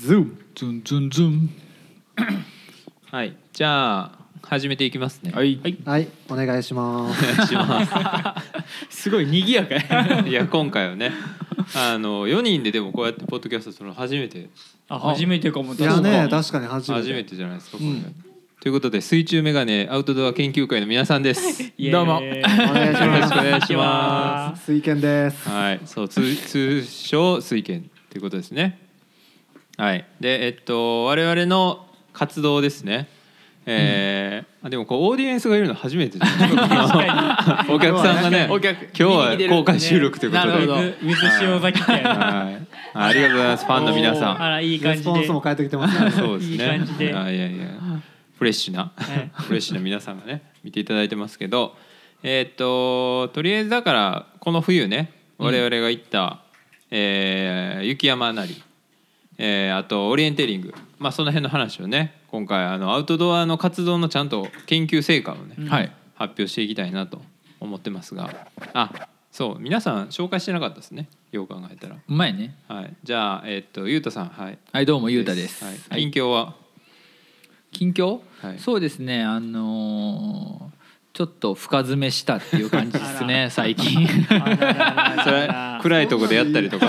[0.00, 1.50] ズームズンズンズン
[3.12, 3.36] はい。
[3.52, 5.30] じゃあ始めていきますね。
[5.30, 5.60] はい。
[5.84, 6.08] はい。
[6.30, 6.62] お願い。
[6.62, 8.34] しますお願いしま
[8.88, 8.88] す。
[9.02, 10.26] すごい賑やかや。
[10.26, 11.12] いや今回はね。
[11.76, 14.48] あの4人ででもこうやってポッドキャストするの初めて。
[14.88, 15.74] あ初めてかも。
[15.74, 16.36] いやね確か。
[16.38, 17.02] 確かに初めて。
[17.02, 18.14] 初めてじゃないですかこれ、うん
[18.62, 21.62] ということで水中メガネアウトドア研究会の皆さんです。
[21.76, 21.90] イエーイ。
[21.90, 22.16] どうも。
[22.16, 23.04] お願いします。
[23.04, 25.46] よろしくお願いしま水拳です。
[25.46, 25.80] はい。
[25.84, 28.89] そう通通称水拳ということですね
[29.80, 30.04] はい。
[30.20, 33.08] でえっと我々の活動ですね。
[33.66, 40.82] えーあでもこうオーディエンスがいるの初めてじゃないです か お客さんがねお客今日は公開収録ということで、なるほど。
[41.00, 42.58] 水塩崎店はい、あ
[42.92, 44.42] ありがとうございますファンの皆さん。
[44.42, 45.04] あらいいレ感じで。
[45.04, 46.10] スポンスも変えてきてますね。
[46.10, 46.52] そうですね。
[46.52, 47.14] いい感じで。
[47.14, 47.66] あいやいや、
[48.38, 49.30] フレッシュな、はい。
[49.32, 51.74] フレッシュな皆さんがね、見ていただいてますけど。
[52.22, 56.40] えーっと、とりあえずだから、この冬ね、我々が行った。
[56.90, 58.62] えー雪山なり。
[59.42, 65.92] えーあとオリエンテーリング、まあ、その辺の話をね今回あのアウトドアの活動のちゃんと研究成果をね、はい。
[66.14, 67.22] 発表していきたいなと
[67.58, 68.46] 思ってますが。
[68.74, 71.08] あそう皆さん紹介してなかったですね。
[71.32, 72.56] よう考えたら、うまいね。
[72.68, 74.28] はい、じゃあ、えーっとゆうたさん。
[74.28, 74.58] はい。
[74.72, 75.64] はいどうもゆうたです。
[75.64, 76.54] はい、近況は、
[77.72, 78.58] 近況、はい。
[78.58, 79.22] そうですね。
[79.22, 80.79] あのー
[81.12, 84.06] ちょっと深詰めしたっていう感じですね最近。
[84.06, 85.48] それ
[85.82, 86.86] 暗いとこでやったりとか。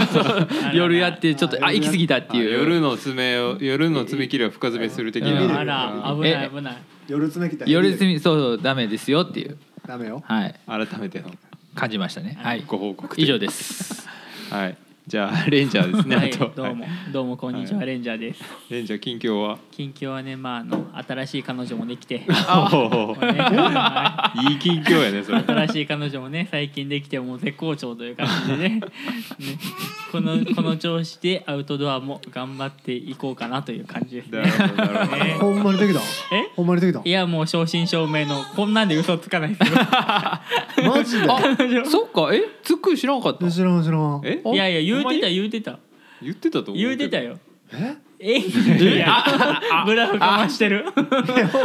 [0.73, 2.51] 夜やってちょっとあ行き過ぎたっていう。
[2.51, 6.77] 夜の爪を夜の爪切りは深爪する的うんなあら危ない危ない。
[7.07, 9.57] 夜詰めきた夜休みそうそうダメですよっていう。
[9.87, 10.21] ダメよ。
[10.25, 10.55] はい。
[10.67, 11.31] 改めての。
[11.73, 12.37] 感じましたね。
[12.41, 12.63] はい。
[12.67, 14.07] ご報告以上です。
[14.51, 17.11] はいじゃあレンジャーですね、 はいどうもはい。
[17.11, 17.87] どうもこんにちははい。
[17.87, 18.43] レンジャーです。
[18.69, 19.57] レンジャー近況は？
[19.71, 22.15] 近況はねまああの新しい彼女もできて。
[22.23, 22.27] い。
[22.27, 22.27] い
[24.53, 25.39] い近況やねそれ。
[25.39, 28.75] 新しい彼女もね最近できてもう絶好調という感じでね。
[28.75, 28.81] ね。
[30.11, 34.43] このこの調子でアウトドアも頑張っていこうかなという感じですね。
[35.39, 35.99] ほんまにできた？
[36.31, 36.47] え？
[36.55, 37.01] ほんまにできた？
[37.03, 39.79] いやもう正真正銘のこんなんで嘘つかないですよ。
[40.87, 41.27] マジで？
[41.85, 42.29] そっか。
[42.33, 42.43] え？
[42.63, 43.49] つっくり知らんかった？
[43.49, 44.21] 知らん知らん。
[44.23, 44.41] え？
[44.45, 45.21] いやいや言うてたほんまに？
[45.35, 45.79] 言うてた。
[46.21, 47.37] 言ってたと思う言うてたよ。
[47.73, 47.95] え？
[48.23, 48.37] え？
[48.37, 49.23] いや
[49.87, 50.85] ブラフかましてる。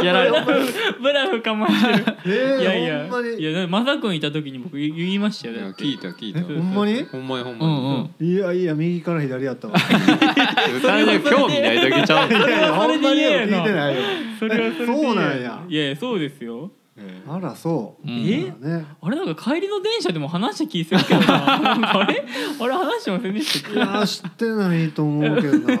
[0.03, 0.43] やられた。
[0.99, 2.05] ブラフかましてる。
[2.25, 3.05] えーいやいや
[3.37, 5.55] いやまさくんいた時に僕言言いましたよ。
[5.55, 6.39] いや聞いた聞いた。
[6.39, 6.43] え？
[6.43, 7.03] ほんまに？
[7.03, 9.75] ほんまにほんうまに、いやいや右から左やったわ。
[9.77, 14.01] 興味ないだけちゃういやいやほんまに聞いてないよ。
[14.39, 15.61] そうなんや。
[15.69, 16.71] いやそうですよ。
[16.71, 16.86] え
[17.27, 18.07] あらそう。
[18.07, 18.25] うん。
[18.27, 18.85] えね。
[19.01, 21.93] あれなんか帰りの電車でも話した気するけどな。
[22.01, 22.25] あれ？
[22.59, 25.73] あれ話してませんでしたっいや知ってないと思うけどな。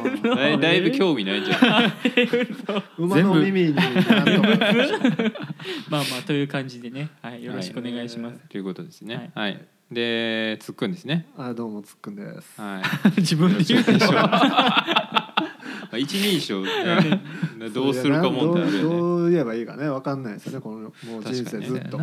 [0.47, 1.93] えだいだいぶ興味ないんじゃない
[2.97, 4.09] 馬の耳になんとか
[5.89, 8.39] まあまあという感じでね、はい、よろしくお願いします。
[8.49, 9.31] ということですね。
[9.33, 9.59] はい、
[9.91, 11.27] でつっくんですね。
[11.37, 12.61] あどうもつっくんです。
[12.61, 12.81] は
[13.15, 13.19] い。
[13.21, 14.07] 自分で言う一人
[15.91, 16.69] 称一人称ね
[17.73, 21.97] どうするか問題あるどうよねどう言えばいいかねわかんないですよねこのもう人生ずっと。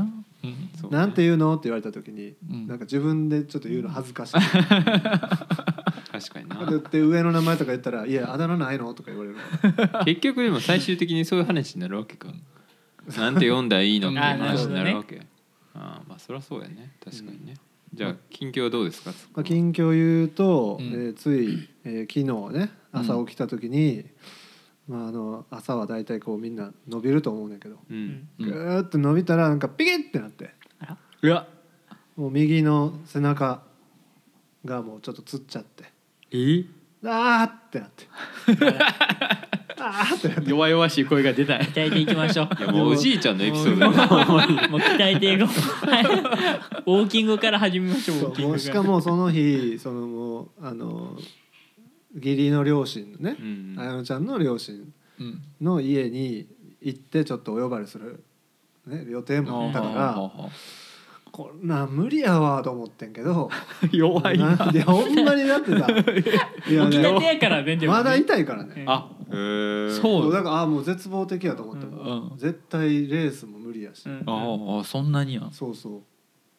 [0.91, 1.55] なうんて言うの？
[1.55, 2.67] って言われた時に、うん。
[2.67, 4.35] なんか自分でちょっと言うの恥ずかしい。
[4.35, 6.67] 確かにな。
[6.67, 9.37] だって上の名前とか言ったら「いやあだ名ないの?」とか言われる
[9.93, 12.29] わ 結局でも最終的にそういう話になるわけか。
[13.19, 15.21] なんて読んだらいいのっていう話になるわけ。
[15.75, 16.93] ああまあそりゃそうやね。
[17.05, 17.55] 確かにね、
[17.93, 19.13] じゃあ近況はどうですか？
[19.35, 20.87] まあ、近況言うと、うん。
[20.87, 22.13] えーつい、えー
[22.47, 24.05] 昨日ね朝起きた時に、
[24.89, 27.79] まあ、あの朝は大体こうみんな伸びると思うねんだけど。
[27.91, 28.29] うん。
[28.39, 28.51] うん。
[28.51, 30.51] ぐーって伸びたらなんかピキッってなって。
[31.23, 31.47] うわ
[32.17, 33.63] もう右の背中
[34.65, 35.85] がもうちょっとつっちゃって。
[36.31, 36.65] え？
[37.07, 38.07] あーってなって。
[39.79, 40.51] あーってなって。
[40.51, 41.61] 弱々しい声が出たい。
[41.61, 42.49] 鍛えていきましょう。
[42.59, 43.91] いやもうおじいちゃんのエピソード。
[43.91, 45.91] だよもう鍛えていこう。
[45.91, 48.17] は いウォーキングから始めましょう。
[48.19, 51.19] ウォーキングそうもうしかもその日そのもうあの
[52.15, 55.43] 義理の両親のねうんあやのちゃんの両親うん。
[55.61, 56.47] の家に
[56.81, 58.23] 行ってちょっとお呼ばれする、
[58.87, 60.31] ね、予定もあったから
[61.33, 63.51] こんなん無理やわと思ってんけど
[63.91, 64.55] 弱いな。
[64.55, 65.89] なんでほんまにだってさ
[66.71, 67.77] いや起きたてねやからね。
[67.77, 68.85] でもねまだ痛いからね。
[68.87, 70.01] あへー。
[70.01, 70.33] そう。
[70.33, 74.23] だからあもう絶望的やと思っても、うん絶対レースも無理やし、うん。
[74.27, 76.03] ああそんなにやそうそう。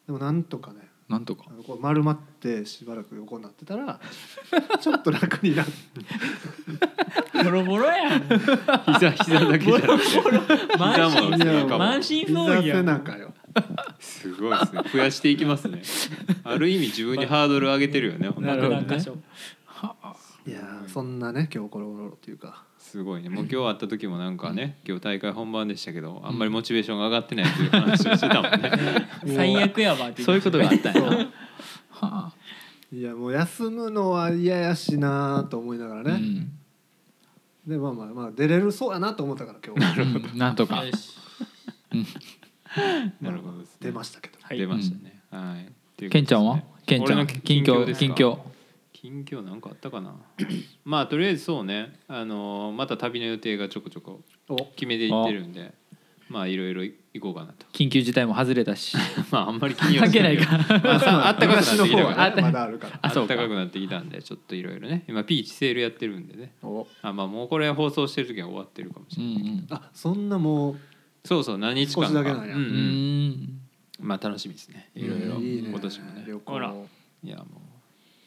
[0.06, 1.44] でもなんとかねなんとか。
[1.66, 4.00] こう丸まってしばらく横になってたら
[4.80, 5.72] ちょっと楽になって
[7.44, 8.22] ボロボロやん。
[8.94, 10.78] 膝膝だけじゃなくて。
[10.78, 11.78] 満膝も身背中も。
[11.78, 12.78] 満身創膝痍やん。
[12.78, 13.34] 背中よ。
[14.00, 14.82] すごいですね。
[14.92, 15.82] 増やしていきますね。
[16.44, 18.96] ある意味自分にハードル上げてるよねほんとなるほどね
[20.46, 22.65] いやーそんなね今日ころごろっていうか
[22.96, 23.28] すごいね。
[23.28, 28.70] もう 今日会った時もなんかね今日大会本番でしたけどあんまりモチベーションが上がってないという話をしてたもんね。
[29.36, 31.02] 最悪やわってそういうことがあったんや。
[31.02, 31.18] なそう。
[31.20, 31.26] は
[32.00, 32.32] あ
[32.90, 36.52] いやもう休むのは嫌やしなと思いながらね、うん。
[37.70, 40.38] でまあまあまあ出れるそうやなと思ったから今日うん。
[40.38, 40.82] なんとか。
[43.20, 43.64] なるほどね。
[43.80, 44.38] 出ましたけど。
[44.40, 44.58] はい。
[44.58, 45.20] 出ましたね。
[45.30, 46.02] はい。
[46.02, 46.08] ね。
[46.08, 46.62] ケンちゃんは？
[46.86, 47.26] ケンちゃん。
[47.26, 48.38] 近況近況
[49.06, 50.14] 近況なんかあったかな？
[50.84, 51.98] まあとりあえずそうね。
[52.08, 54.56] あのーまた旅の予定がちょこちょこお。
[54.76, 55.72] 決めていってるんで
[56.28, 57.66] まあいろいろ行こうかなと。
[57.72, 58.96] 緊急事態も外れたし。
[59.30, 60.58] まああんまり気には関係ないか。
[60.82, 62.96] まあさあったかくなってきたからがねまだあるから。
[62.96, 63.34] ああそうか。
[63.34, 65.04] ったかくなってきたんでちょっといろいろね。
[65.08, 66.54] 今ピーチセールやってるんでね。
[66.62, 66.86] お。
[67.02, 70.78] あまあもうこれ放送してる時は終わってるかもしうれない、んあそんなもう
[71.24, 72.08] そうそう何日間か。
[72.08, 72.56] 少しだけなんや。
[72.56, 72.72] うんううん。
[72.72, 72.78] ん
[74.00, 74.08] うん。
[74.08, 74.90] まあ楽しみですね。
[74.96, 75.36] いろいろ。
[75.40, 75.68] いいね。
[75.70, 76.24] 今年もね。
[76.26, 76.88] 旅あら行
[77.24, 77.46] いやもう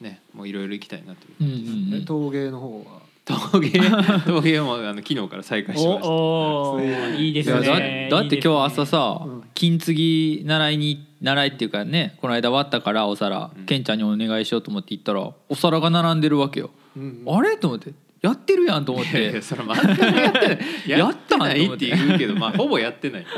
[0.02, 3.02] ねもういろいろ行きたいなといううんう感じです、えん陶芸の方は？
[3.26, 3.72] 陶芸？
[4.26, 6.08] 陶芸もあの昨日から再開しました。
[6.10, 6.82] おお
[7.18, 8.08] いいですいやね。
[8.10, 9.44] だだって今日朝さうん。
[9.54, 13.66] 金継ぎ習いに習いっていうかねこの間割ったからお皿うん。
[13.66, 16.72] ケンちゃんにお願いしようと思って行ったらお皿が並んでるわけよ。
[16.98, 17.56] うんあれ？
[17.58, 17.92] と思って。
[18.22, 20.60] やってるやんと思っいやいてやそれ全くやってない。
[20.88, 21.86] や やっったてないんと思って。
[21.88, 23.26] って言うけどまあほぼやってない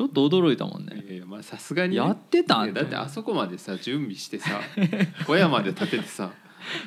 [0.00, 2.62] ちょっと驚いたもんいねやいやまあさすがにね、やってた？
[2.62, 4.58] んいやだってあそこまでさ準備してさ
[5.26, 6.30] 小屋まで建ててさ。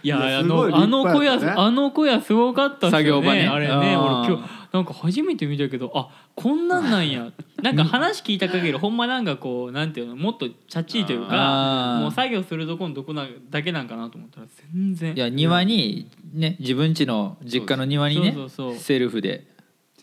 [0.03, 1.67] いやいやあすごいのあの小屋立派やったね。
[1.67, 3.03] あの小屋すごかったっすよね。
[3.03, 3.47] 作業場ね。
[3.47, 7.31] あれねあー俺今日なんか初めて見たけどあこんなんなんや。
[7.61, 12.01] なんか話聞いた限りほんまなんかこうなんていうのもっとチャッチーというあかー。
[12.01, 15.15] もう作業するとこのどこなだけなんかなと思ったら全然。
[15.15, 18.79] いや庭にね自分家の実家の庭にねそうそうそう。
[18.79, 19.52] セルフで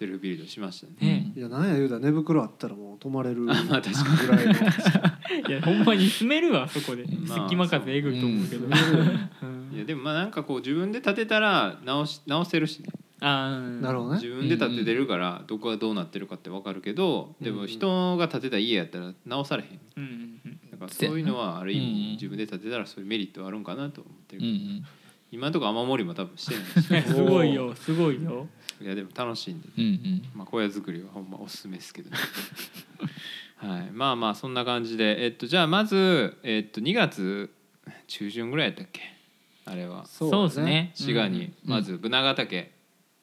[0.01, 1.11] セルフビルドしましたね。
[1.13, 5.47] ねいやなんや言うたら寝袋あったらもう泊まれる ぐらいまあ確の。
[5.47, 7.05] いやほんまに住めるわそこで。
[7.29, 12.89] まあ隙間風えぐいと思うけど、いやでもまあなんかこう自分で建てたら直し直せるしね。
[13.21, 13.83] あー。
[13.83, 14.21] なるほどね。
[14.23, 19.81] 自分で建ててるからどこがどうなってるかって分かるけどでも人が建てた家やったら直されへん。
[19.99, 20.61] うんうんうん。
[20.71, 24.41] だからそういうのはある意うん味自分で建てたらそういうメリットはあるんかなと思ってる。
[24.41, 24.85] けどうんうん
[25.33, 26.55] 今のところ雨漏りも多分して
[26.93, 28.49] ないしすごいよすごいよ。
[28.81, 30.23] いやでも楽しいんでうんうん。
[30.35, 32.17] まあ、小屋作りはほんまおすすめですけど、ね、
[33.57, 33.91] はい。
[33.93, 35.25] まあまあそんな感じで。
[35.25, 37.51] えっとじゃあまず、えっと、2月
[38.07, 39.01] 中旬ぐらいやったっけ？
[39.67, 40.07] あれは。
[40.07, 40.91] そうですね。
[40.95, 41.53] 滋賀に。
[41.65, 42.73] まず船ヶ岳、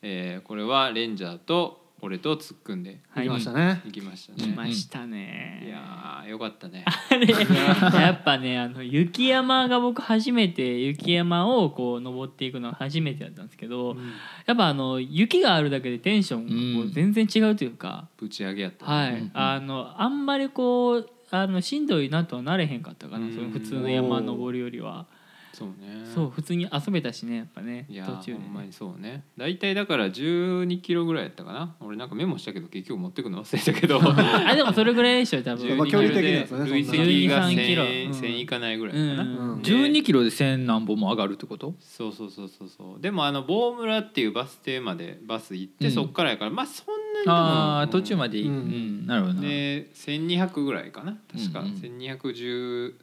[0.01, 3.02] えーこれはレンジャーと俺と突っ組んで。
[3.10, 3.28] はい。
[3.28, 3.82] 行きましたね。
[3.86, 5.64] 行きました来ね、ましたね。
[5.66, 6.86] いやーよかったね。
[6.88, 7.28] あれ。
[7.28, 14.12] やっぱねあの雪山が僕初めて雪山をこう登っていくのが初めてだったんですけど、うん。
[14.46, 16.46] やっぱあの雪があるだけでテンション
[16.76, 19.32] がこう全然違うというか、ぶち上げやった、はい、うん。
[19.34, 23.34] あのあんまりこうあのしんどいなとはなれへんかったかな、うん。
[23.36, 25.08] その普通の山登るよりは、
[25.57, 26.06] そうね。
[26.13, 29.24] そう普通に遊べたしねやっぱねいや途中でーほんまにそうね。
[29.38, 31.75] 大体だから12キロぐらいやったかな。
[31.80, 34.00] 俺なんかメモしたけど結局持ってくの忘れたけど。
[34.48, 35.77] あでもそれぐらいでしょ多分。
[35.77, 37.83] まあ12距離的にはでそうね累積が12 3キロ。
[37.83, 38.12] 1000うん。
[38.12, 39.25] 1000いかないぐらいかな、う
[39.57, 41.74] んで12キロで1000何本も上がるってこと？
[41.80, 43.01] そうそうそうそうそう。
[43.01, 45.92] でもあの棒村っていうバス停までバス行って、うん。
[45.92, 47.36] そっからやからまあそんなにでも。
[47.36, 49.33] ああ途中までいい、ううんんなるほど。
[49.36, 51.74] なで1200ぐらいかな確か、うんうん。
[51.74, 52.94] 1210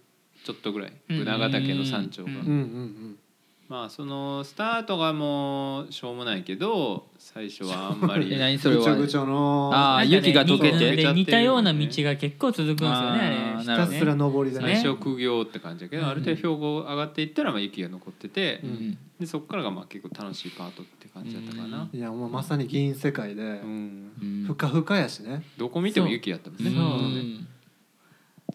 [0.45, 0.93] ちょっとぐらい。
[1.09, 1.19] うん。
[1.19, 3.19] 船ヶ岳の山頂が、うんうんうん。
[3.67, 8.29] まあそのスタートがもうしょうもないけど最初はあんまり。
[8.35, 8.83] え何うんそれは？
[8.83, 9.71] ぐちょぐちょの。
[9.73, 14.75] あーなんかね雪が溶けて似で似たような道が結構続くんですよねひたすら上りで最ね。
[14.77, 16.09] 初苦行って感じだけど、うん。
[16.11, 18.61] ある程度標高上がっていったらまあ雪が残ってて、
[19.19, 23.63] でそこからがまあ結構楽しいパートって感じだったかな、いやもうまさに銀世界で
[24.47, 25.43] ふかふかやしね。
[25.57, 27.47] どこ見ても雪やったもんね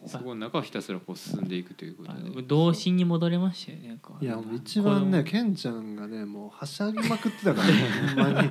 [0.06, 7.74] そこの中をひたすらこう進んでいくということあでの童心に戻れましたよねこういやもう一番ねケンちゃんがねもうはしゃぎまくってたからね
[8.16, 8.50] ほんまに。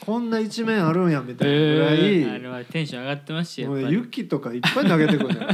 [0.00, 5.46] こんな一面あるんやみたいなぐらい、あれはテンション上がってましたよもう雪とかいっぱい投げてくるね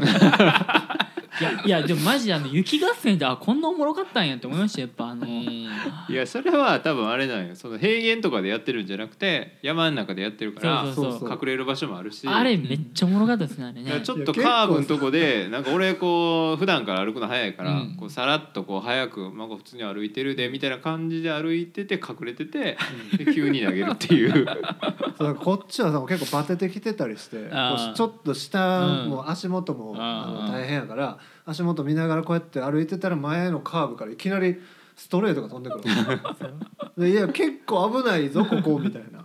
[1.64, 5.68] いやでもマジであの雪合戦ってあこんなおもろかったんやって思いましたやっぱあの、い
[6.08, 7.56] やそれは多分あれなんよ。
[7.56, 11.30] その平原とかでやってるんじゃなくて山の中でやってるからそうそうそう。
[11.30, 12.26] 隠れる場所もあるし。
[12.26, 14.00] あれめっちゃおもろかったですねあれね。
[14.02, 17.96] ちょっとカーブのとこでなんか俺こう普段から歩くの早いから、うん。
[17.96, 22.76] こうさらっとこう早く、まあ、普通に歩いてるでみたいな感じで歩いてて隠れてて
[23.16, 24.46] で急に投げるっていう。
[25.18, 27.50] そうこっちはさ結構バテてきてたりして
[27.94, 29.10] ちょっと下うん。
[29.10, 34.58] もう足元も、あの大変やから足元見ながらこうやって歩いてたら前のカーブからいきなり
[34.96, 35.84] ストレートが飛んでくる。
[36.96, 39.22] でいや結構危ないぞここみたいな。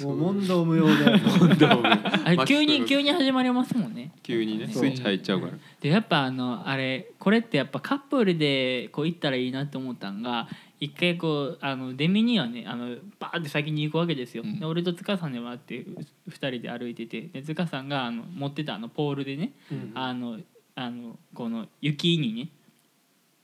[0.00, 0.92] もう問答無用で。
[2.24, 4.12] あれ急に急に始まりますもんね。
[4.22, 5.52] 急にねスイッチ入っちゃうから。
[5.80, 10.48] でやっぱあのあれこれってやっぱカップルでこう行ったらいいなって思ったんが
[10.80, 14.60] 一回こうあのデミにはねあのバーって先に行くわけですよ、うん。
[14.60, 15.84] で俺と塚さんで回って
[16.28, 17.22] 2人で歩いてて。
[17.22, 19.90] で塚さんがあの持ってたあのポールでねうん。
[19.94, 20.38] あの
[20.74, 22.48] あのこの雪にね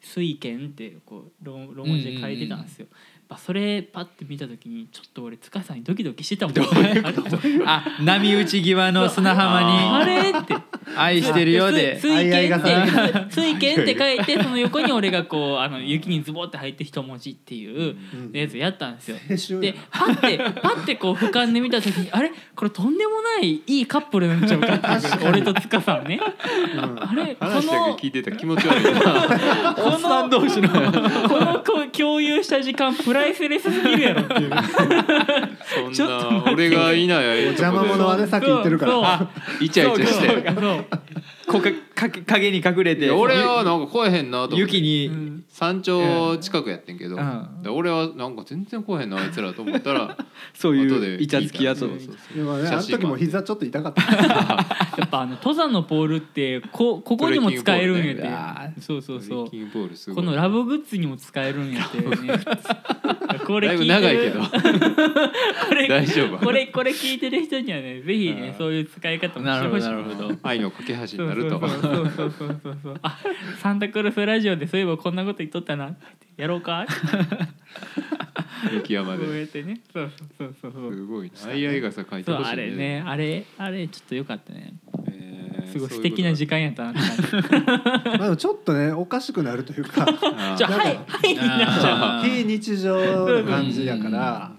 [0.00, 2.86] 水拳ってこうローローマ字で書いてたんですよ。
[3.28, 6.56] まあそれパッて見た時にちょっと俺塚さんにドキドキしてたもん。
[7.66, 10.54] あ波打ち際の砂浜あにれって。
[11.00, 11.98] 愛してるようで。
[12.00, 18.32] 水水拳って水拳って書いてその横に俺がこうあの雪にズボって入って一文字っていううん。
[18.32, 19.60] やつやったんですよ。
[19.60, 22.30] でパッてパッてこう俯瞰で見た時にあれ？
[22.54, 26.20] これとんでもないいいカップルなんちゃうか俺と塚さんね。
[26.74, 27.02] うん。
[27.02, 29.74] あれこのけ聞いてたら気持ち悪いな。
[29.74, 30.68] この同士の。
[30.68, 34.50] この共有した時間プライスレスすぎるやろっていう。
[35.92, 37.24] そんな俺がいない。
[37.28, 39.30] 間邪魔者はねさっき言ってるから。
[39.60, 40.28] イチャイチャして
[41.46, 43.10] こかか影に隠れて。
[43.10, 44.76] 俺はなんか来えへんなと思って。
[44.76, 47.62] 雪に、うん山頂近くやってんけど、うん。
[47.64, 50.16] で俺はなんか全然来えへんなあいつらと思ったら
[50.54, 51.88] そうい後でうイチャつきやつを。
[51.88, 52.36] そうそうそう。
[52.36, 54.02] でもねあの時も膝ちょっと痛かった。
[54.98, 58.80] やっぱあの登山のポールってこ ここにも使えるんやトレッキングポールって。
[58.80, 59.28] そうそうそう。
[59.28, 59.50] トレッ。
[59.50, 60.24] キングボールすごい。
[60.24, 62.08] このラブグッズにも使えるんやってね。
[63.44, 64.40] これだいぶ聞いてる長いけど。
[65.68, 66.38] これ大丈夫。
[66.38, 70.38] これこれ聞いてる人にはねぜひねうんそういう使い方もなるほどしてほしいなるほど。
[70.48, 71.58] 愛の架け橋そうになると。
[71.58, 72.94] そうそうそうそうそうそう。
[73.02, 73.18] あ
[73.58, 76.86] サンタクロースラジオでそういえばこんなこと言っとったなってやろうか
[78.72, 84.74] 雪山でやってねそうそうそうそうすごいな相合い傘書いてほしいそうあれねあれあれちょっとよかったね
[85.06, 87.42] えーすごい素敵な時間やったなって感
[88.12, 92.96] じまあちょっとねおかしくなるというかあーじゃはいはいになっちゃう非日常
[93.42, 94.52] の感じやから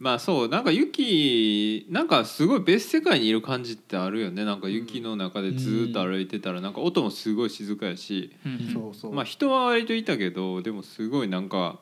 [0.00, 4.46] まあそうなんか雪なんかすごい別世界にいる感じってあるよね。
[4.46, 8.72] なんか雪の中でずーっと歩いてたらなんか音もすごい静かやし、うん。
[8.72, 9.12] そうそう。
[9.12, 11.80] まあ人は割といたけどでもすごいなんか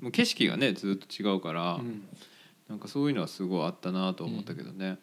[0.00, 2.06] もう景色がねずっと違うから、うん
[2.66, 4.96] なんかそういうのはすごいあったなと思ったけどね、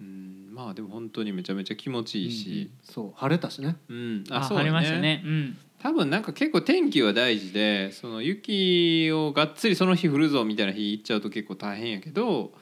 [0.00, 3.76] うん、まあでも本当にめちゃめちゃ気持ちいいし、そう晴れたしね。
[3.88, 4.24] うん。
[4.28, 5.22] あそうだ晴れましたね。
[5.24, 12.52] うん多分なんか結構天気は大事でその雪をがっつりその日降るぞみたいな日行っちゃうと結構大変やけど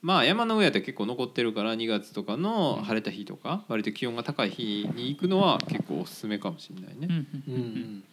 [0.00, 8.04] まあ山の上やったら結構残ってるから2月とかの晴れた日とか割と気温が高い日に行くのは結構おすすめかもしれないね、うんうん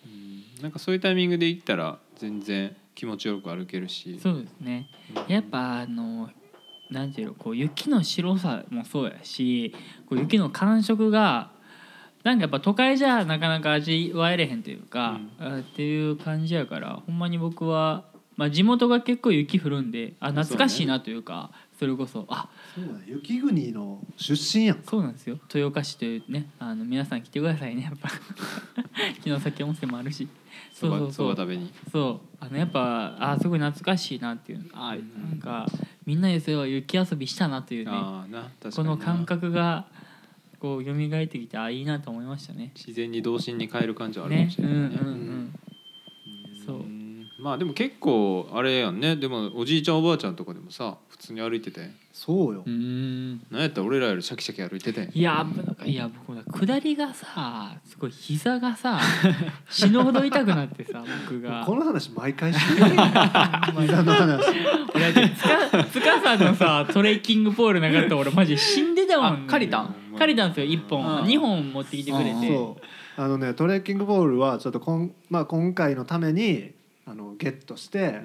[0.63, 4.19] なんかそういうタイミングで行ったら全然気持ちよく歩けるし。
[4.21, 4.89] そうですね。
[5.29, 6.29] やっぱあの
[6.89, 9.73] なんていうのこう雪の白さもそうやし
[10.09, 11.51] こう雪の感触が
[12.29, 18.05] なんかやっぱ都会じゃなかなか味わえれへんというか、あっていう感じやからほんまに僕は、
[18.37, 23.03] まあ、地元が結構雪降るんであ懐かしいなというかそれこそあそうだね。
[23.07, 25.39] 雪国の出身やんそうなんですよ。
[25.53, 28.09] 豊岡市というねあの皆さん来てくださいねやっぱ。
[29.23, 30.27] 城崎温泉もあるし。
[30.73, 31.27] そうそうそう。
[31.29, 31.71] ば食べに。
[31.91, 32.35] そう。
[32.39, 34.69] あのやっぱあすごい懐かしいなっていう。
[34.73, 35.65] あなんか
[36.05, 37.91] みんなでそれは雪遊びしたなというね。
[37.93, 39.85] ああな確かにこなの感覚が
[40.59, 42.71] こう蘇ってきてあいいなと思いましたね。
[42.75, 44.85] 自然に童心に変える感じはあるかもねうんうんしれないね。
[44.85, 45.53] うんそううん
[47.39, 49.15] まあでも結構あれやんね。
[49.15, 51.89] でもおじいちゃんおばあちゃんとかでもさ普通に歩いてて。
[52.11, 52.63] そうよ。
[52.65, 53.41] うーん。
[53.49, 55.05] なんやったら俺らよりシャキシャキ歩いてて。
[55.05, 58.99] んいやなんかいや僕も下りがさすごい膝がさ
[59.69, 61.63] 死ぬほど痛くなってさ僕が。
[61.65, 62.89] この話毎回してる
[63.81, 64.27] 膝の話。
[64.27, 69.95] だって塚塚さんのさトレッキングポールなかったら俺マジ死んでたもん、ね、あ借りたん？
[70.17, 71.19] 借りたんですよ1本。
[71.19, 71.23] うん。
[71.23, 72.47] 2本持ってきてくれて。
[72.47, 73.21] そう。
[73.21, 76.71] あのねトレッキングボールはちょっとこん、まあ、今回のために
[77.05, 78.21] あのゲットして、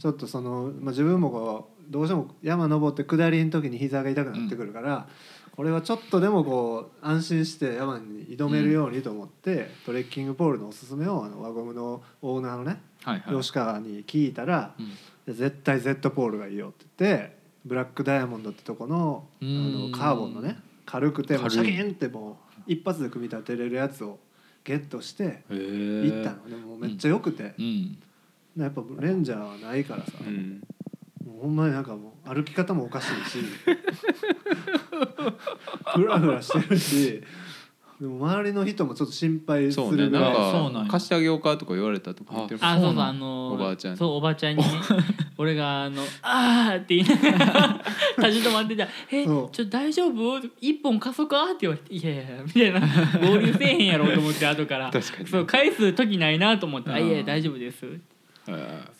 [0.00, 5.08] ちょっとその、まあ、自分もこうどうしても山登って下りの時に膝が痛くなってくるから、
[5.56, 13.36] これはちょっとでもこう安心して山に挑めるようにと思って、トレッキングポールのおすすめをあの輪ゴムのオーナーのねはいはい。
[13.40, 14.92] 吉川に聞いたらうん
[15.34, 19.90] 「絶対 Z ポールがいいよ」って言ってブラックダイヤモンドってとこのあうん。
[19.90, 24.18] のカーボンのね軽くてもうシャキーンってもう一発で組み立てれるやつを
[24.64, 26.48] ゲットして行ったの。
[26.48, 27.98] でもめっちゃ良くて、うん
[28.64, 30.60] やっぱレンジャーはないからさ、うん。
[31.24, 33.38] もうほんまになんかもう歩き方もおかしいし。
[35.94, 37.22] フラフラしてるし。
[38.00, 40.84] でも周りの人もちょっと心配すそうねなんるぐらい、そうなんや。
[40.84, 43.98] か貸してあげようかとか言われたとか言ってるあそうそうそうなあのおばあちゃんに。
[43.98, 44.68] そうおばあちゃんにね。
[45.36, 47.84] 俺があの「あー」って言いながら
[48.28, 54.90] 立ち止まってたら「えちょっと大丈夫一本貸そうか?」って言われて「いやいやいや」みたいな合流せえへんやろうと思って後から。
[54.92, 57.98] 確かにそう返す時ないなと思って「あうんいやいや大丈夫です」へ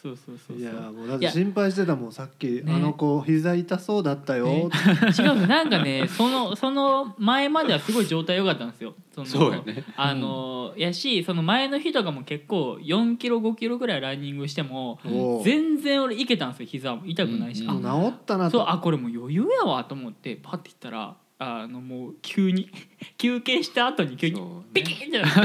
[0.02, 0.58] そうそうそうそう。
[0.58, 2.64] いやもうだって心配してたもんさっき、ね。
[2.68, 4.46] あの子膝痛そうだったよ。
[4.46, 4.66] ね。
[4.66, 8.94] って、違うのなんかね そのその前まではすごい状態良かったんですよ。
[9.14, 9.84] そのそうやね。
[9.96, 15.44] あの、やしその前の日とかも結構4キロ5キロぐらいランニングしてもおう。
[15.44, 17.02] 全然俺いけたんですよ膝も。
[17.06, 18.58] 痛くないし、うんあもう治ったなと。
[18.58, 22.68] そうあこれもう余裕やわと思ってパッて行ったらあのもう急に
[23.16, 24.52] 休憩した後に急にそうね。
[24.74, 25.28] ピキンってな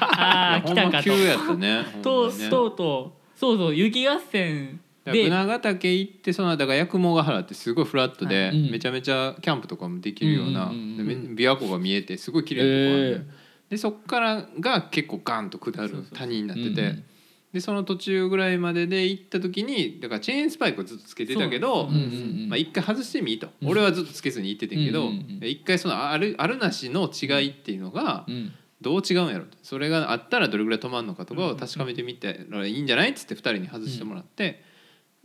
[0.00, 1.04] ああ来たかと。
[1.04, 1.48] 急やったね。
[1.48, 1.84] んまにね。
[2.00, 2.32] とう
[2.76, 5.24] とうそうそう雪合戦で。
[5.24, 8.60] 船ヶ岳行ってその後だから八雲ヶ原ってすごいフラットで、はい。
[8.64, 8.70] うん。
[8.72, 11.36] めちゃめちゃキャンプとかもできるような、うんうんうんうん。
[11.36, 13.70] でめ琵琶湖が見えてすごい綺麗なとこある、えー。
[13.70, 17.04] でそっからが結構ガンと下るそうそう谷になってて、うんうん。
[17.52, 21.90] でその途中ぐらいまでで行った時にだからチェーンスパイクをずっとつけてたけどそう。
[21.90, 23.68] うんうんうんまあ、一回外してみいと、うん。
[23.68, 34.62] 俺はずっとつけずに行っててんけど、うんうんうん一回そのあるあるなしの違いっていうのがうんどう違うんやろとそれがあったらどれぐらい止まるのかとかを確かめてみたらいいんじゃないっつって2人に外してもらって、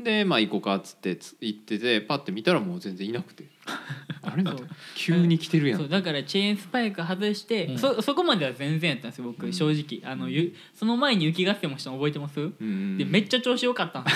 [0.02, 3.46] でまあ行こうかっつってつ行っててパッて見たらもう全然いなくて。
[4.24, 5.80] あれそう急に来てるやん。
[5.80, 7.78] そうだからチェーンスパイク外して、うん。
[7.78, 9.54] そそこまでは全然やったんですよ僕、うん。
[9.54, 10.12] 正直。
[10.12, 14.12] あのゆその前に雪合戦もしたの覚えてます、うんうんでめっちゃ調子良かったんで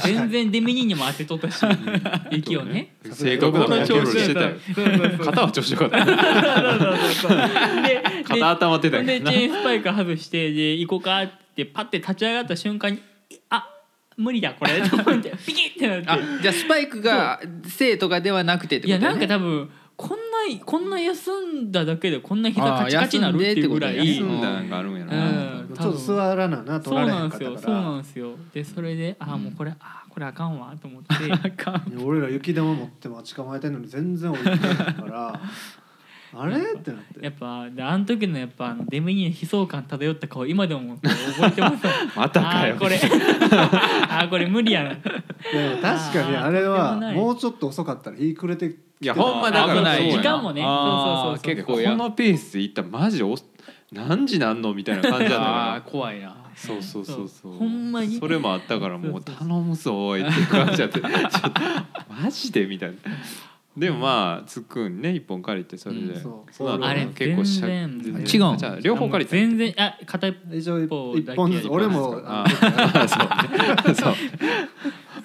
[0.00, 0.16] すよ。
[0.18, 1.64] 全然デミニーにも当てとったし
[2.30, 2.94] 雪をね。
[3.04, 4.40] そう正確なコントロールしてた。
[4.42, 5.26] よそうそうそう。
[5.26, 6.06] 肩は調子よかった。
[6.06, 6.16] そう
[7.14, 13.00] そうそうでで肩頭ってたでチェーンスパイク外してで行こうかってパッて立ち上がった瞬間に
[13.50, 13.68] あ
[14.20, 14.80] 無理だこれ。
[14.88, 16.08] と思ってピキッてなって。
[16.10, 25.24] あじゃあスパイクが生とかではなくてっていやことだよねなんか多分こんなこんな休んだだけでこんな膝カチカチになるっていうぐらいあー休休んだなんかあるんやろうな、
[25.62, 27.06] んちょっと座らなな取そうら。
[27.06, 27.52] れへなんんですよ。
[27.52, 28.32] かったかそうならんですよ。
[28.54, 31.14] でそれでああもうこれあーこれあかんわと思って。
[31.32, 35.40] あかんいや俺ら雪玉持って待ち構えてんのに全然降りてないから
[36.34, 36.56] あれ？
[36.56, 37.24] ってなって。
[37.24, 41.10] やっぱであの時のやっぱあのデミニーの悲壮感漂った顔今でも覚
[41.46, 41.84] えてます
[42.16, 42.74] またかよ。
[42.74, 42.96] あーこれ。
[44.08, 44.90] あーこれ無理やな。
[44.90, 45.02] でも
[45.82, 48.66] 確かにあれあはもうちょっと遅かったら日暮れて
[49.00, 49.98] いやほんまだから危ない。
[49.98, 50.62] そうや時間もね。
[50.64, 51.56] あーそうそうそうそう。
[51.56, 53.34] 結構やこのペースで行ったらマジお
[53.92, 56.36] 何時なんのみたいな感じだった怖いな。
[56.54, 57.54] そうそうそうそう。
[57.54, 58.18] ほんまに。
[58.18, 61.00] それもあったからもうそうそう頼むぞおいって感じだって。
[61.00, 61.60] ちょっと
[62.22, 62.66] マジで？
[62.66, 62.96] みたいな
[63.76, 66.52] でもまあつっくんね一本借りてそれで、うんそう。
[66.52, 68.58] その後あれ結構しゃ全然全違うん。
[68.58, 73.16] じゃあ両方借りた全然あ片一一方一本ずつだけ俺もああそ
[73.86, 73.88] う。
[73.88, 74.14] ねそう。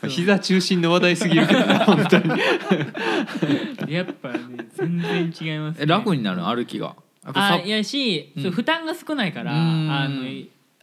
[0.10, 3.94] 膝中心の話題すぎるけどな 本当に。
[3.94, 4.40] やっぱね
[4.76, 6.48] 全然違います、ね、え楽になるの？
[6.48, 6.96] 歩きが。
[7.24, 8.44] やっぱさあいやし、うん。
[8.44, 9.92] そう負担が少ないから、うん。
[9.92, 10.22] あの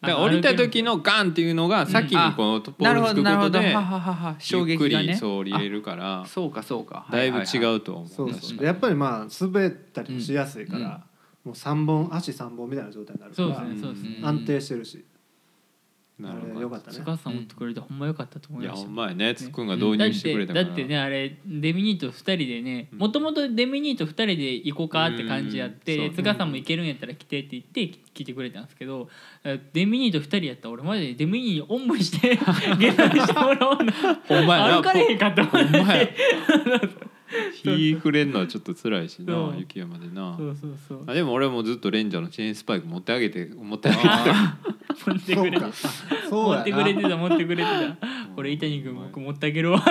[0.03, 3.75] だから降りた時のガンっていうのが先にこのポールつくことで
[4.51, 5.17] ゆっくり撃がね。
[5.17, 6.23] そう降りれるから。
[6.23, 7.07] あそうかそうか。
[7.11, 8.09] だいぶ違ううと思う。
[8.09, 8.65] そうそう。
[8.65, 10.85] やっぱりまあ滑ったりもしやすいから、うん。
[11.45, 15.12] もう三本足三本みたいな状態になるから安定してるし、あ
[16.19, 16.55] なるほど。
[16.55, 16.97] れよかったね。
[16.97, 19.35] 塚さん持ってくれてほんま良かったと思いやいましたほんまやね。
[19.35, 20.65] つっくんが導入してくれたから。
[20.65, 22.99] だってだってねあれデミニーと2人でねうん。
[22.99, 29.09] もともとデミニーと2人で行こうかって感じやってうんで塚さんも行けるんやったら来てって言って来てくれたんですけど
[29.73, 33.93] デミニーと2人やったら俺マジでデミニーにおんぶして 下山してもらおうな。
[34.27, 35.45] ほんまやな歩かれへんかった。
[35.45, 36.05] ほんまや。
[36.05, 36.15] ね
[37.65, 39.55] 日暮れんのはちょっと辛いしなそう。
[39.59, 40.37] 雪山でな。
[40.37, 41.05] そうそうそう。
[41.07, 44.59] あでも俺もずっとレンジャーのチェーンスパイク持ってあげて持ってあげてた
[44.95, 45.59] 持ってくれて
[46.31, 47.97] 持ってくれてた持ってくれてた。
[48.37, 49.83] 俺伊谷君僕持ってあげるわ。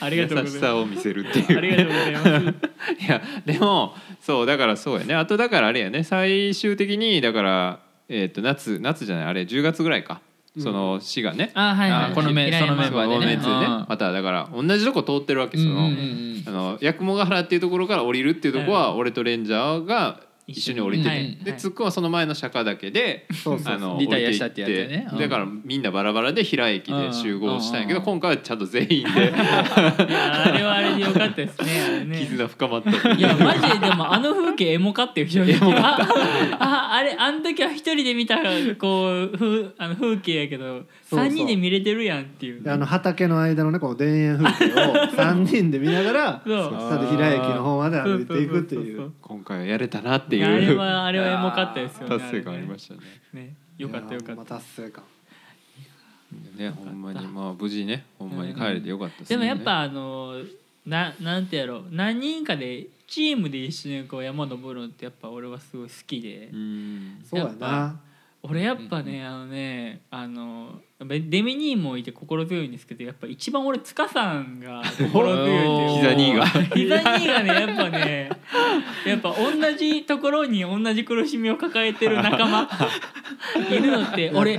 [0.00, 1.58] ありがとうご優しざいまさを見せるってすいう。
[1.58, 5.14] ありがとうございますいやでもそうだからそうやね。
[5.14, 6.04] あとだからあれやね。
[6.04, 10.20] 最終的にだから、えー、と夏夏じゃないあれ10月ぐらいか、
[10.58, 11.50] その市がね。
[11.54, 12.12] あはいはい。
[12.12, 13.36] あこのメそのメンバーでね。
[13.36, 13.86] ねうん。
[13.88, 20.20] まただから同じとこ通ってるわけその,、うんうんうんあの八雲ヶ原っていうところから降りるっていうところは、俺とレンジャーが
[20.52, 21.38] 一緒に降りてて、はいはい。
[21.42, 23.74] でつっくんはその前の釈迦岳でそうそうそう。
[23.74, 24.82] あのリタイアしたってやつやね。
[24.82, 25.18] 降りていってうん。
[25.20, 28.94] だからみんなバラバラで平駅で集合したんやけど、うん今回はちゃんと全員で。
[29.02, 32.18] いやあれはあれでよかったですねあれね。
[32.20, 35.98] 絆深まったいやマジででもあの風景エモかっていう正直あ
[36.58, 38.38] ああれあの時は一人で見た
[38.78, 40.82] こう風あの風景やけど
[41.16, 41.28] そうそう。
[41.28, 46.70] 三人で見れてるやんっていうであの畑の間のねこの田園風景を 三人で見ながらそう。
[46.70, 53.00] ちゃんと平駅の方まで歩いていくっていそう今回はやれたなっていあれうはあれはエモかったですよね達成感ありましたね。
[53.32, 53.54] たね。
[53.78, 54.34] よかったよかった。
[54.36, 55.04] まあ達成感。
[56.56, 59.48] ねほんまにまあ無事ねほんまに帰れてよかったでもね。
[59.48, 60.34] やっぱあの
[60.86, 61.84] ななんてやろう。
[61.90, 67.22] 何人かでチームで一緒にこう山登るのってやっぱ俺はすごい好きで、うん。
[67.22, 68.00] そうややっぱな
[68.42, 76.46] 俺やっぱね、あのねあのデミニーもいて心強いんですけどやっぱ一番俺塚さんが心強いっていう膝兄が。
[76.46, 78.30] 膝兄がねやっぱね
[79.06, 82.68] やっぱ同じところに同じ苦しみを抱えてる仲間
[83.70, 84.58] いるのって俺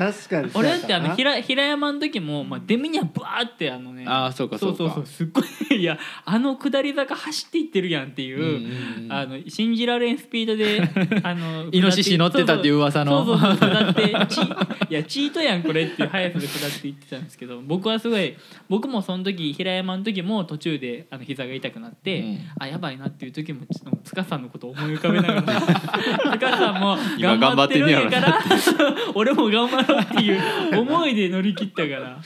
[0.54, 4.78] 俺だってあの平平平山の時も、まあ、デミニーはブワーってあのねあーそうかそうか。
[4.78, 9.14] そうそうすっごいいやあの下り坂走っていってるやんっていう、うんうんうん。
[9.14, 10.82] あの信じられんスピードで
[11.24, 13.26] あのイノシシ乗ってたっていう噂の。
[13.26, 14.42] そうそうそうそうだってチ
[14.90, 18.36] いやチートやんこれっていう速速で下っていってたんですけど僕はすごい
[18.69, 22.39] 僕もその時平山の時も途中であの膝が痛くなって、うん。
[22.60, 25.62] あやばいなっていう時もちょっと塚さんのことを思い浮かべながら
[26.34, 28.39] 塚さんも今頑張ってるんやか頑ら
[29.15, 32.22] 俺も頑張ろうっていう思いで乗り切ったから、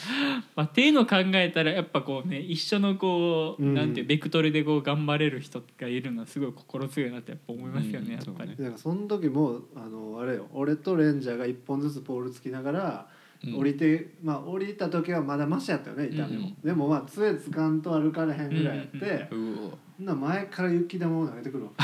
[0.55, 3.73] まあ、っていうのを考えたらやっぱこうね一緒のこう、うん。
[3.73, 8.51] なんていうベクトルでこう頑張れる人がいるのはすごい心強いなってやっぱ思いますよね、うんやっぱり。
[8.51, 19.53] だからその時もあのあれよ俺とレンジャーが一本ずつポールつきながら、うん降りてまあ降りた時はまだマシやったよね痛みも、うんでもまあ杖つかんと歩かれへんぐらいやって、うん。
[19.53, 19.55] う
[19.97, 21.71] ほんなら前から雪玉を投げてくるわ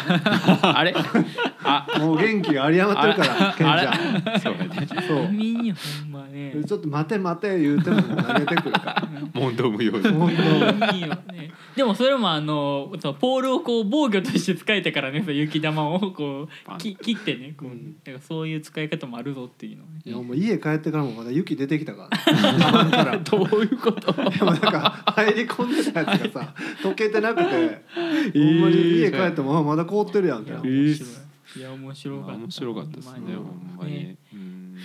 [0.77, 0.93] あれ？
[1.63, 1.87] あ。
[1.99, 4.55] もう元気が有り余ってるからケンちゃんそう
[5.07, 5.25] そう。
[5.25, 6.55] ほんまね。
[6.63, 9.07] ちょっと待て待て言うても投げてくるから。
[9.33, 11.51] 問答無用で本当いいよね。
[11.75, 17.95] でもそれもあのそうポールをこう防御として使えたからね、そう雪玉をこうき切ってね、こう、うん。
[18.03, 20.01] だからそういう使い方もあるぞっていうのをね。
[20.05, 24.11] いやもう家帰ってからもまだ雪出てきたから、 ね、カバンからどういうこと？
[24.13, 27.81] でもなんか入り込んでたやつがさ溶けてなくて、
[28.33, 31.09] ほんまに家帰ってもあまだ凍ってるやんみいや面白い。
[31.57, 31.61] い。
[31.61, 32.33] や面白かった。
[32.35, 34.17] 面白かったですねほんまに。
[34.33, 34.77] うん。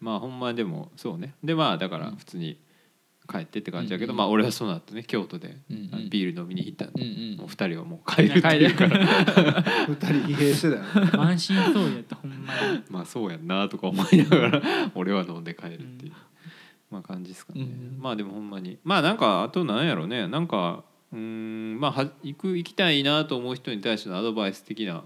[0.00, 1.34] まあほんまにでもそうね。
[1.42, 2.58] でまあだから普通に
[3.26, 5.56] 帰ってって感じだけど、うんまあ俺はその後ね京都で
[6.10, 7.36] ビール飲みに行ったんで、うんうん。
[7.38, 8.98] もう二人はもう帰るっていうから。
[9.88, 11.06] 二人疲弊してたよ。
[11.06, 12.82] ね満身創痍やったほんまに。
[12.90, 14.62] まあそうやんなとか思いながら
[14.94, 16.12] 俺は飲んで帰るっていう、
[16.90, 18.78] まあ感じですかね、うんまあでもほんまに。
[18.84, 20.28] まあなんかあとなんやろね。
[20.28, 25.04] なんかうーんまあは行く行きたいなと思う人に対してのアドバイス的な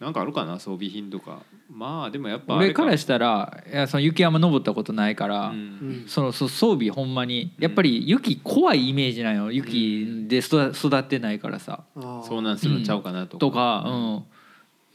[0.00, 0.58] なんかあるかな？
[0.58, 5.54] 装備品とかまあでもやっぱ俺からしたらいやその雪山登ったことないから、うん。
[5.54, 6.04] うん。
[6.06, 9.50] そのそ装備ほんまにやっぱり雪怖いイメージなんよ。
[9.50, 11.84] 雪で育育ってないからさ。
[11.96, 13.36] 遭難するんちゃうかなと。
[13.36, 14.24] か、とか、うん、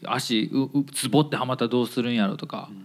[0.05, 2.77] 足ううズボってはまったらどうするんやろとか、うん。
[2.77, 2.81] っ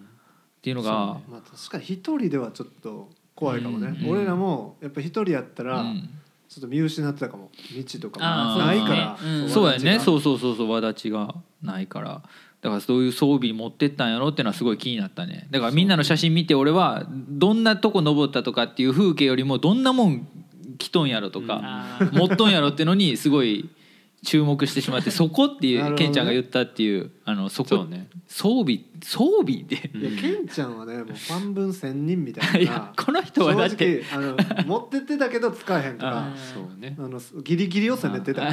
[0.62, 1.22] ていうのがね。
[1.31, 4.11] まあ確かに一人ではちょっと怖いかもね、うん。
[4.11, 6.11] 俺らもやっぱ一人やったらうん。
[6.49, 7.51] ちょっと見失ってたかも。
[7.77, 8.66] 道とかあもー。
[8.66, 9.96] ないからそうやね。
[9.96, 12.22] うそうそうそうそうわちがないから
[12.67, 15.47] だからそういう装備持ってったんやろっていうのはすごい気になったね。
[15.53, 20.27] だからみんなの写真見て俺はどんなとこ登ったとかっていう風景よりもどんなもん
[20.77, 23.71] 着とんやろとか、持っとんやろってのにすごい
[24.27, 28.09] 注目してしまって そこっていう、ケンちゃんが言ったっていうあのそこね。
[28.29, 32.59] 装備装備で、いやケンちゃんはねもうファン分千人みたいな。
[32.59, 34.37] いやこの人はだってあの
[34.67, 36.55] 持ってってたけど使えへんとあかー。
[36.55, 36.97] そうね。
[36.99, 38.51] あのギリギリを攻めてた。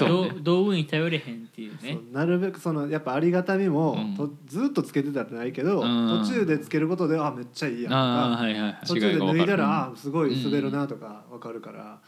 [0.00, 1.98] 道道具に頼れへんっていうね。
[2.12, 4.16] なるべくそのやっぱありがたみも、うん。
[4.16, 6.20] とずっとつけてたってないけど、うん。
[6.24, 8.78] 途中でつけることであめっちゃいいやんとかああはいはい。
[8.86, 12.00] 途中で脱いだらあすごい滑るなとかわかるから、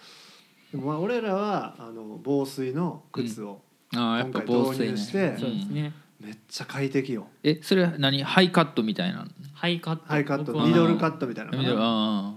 [0.74, 3.60] でもまあ俺らはあの防水の靴を
[3.94, 4.87] ああやっぱ防水ね。
[4.87, 5.92] 今回導入してそうですね。
[6.20, 8.24] めっちゃ快適よ、えそれは何？
[8.24, 10.02] ハイカットみたいなハイカット。
[10.06, 11.76] ハイカット僕はミドルカットみたいなのかな。
[11.78, 12.34] あ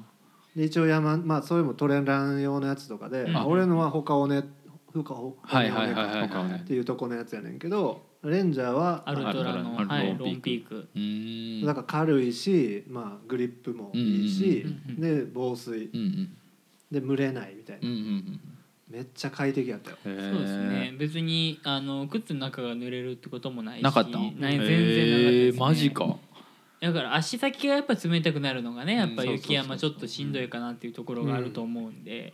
[0.56, 3.38] で一応山まあそれもトレラン用のやつとかで、うん。
[3.48, 4.44] 俺のは他をね
[4.94, 10.26] 他をはいはいはいはい他をねっていうとこのやつやねんけどレンジャーはアルトラのアルトラはいロンピーク。
[10.26, 10.90] ロンピーク。
[10.94, 15.02] うーんだから軽いし、まあ、グリップもいいし、うんうん。
[15.26, 15.90] で防水。
[15.94, 16.38] うんうん
[16.92, 18.40] で蒸れないみたいな、うんうん
[18.90, 19.98] めっちゃ快適やったよ。
[20.04, 20.32] そうです
[20.64, 20.96] ね。
[20.98, 24.18] 別にあの靴の中が濡れるってこともないしなかった？
[24.18, 26.16] ない全然なかったへです、ね、ーマジか。
[26.80, 32.34] だから足先がやっぱ冷たくなるのがねやっぱうん雪山ちょっとしんどいかなっていうところがあると思うんで、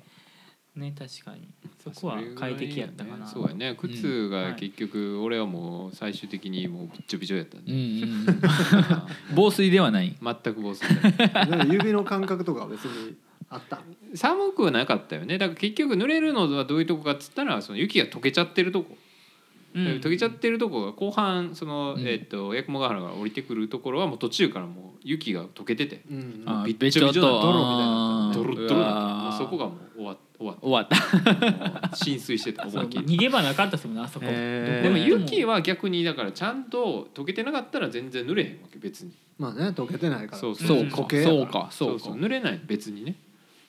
[0.75, 1.47] ね確かに。
[1.83, 3.25] そこは快適やったかな。
[3.25, 3.75] そうやね。
[3.75, 7.79] 靴が結局俺はもう最終的にもうびっちょびちょやったんうんで、うん
[8.29, 8.41] うん。
[9.35, 10.15] 防水ではない。
[10.21, 10.87] 全く防水
[11.73, 13.15] 指の感覚とかは別に
[13.53, 13.81] あった。
[14.15, 15.37] 寒くはなかったよね。
[15.37, 18.97] だから結局濡れるのはどういうとこかっつったらその雪が溶けちゃってるとこ、
[19.75, 19.85] うん。
[19.99, 22.07] 溶けちゃってるとこが後半その、うん。
[22.07, 26.43] えっと八雲ヶ原が降りてくるところはもう途中からもう雪が溶けててうん。
[26.45, 28.31] あびっちょびちょな泥みたいにな。
[28.33, 31.39] ドロッドロだったうわーもうそこがもう終わ終わっ終わった。
[31.39, 38.77] たもう浸水してたそう思いっきり逃げ場なかったですもんねあそこでも雪は逆にだからちゃんと溶けてなかったら全然濡れへんわけ。
[38.79, 39.13] 別に。
[39.37, 40.37] まあね溶けてないから。
[40.37, 40.89] そうそうそう。
[40.89, 41.07] か。
[41.09, 41.41] そそう。
[41.41, 41.69] うか。
[41.71, 42.61] そう濡れない。
[42.65, 43.15] 別にね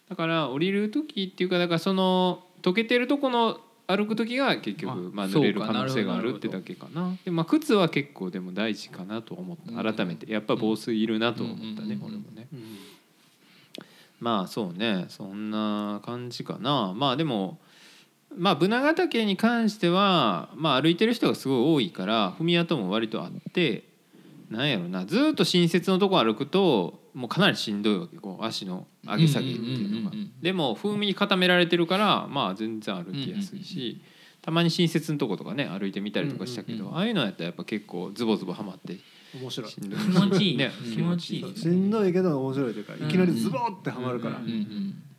[0.09, 7.15] だから降りる時っていうかだからその溶けてるとこの歩く時が結局あまあ濡れる可能性があなるってだけかな。
[7.25, 9.73] でまあ靴は結構でも大事かなと思った。
[9.73, 12.49] うん改めてやっぱ防水いるなと思ったねうん俺もね。
[12.53, 12.79] うん
[14.21, 15.07] まあそうね。
[15.09, 16.95] そんな感じかな。
[16.97, 17.59] まあでも
[18.35, 23.85] まあブナヶ岳に関してはまあ歩いてる人がすごい多いから踏み跡も割とあって
[24.51, 25.05] なんやろな。
[25.05, 28.17] ずっと新雪のとこ歩くともうかなりしんどいわけ。
[28.19, 30.11] こう足の上げ下げっていうのが。
[30.11, 34.03] うんうんうんうんでも風味に固められてるからまあ全然歩きやすいし
[34.43, 38.99] たまに新雪のとことかね歩いてみたりとかしたけどうんああいうのやったらやっぱ結構ズボズボはまって
[39.41, 39.71] 面白い。
[39.71, 39.99] しんどい。
[39.99, 40.57] 気持ちいい。
[40.59, 40.71] ね。
[40.95, 41.57] 気持ちいい。
[41.57, 44.29] しんどいけど面白いというかいきなりズボーってはまるか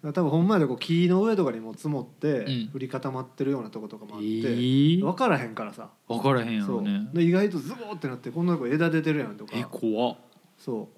[0.04, 2.70] ら,、多分ほんまでこう木の上とかにも積もってうん。
[2.72, 5.02] 振り固まってるようなとことかもあって、えー。
[5.02, 5.90] 分からへんからさ。
[6.08, 6.76] 分からへんやそう。
[6.78, 9.54] ろねで意外とズボーってなってこんなとこ枝出てるやんとか。
[9.56, 10.18] え怖っ。
[10.58, 10.95] そう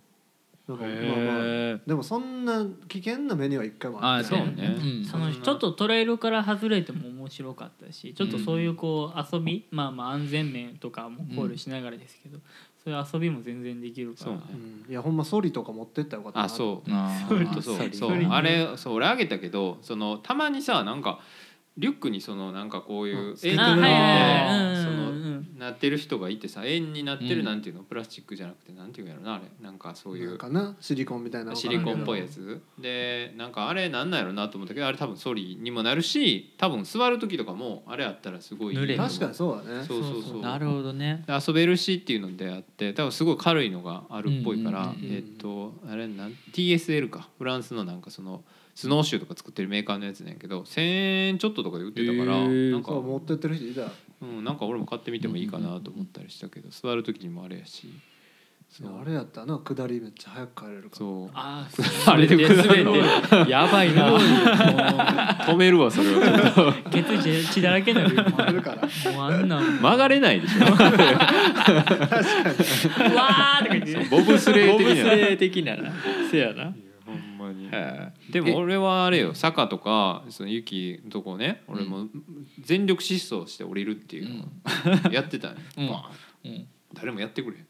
[0.67, 4.75] なんかへまあまあーでもそんな危険な目には一回もああってそうね。
[4.77, 12.39] うんそのちょっとトレイルから外れても面白かったしちょっとそういうこう遊び、まあまあ安全面とかも考慮しながらですけど、
[12.83, 14.31] そういう遊びも全然できるから。
[14.31, 14.39] ね。
[14.85, 14.91] うん。
[14.91, 16.39] いやほんまソリとか持ってったらよかった。
[16.39, 16.89] なあそう。
[16.91, 17.63] あーそう。
[17.63, 18.93] そうそそううあれそう。
[18.95, 21.19] 俺あげたけどそのたまにさなんか
[21.77, 23.37] リュックにそのなんかこういううん。
[23.43, 25.59] 円あはいはいはいそのうんうんうん。
[25.59, 29.43] なってる人がいてさ円になってうんるなんていうのプラスチックじゃなくてなんていうんやろなあれ。
[29.61, 32.61] なんかそういうかなシリコンみたいなのシリコンっぽいやつ。
[32.79, 39.83] でなんかあれなんなんやろなと思ったけどあれ多分ソリにもなるし多分座る時とかもあれあったらすごい確かにそうだね。
[39.83, 40.41] そうそうそう。
[40.41, 41.23] なるほどね。
[41.27, 47.27] で遊べるしっていうのであって多分すごい軽いのがあるっぽいから、えっとあれなん TSL か。
[47.37, 48.43] フランスのなんかその
[48.77, 53.91] スノーシューとか作ってるメーカーのやつなんやけど1,000円ちょっととかで売ってたから、なんかそう持ってってる人いた。
[54.21, 57.89] うん、なんか俺も買ってみてもいいかなと思ったりしたけど座る時にもあれやし。
[58.69, 59.01] そう。
[59.01, 60.95] あれやったらな下りめっちゃ早く帰れるから。
[60.95, 61.29] そう。
[61.33, 61.67] あ
[62.05, 62.83] あれで下る。
[62.83, 62.95] の
[63.49, 64.15] やばいな。
[65.47, 70.97] 止めるわそれはちょっと血血だらけになるよもあるからうあんなん曲がれないでしょうわーと
[73.69, 75.91] か言ってボブスレーボブ的なー的なな
[76.29, 76.75] せやな
[77.47, 82.07] まにはでも俺はあれよ坂とかその雪のとこね俺も
[82.59, 84.47] 全力疾走して降りるっていうのを
[85.11, 85.57] やってたん。
[85.87, 86.11] よ、
[86.43, 86.47] う
[86.93, 87.67] 誰もやってくれへん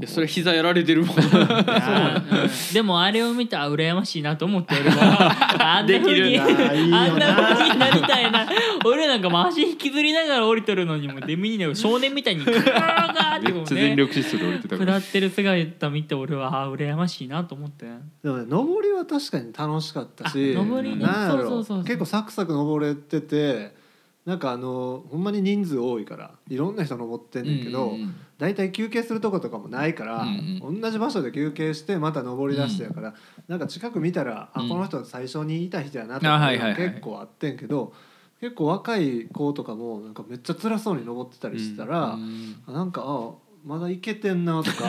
[0.00, 1.16] やそれ膝やられてるもん。
[2.72, 5.32] でもあれを見てあ羨ましいなと思って俺は
[5.78, 6.70] あんなふうにできるな。
[6.70, 7.04] あいいよな。
[7.04, 8.48] あんなふうになりたいな。
[8.84, 15.00] 俺なんかもう足引きずりながら降りてるのにもデミニね少年みたいにガーガーってめっちゃ全力疾走で降りてたから。
[15.00, 17.86] 下ってる姿見て俺はあ羨ましいなと思って。
[18.22, 21.04] でもね登りは確かに楽しかったしあ登りね。
[21.04, 21.42] なんやろ。
[21.42, 21.84] そうそうそうそう。
[21.84, 23.81] 結構サクサク登れてて
[24.24, 33.14] なんかあのほんまに人数多いからいろんな人登ってんねんけど、うんうん大体休憩するとことかもないから、うん同じ場所で休憩してまた登り出してやから、
[33.46, 34.66] なんか近く見たら、うん。
[34.66, 36.76] あこの人最初にいた人やなとあかはいはいはい。
[36.76, 37.92] 結構あってんけど
[38.40, 43.30] 結構若い子とかもなんかめっちゃ辛そうに登ってたりしたら、うんあなんかあ
[43.64, 44.88] まだいけてんなとか。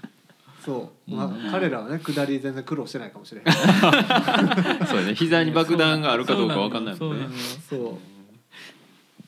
[0.62, 3.54] そう、まあ、彼らはね下り全然苦労してないかもしれない
[4.88, 5.14] そうやね。
[5.14, 7.26] 膝に爆弾があるかどうかわかんないもんね。
[7.68, 8.13] そうなのよそう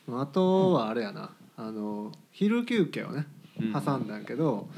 [0.08, 1.30] あとはあれやな。
[1.56, 3.26] あの昼休憩をね
[3.58, 3.72] うん。
[3.72, 4.68] 挟んだんやけど、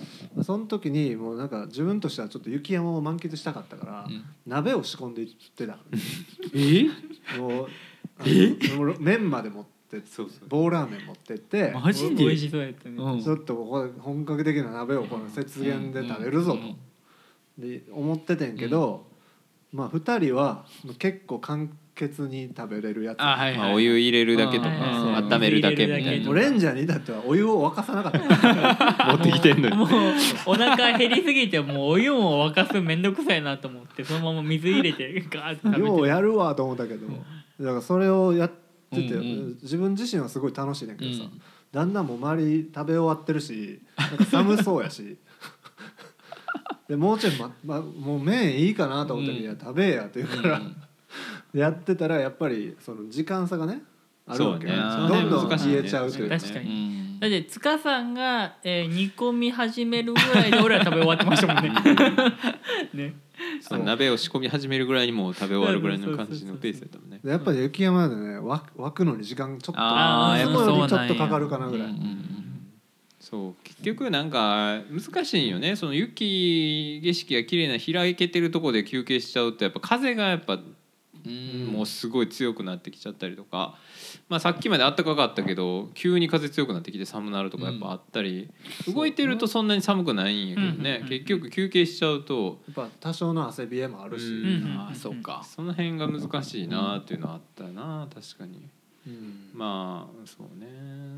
[0.43, 4.25] その時にもうなんか自分としてはちょっと雪山を満喫したかったから、うん。
[4.47, 5.79] 鍋を仕込んでいってた。
[6.55, 6.85] え？
[7.38, 7.67] もう
[8.19, 10.49] あのもう麺まで持ってそうそう。
[10.49, 12.25] 棒ラーメン持ってってマジで？
[12.25, 13.21] 美味しそうやったね、うん。
[13.21, 16.61] ちょっとここで本格的な鍋をこの雪原で食べるぞと、
[17.59, 19.08] で思っててんけど、
[19.72, 20.64] まあ2人は
[20.98, 23.20] 結構簡潔に食べれるやつ。
[23.20, 26.26] あはいはいまあ、お湯入れるだけとかうん温めるだけみたいな。
[26.26, 29.07] もうレンジャーに至ってはお湯を沸かさなかった。
[29.12, 29.76] 持ってきてんのに。
[29.76, 29.88] もう
[30.46, 37.07] お腹減りすぎてもうお湯も沸かすめんどくさいなと思ってそのまま水入れてガーッて食べてようやるわと思ったけど、
[37.61, 38.50] だからそれをやっ
[38.90, 39.59] てて、うんうん。
[39.62, 41.40] 自分自身はすごい楽しいねんけどさ、うん
[41.72, 41.92] だん。
[41.92, 45.18] だんもう周り食べ終わってるしなんか寒そうやし
[46.88, 49.42] でもうちょい、まま、もう麺いいかなと思ったら「うん。
[49.42, 50.61] いや食べえや」って言うから、
[51.55, 53.83] やってたらやっぱりその時間差がね
[54.27, 55.74] あるわけよ、そうねどんどん難しいね。
[55.74, 57.20] 消えちゃうというか、確かうにん。
[57.20, 61.72] だって塚さんが、えー煮込み始めるぐらいで俺ら食べ終わってましたもんね。
[62.94, 63.14] ね。
[63.61, 63.83] そう。
[63.83, 67.20] 鍋を仕込み始めるぐらいにもう食べ終わるぐらいの感じのペースやったもんね。
[67.22, 72.38] でやっぱり雪山でね湧く湧くのに時間ちょっとあーやっぱりちょっとかかるかなぐらい、うんうん
[73.31, 75.77] そう結局なんか難しいんよね。
[75.77, 81.67] その雪景色が綺麗な開けてるとこで休憩しちゃうとやっぱ風がやっぱうん。
[81.67, 83.75] もうすごい強くなってきちゃったりとか、
[84.31, 88.49] まあ、さっきまで暖かかったけど急に風強くなってきて寒なるとかやっぱあったり、
[88.87, 94.64] 動いてるとそんなに寒くないんやけどね、うん結局休憩しちゃうと、やっぱ多少の汗びえもあるし、うん。
[94.64, 95.43] うんあーそうか。
[95.45, 98.69] その辺が難しいなっていうのはあったな確かに。
[99.09, 99.59] うん。
[99.59, 100.66] まあそうね。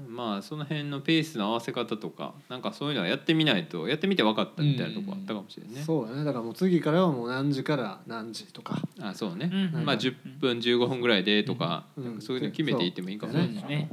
[0.09, 5.83] まあその辺のペースの合わせ方とかなんかそういうのはやってみないとやってみて分かったみたいなとこあったかもしれないね。
[5.83, 6.25] そうだね。
[6.25, 8.81] だからもう次からはもう何時から何時とか。
[9.01, 9.85] あそうね、うん。
[9.85, 12.05] まあ10分15分ぐらいでとか,、うん。
[12.05, 13.43] なんかそういうの決めていってもいいかもそう。
[13.43, 13.65] ね。
[13.69, 13.91] ね。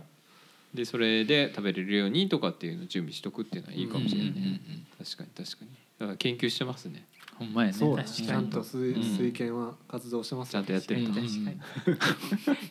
[0.73, 4.33] でそれで食べれるようにとかっていうのを準備しとくっていうのはいいかもしれない
[5.03, 5.71] 確かに確かに。
[5.99, 7.05] だから研究してますね
[7.38, 8.28] ほんまやねそうや確かに。
[8.28, 9.04] ちゃんと水うん。
[9.04, 10.52] 水拳は活動してます。
[10.52, 11.02] ちゃんとやってる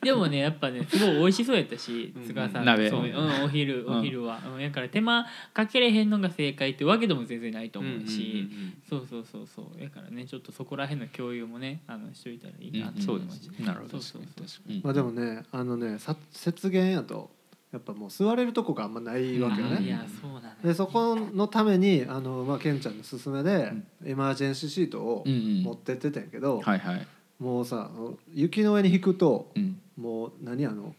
[0.02, 2.26] でもねやっぱねすごい美味しそうやったしうん。
[2.26, 2.68] 菅さん。
[2.68, 3.98] ううん、お昼うん。
[3.98, 8.48] お昼は、うん、やから手間かけれへんのが正解ってわけでも全然ないと思うし、
[8.88, 9.82] そうそうそうそう。
[9.82, 13.90] やからねちょっとそこら辺の共有もねあのしといたらいいなうんと思いました、なるほど。
[13.92, 14.72] そうそうそう。
[14.72, 17.35] うんまあでもねあのねさ雪原やと
[17.72, 19.74] やっぱもう座れるとこがあんまないわけようん。
[19.74, 19.82] ね。
[19.82, 23.72] いやそうなのよでそこのためにあの、まあ、ケンちゃんの勧めで、
[24.04, 27.06] エマージェンシーシートを持ってってたんやけど、はいはい。
[27.38, 27.90] もうさ
[28.32, 29.80] 雪の上に引くとうん。
[29.96, 30.94] もう何あの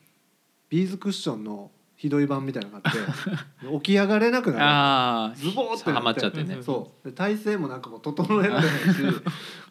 [0.69, 4.63] ビーズクッションのひどい版みたいなのがあって 起き上がれなくなる。
[4.63, 6.57] ああズボーってなはまっちゃってね。
[6.61, 7.07] そう。
[7.07, 9.01] で体勢もなんかもう整えられないし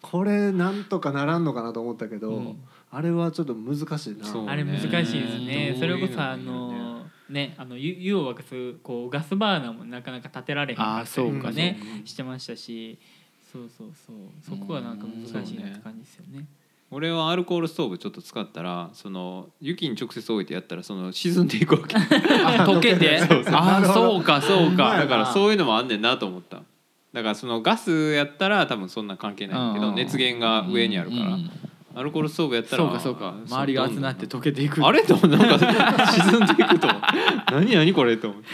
[0.02, 2.56] これなんとかならんのかなと思ったけど、うん。
[2.90, 4.50] あれはちょっと難しいな。
[4.50, 5.72] あれ難しいですね。
[5.74, 6.85] うんそれこそあの
[7.28, 12.98] ねあの湯湯を沸かすこうガスバーナーもなかなか立てられへんかったりとかねしてましたし
[13.52, 14.16] そうそうそう。
[14.58, 16.46] そこはなんか難しいなって感じですよね。
[16.90, 21.96] 俺はアルコールストーブちょっと使ったらその雪に直接置いてやったらその沈んでいくわけ。
[22.64, 23.18] 溶けて。
[23.50, 24.96] あ あそうかそうか。
[24.96, 26.62] だからそういうのもあんねんなと思った。
[27.12, 31.50] だからそのガスやったら多分そんな関係ないけどうん熱源が上にあるから、うん
[31.98, 33.34] アルコールストーブやったらそうかそうか。
[33.48, 34.84] 周りが熱なって溶けていく。
[34.84, 35.02] あれ？
[35.02, 35.58] となんか
[36.12, 36.88] 沈んでいくと。
[37.50, 38.48] 何何これと思って。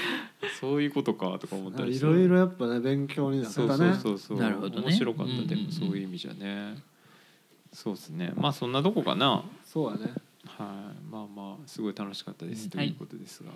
[0.61, 4.39] そういうことかとか思ったりいしてろいろやっぱね勉強になったそうねそうそうそう。
[4.39, 4.87] なるほどね。
[4.87, 6.77] 面白かった、うんでもそういう意味じゃね。
[7.73, 8.33] そうですね。
[8.37, 9.43] まあそんなとこかな。
[9.65, 10.13] そうやね。
[10.47, 11.13] はい。
[11.13, 12.71] まあまあすごい楽しかったです、うん。
[12.71, 13.51] ということですが、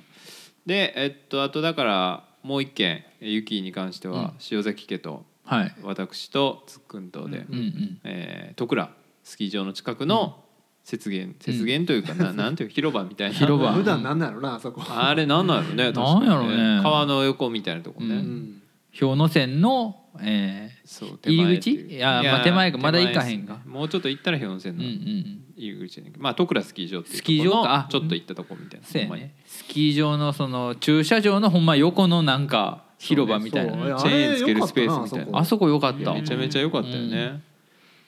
[0.66, 5.74] でえっとあとだからもう一件えユキに関しては塩崎家とはい。
[5.84, 8.00] 私とつっくんとで、うんうん。
[8.02, 8.90] えー戸倉
[9.26, 10.44] スキー場の近くの
[10.88, 13.34] 雪原雪原というかな なんていう広場みたいな。
[13.34, 13.72] 広場。
[13.72, 14.80] 普段なんなんやろなあそこ。
[14.88, 16.80] あれなんなんやろね 確かになんやろね。
[16.80, 18.24] 川の横みたいなとこね、ううん。
[18.24, 18.62] ん
[18.98, 21.72] 氷ノ山のえそう入り口？
[21.72, 23.58] いやまあ手前かまだ行かへんか。
[23.66, 25.42] もうちょっと行ったら氷ノ山ー、うんのうん。
[25.56, 26.22] 入り口やねんけど。
[26.22, 27.74] まあ戸倉スキー場っていうスキー場か。
[27.74, 28.86] あちょっと行ったとこみたいな。
[28.86, 35.38] スキー場のその駐車場のほんま横のなんか広場みたいな、チェーンつけるスペースみたいな。
[35.40, 35.68] あそこ。
[35.68, 36.14] 良かった。
[36.14, 37.42] めちゃめちゃ良かったよね、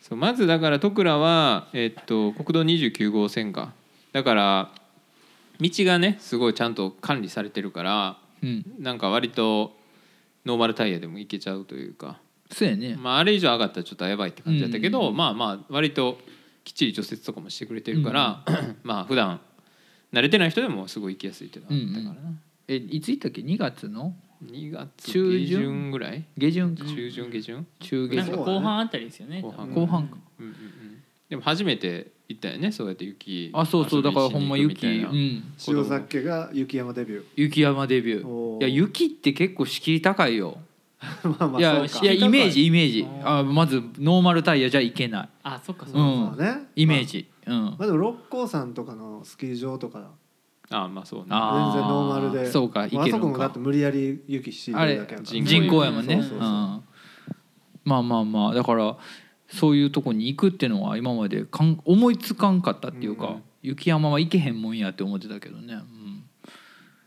[0.09, 3.73] そうまずだから戸倉は、えっと国道29号線か。
[4.13, 4.73] だから
[5.61, 8.65] 道がねすごいちゃんと管理されてるからうん。
[8.79, 9.77] なんか割と
[10.47, 15.17] ノーマルタイヤでも行けちゃうというか、そうやね、まあ、あれ以上上がったらちょっとやばいって感じだったけど、うん。
[15.17, 16.19] まあまあ割と
[16.65, 18.45] きっちり除雪とかもしてくれてるから、
[18.83, 19.41] まあ普段
[20.13, 22.37] 慣れてない人でもすごい行きやすいっていうのがあったからな、
[22.69, 24.15] えいつ行ったっけ？2月の？
[24.45, 26.25] 2月中旬下旬ぐらい？
[26.37, 26.85] 下旬か。
[26.85, 27.67] 中旬下旬？
[27.81, 28.33] 中下旬。
[28.33, 29.41] なんか後半あたりですよね。
[29.43, 29.71] 後半。
[29.73, 30.17] 後半か。
[30.39, 30.59] うんうんうん。
[31.29, 34.03] でも初めて行ったよねそうやって雪あそうそう。
[34.03, 37.25] だからほんま雪、遊びにん、塩崎家が雪山デビュー。
[37.37, 38.63] 雪山デビュおー。
[38.63, 40.59] ーいや雪って結構敷居高いよ。
[41.23, 42.07] まあまあいやそうか。
[42.15, 43.07] いやイメージイメージ。
[43.23, 45.29] ああまずノーマルタイヤじゃいけない。
[45.43, 46.01] あ、そっかそっか。
[46.01, 46.37] うん。
[46.37, 46.67] そうね。
[46.77, 47.65] イメージ、うん。
[47.65, 50.11] まあでも六甲山とかのスキー場とか
[50.71, 51.27] あまあそうね。
[51.29, 52.51] 全然ノーマルで。
[52.51, 56.23] そうかいけるあそこもだって無理やり雪敷いてあれるだけやから人工人工やもんね。
[56.23, 56.41] そうん。
[56.41, 56.83] ま
[57.97, 58.55] あまあまあ。
[58.55, 58.97] だから
[59.49, 66.23] そういうとこに行くっていうのは今までかん思いつかんかったっていうか、うん雪山は行けへんもんやって思ってたけどね、うん。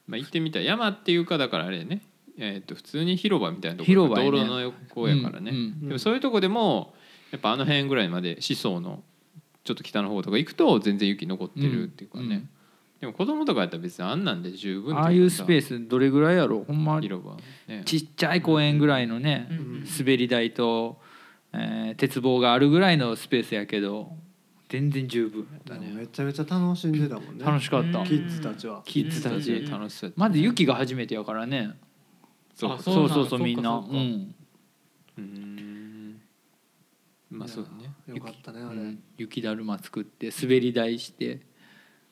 [0.06, 2.02] まあ、行ってみたら山っていうかだからあれやね。
[2.38, 4.32] えー、と普通に広場みたいなとこ広場やね。
[4.32, 6.94] 道路の横やからね、でもそういうとこでも
[7.32, 9.02] やっぱあの辺ぐらいまで思想の
[9.64, 12.50] ちょっと北の方とか行くと全然雪残ってるっていうかね、うんうん
[13.02, 17.36] でも子供とかやったら別にあんなんで十分ああいうスペーススどれぐらいやろほんま広場
[17.68, 17.82] ね。
[17.84, 21.02] ちっちゃい公園ぐらいのね、うん滑り台と、
[21.52, 24.16] えー鉄棒があるぐらいのスペースやけど
[24.70, 25.92] 全然十分やったね。
[25.94, 27.44] めちゃめちゃ楽しんでたもんね。
[27.44, 28.06] 楽しかった、うん。
[28.06, 28.84] キッズたちは。
[28.86, 29.70] キッズたち、うん。
[29.70, 31.72] 楽しそうやったまず雪が初めてやからね。
[32.56, 33.70] そうあそうそうそうみんな。
[33.72, 33.98] そうかそうか。
[33.98, 34.36] ん。
[35.18, 36.22] うーん。
[37.32, 39.04] まあそうだねよかったねあれ、うん。
[39.18, 41.42] 雪だるま作って滑り台して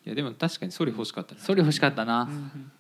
[0.05, 2.71] いやでも確かにそれ欲しかったねそれ欲しかったな、うん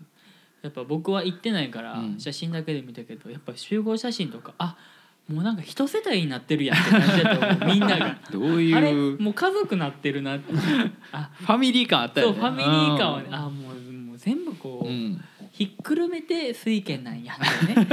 [0.61, 2.19] やっぱ僕は行ってないからうん。
[2.19, 4.75] 写真だけで見たけどやっぱ集合写真とかあ
[5.29, 7.65] もうなんか一世帯になってるやんって感じだと思う。
[7.71, 8.17] みんなが。
[8.31, 10.51] どういあれうもう家族なってるなって。
[11.13, 12.33] あファミリー感あったよね。
[12.33, 15.23] そうファミリー感はねあもうもう全部こう、うん
[15.59, 17.87] ひっくるめて水拳なんやってね。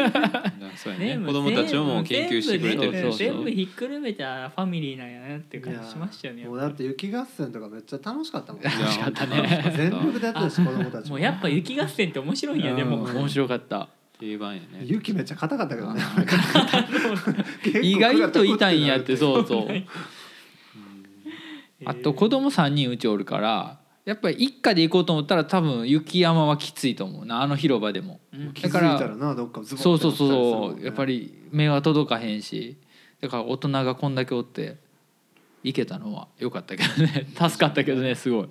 [0.76, 1.16] そうやね。
[1.16, 8.62] ね子供たちももう研究してくれてる全部そうそうそう全部ひっくるめてあファミリーなんやなって感じしましたよねもうだって雪合戦とかめっちゃ楽しかったもん。
[8.62, 11.16] いや楽しかったね全力でやってたし子供たちも。
[11.16, 13.12] うやっぱ雪合戦って面白いんやでもう。
[13.12, 13.88] ん面白かった
[14.20, 14.68] 定番やね。
[14.82, 16.01] 雪めっちゃ硬かったけどね。
[17.82, 19.66] 意外と痛いんやってそうそう。
[19.70, 19.86] えー
[21.84, 27.42] あと子供3人うちおるからやっぱり一家で行こうと思ったら多分雪山はきついと思うな。
[27.42, 28.20] あの広場でも。
[28.32, 28.52] うん。
[28.54, 30.84] 気づいたらなどっかズボンそうそうそう。
[30.84, 32.78] やっぱり目が届かへんし。
[33.20, 34.76] だから大人がこんだけおって
[35.62, 37.26] 行けたのは良かったけどね。
[37.34, 38.48] 助かったけどねすごい、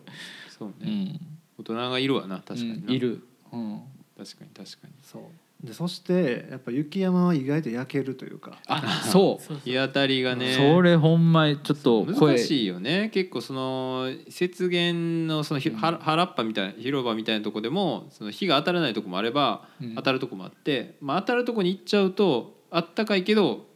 [0.49, 1.19] そうね、うん、
[1.59, 3.81] 大人がいるわな確かにな、うんいる、うん、
[4.17, 4.93] 確かに確かに。
[5.01, 5.21] そう
[5.63, 8.57] でそしてやっぱ雪山は意外と焼けるというか。
[8.67, 9.53] あ そう。
[9.63, 10.53] 日当たりがね。
[10.53, 12.35] それほんまにちょっと声。
[12.35, 13.09] 難しいよね。
[13.13, 19.95] 結構その雪原のそのひは原っぱみたいな広場みたいなとこでもその日が当たらないとこもあれば、うん。
[19.95, 23.67] 当たるとこもあって、まあ、当たるとこに行っちゃうとあったかいけど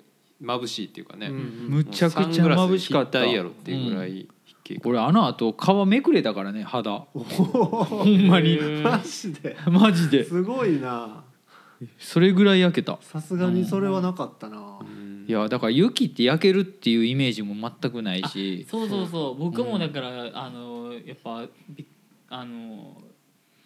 [0.41, 1.35] 眩しいっていうかね、うん
[1.69, 3.25] むちゃくちゃ眩しかった。
[3.25, 4.27] いやろっていうぐらい
[4.63, 4.89] 結構。
[4.89, 6.91] 俺あの後皮めくれたからね肌。
[6.91, 8.57] ほ ほんまに。
[8.83, 9.57] マジで。
[9.67, 10.23] マジで。
[10.23, 11.23] すごいな
[11.97, 12.97] それぐらい焼けた。
[13.01, 14.79] さすがにそれはなかったな。
[14.81, 18.65] うんいやだから雪って焼けるっていうイメージも全くないし。
[18.67, 19.37] そうそうそう。
[19.37, 21.85] 僕もだから、あのやっぱび
[22.29, 22.97] あの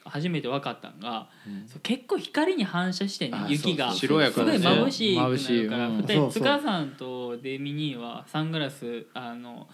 [0.03, 1.81] 初めて分かったんが、うん。
[1.81, 6.29] 結構光に反射してねあ雪がすごい眩しいくなるから。
[6.29, 9.69] 塚さんとデミニーはサングラスあの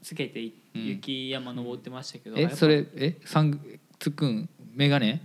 [0.00, 3.60] つけて雪山登ってましたけど、えやっぱそれえサン
[3.98, 5.20] つくんメガネ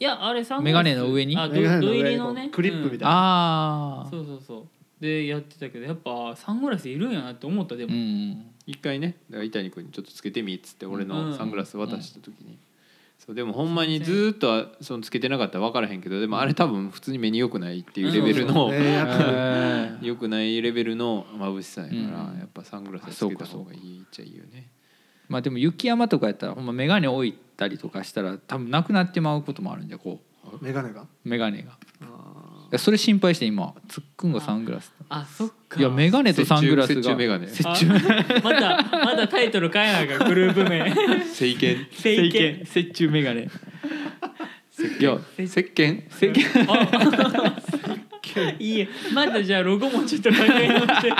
[0.00, 1.36] いやあれサングメガラスネの上に？
[1.36, 2.48] あどメガネの土上に入りのね。
[2.50, 3.08] クリップみたいな。
[3.10, 4.66] ああそうそうそう。
[4.98, 12.58] でやってたけどやっぱサングラスいるんやなって思ったでも、うん一回ねだから伊谷君にちょっとつけてみっつって俺のサングラス渡した時に、
[13.18, 19.14] そうでもほんまにずーっとはそのつけてなかったら分からへんけどでもあれ多分普通に目に良くないっていうレベルの、そうそうねやっぱ。
[19.14, 22.38] えー良くないレベルの眩しさやから、うん。
[22.38, 24.68] やっぱサングラスつけた方がいいっちゃいいよね。
[25.28, 30.18] まあでも雪山とかやったらほんまメガネ置いたりとかしたら多分なくなってまうこともあるんじゃこ
[30.62, 31.02] メガネが？
[31.02, 35.78] うメガネがいあやそれ心配して今つっくんがサングラスあそっか。
[35.78, 37.16] いやメガネとサングラスが。
[38.42, 40.90] まだまだタイトル変えないからグループ名。
[41.26, 47.60] 聖剣聖剣折衷メガネいや石鹸石鹸
[48.58, 48.88] いいえ。
[49.12, 51.12] まだじゃあロゴもちょっと考え直して。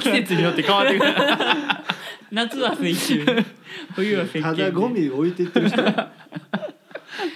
[0.00, 1.12] 季節によって変わってくる
[2.34, 3.44] 夏は水中
[3.94, 5.82] 冬は石鹸ただゴミ置いていってる人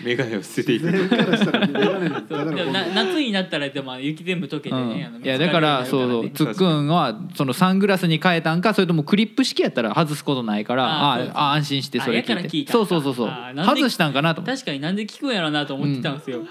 [0.05, 0.91] メガネを捨てていく。
[0.91, 11.35] 全員からしたらメガネのただのでもなゴミ夏になったらでも雪全部溶けてね、あのいやだからそうそうつっくんはそのサングラスに変えたんかそれともクリップ式やったら外すことないからああそうそう。
[11.37, 13.29] あ安心してそれあやから聞いた聞いてそうそうそうそう。
[13.29, 16.43] あなんで外したんかなと思って確かになんで聞くんやろうなと思ってたんですよ、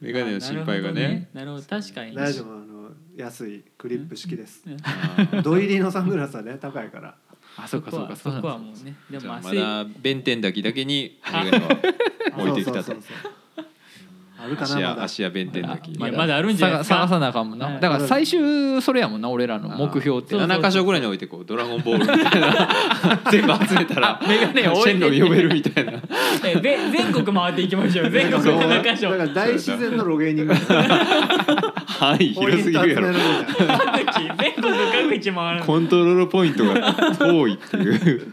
[0.00, 1.28] メガネの心配がね。
[1.34, 2.14] なるほど確かに。
[2.14, 4.64] 大丈夫あの安いクリップ式です。
[5.42, 7.14] 土入りのサングラスはね高いから
[7.64, 8.96] あそうかそうかそこはもうね。
[9.10, 11.68] でもまあまだ弁天滝だけにメガネは
[12.38, 12.94] 置いてきたと
[14.42, 15.00] あるか芦なまだ。
[15.02, 16.96] 屋芦屋弁天滝いやまだあるんじゃないですか？
[16.96, 17.80] 探さなあかんもんな、はい。
[17.80, 20.30] だから最終それやもんな俺らの目標って。
[20.30, 22.68] そう7箇所ぐらいに置いてこうドラゴンボールみたいな。
[23.30, 25.92] 全部集めたらメガネを置いてシェンロン呼べるみたいな。
[26.44, 28.10] えぜ全国回っていきましょう。
[28.10, 33.08] 全国そう7箇所だから大自然のロゲーニング範囲広すぎるやろ。
[33.08, 35.64] 各地全国各地回る。
[35.64, 38.32] コントロールポイントが遠いっていう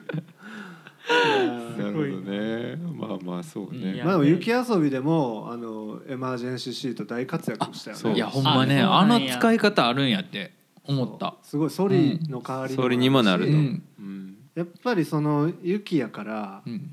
[1.78, 2.76] ななるほどね。
[2.96, 8.12] まあまあそういねやまあでも雪遊びでもあのエマージェンシーシート大活躍したよそう。
[8.12, 10.54] ねいやほんまねあの使い方あるんやって
[10.84, 11.36] 思った。
[11.44, 13.52] すごいソリの代わりそれにもなると、
[14.60, 16.92] やっぱりその雪やからうん。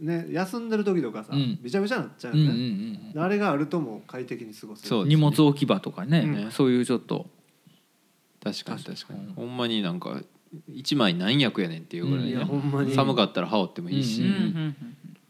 [0.00, 1.58] ね休んでる時とかさうん。
[1.62, 2.50] びちゃびちゃになっちゃうよね。
[3.14, 4.88] うんあれがあるともう快適に過ごせる。
[4.88, 6.50] そう荷物置き場とかね、うん。
[6.50, 7.26] そういうちょっと。
[8.42, 9.26] 確かに確かに。
[9.26, 10.20] うんほんまになんか
[10.72, 12.94] 一枚何役やねんっていうぐらいね、ほんまに。
[12.94, 14.76] 寒かったら羽織ってもいいし、うんうんうん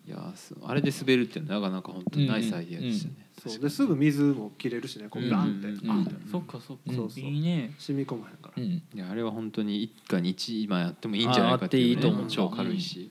[0.06, 3.58] いやすあれで滑るっていうのはなかなか本当にナイスアイディアでしたね、そう。
[3.58, 5.66] ですぐ水も切れるしねこうガンって。
[5.66, 6.94] うんあそっかそっか。
[6.94, 7.24] そうそう。
[7.24, 7.74] いいね。
[7.76, 8.62] 染み込まへんから。
[8.62, 8.70] うん。
[8.70, 12.26] いやあれは本当に一家に一枚あってもいいんじゃないかっていう、ね、いいと思う。
[12.28, 13.10] 超軽いし、い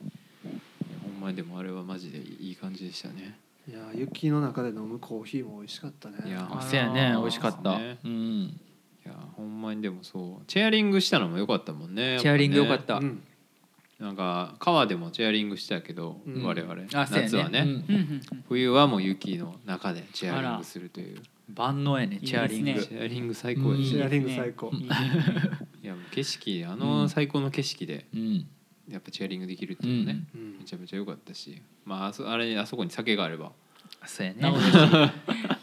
[1.02, 3.38] ほんまにでもあれはマジでいい感じでしたね。
[3.68, 6.16] いや雪の中で飲むコーヒーも美味しかったね。
[6.26, 7.12] いやあせやね。
[7.14, 7.98] 美味しかった、ね。
[8.02, 8.60] うん
[9.06, 13.22] いやほんまにでもそうチェアリングしたのも良かったもんねチェアリング良かった、うん。
[14.00, 16.42] なんか川でもチェアリングしたけど、うん。
[16.42, 16.74] 我々。
[16.94, 21.22] あそうや夏はね、うん冬はもう雪の中でチェアリングするという。
[21.54, 22.70] 万能やねチェアリング。
[22.70, 24.70] いいですチェアリング最高でしェアリング最高。
[24.72, 24.88] いい
[25.82, 28.46] やもう景色あの最高の景色でうん。
[28.88, 30.58] やっぱチェアリングできるっていうのね、うん。
[30.58, 31.62] めちゃめちゃ良かったし。
[31.84, 33.52] まああそあれあそこに酒があれば
[34.06, 34.40] そうやね。
[34.40, 34.72] なおよし。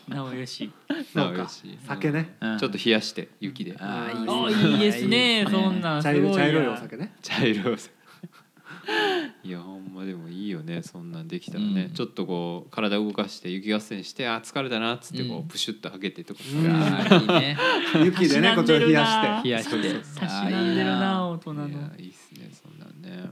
[0.07, 0.71] なおよし。
[1.13, 1.77] なおよし。
[1.87, 2.35] 酒ね。
[2.41, 2.57] うん。
[2.59, 3.75] ちょっと冷やして雪で。
[3.79, 5.45] ああいいですね。
[5.49, 7.13] そんな茶ごいや色茶色いお酒ね。
[7.21, 7.93] 茶色いお酒。
[9.43, 10.83] いやほんまでもいいよね。
[10.83, 11.93] そんなんできたらね、うん。
[11.93, 15.47] ちょっとこう体動かして雪合戦してあ疲れたなっつってこう、うん。
[15.47, 16.67] プシュッとはけてとかさ、うん。
[16.67, 17.57] あーいいね。
[18.05, 19.49] 雪でねこっちを冷やして。
[19.49, 20.19] 冷やして。
[20.19, 21.69] たしなんでるな大人の。
[21.69, 23.29] いやいいっすねそんなんね。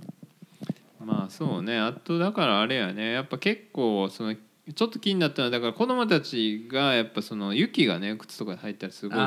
[1.03, 1.77] まあそうね。
[1.79, 3.11] あとだからあれやね。
[3.11, 4.35] やっぱ結構その
[4.73, 9.23] ちょっと気になったのはだから子供たちがやっぱその雪がね靴とかに入ったらすごいこ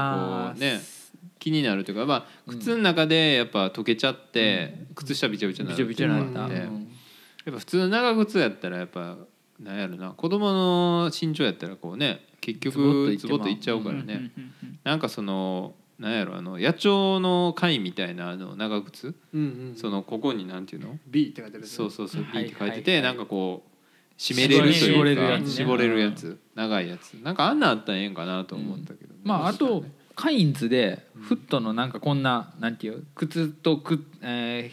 [0.57, 0.81] うね
[1.39, 6.57] 気になるというか、まあ、靴の中でやっぱ溶けちゃって、靴下びちゃびちゃになるっていうのがあって。
[6.57, 6.89] うん。
[7.45, 9.17] やっぱ普通の長靴やったらやっぱ
[9.61, 14.79] なんやろな子供の身長やったらこうね結局ズズボッといっちゃうからうんうんね、うんうん。
[14.83, 21.77] なんかそのなんやろあの野鳥の貝みたいなあの長靴、うんうんそのここになんていうの？B って書いてるやつね。
[21.77, 23.03] そうそうそうはい B って書いてて、はい。
[23.03, 23.71] なんかこう
[24.19, 25.23] 締めれると絞れいうか。
[25.23, 25.51] るやつね。
[25.51, 26.39] 絞れるやつ。
[26.55, 27.15] 長いやつ。
[27.15, 29.13] なんかあんなんあったらええんかなと思ったけど。
[29.13, 29.85] ね、まああと
[30.15, 34.71] カインズでフットのなんかこんななんていう靴とくえ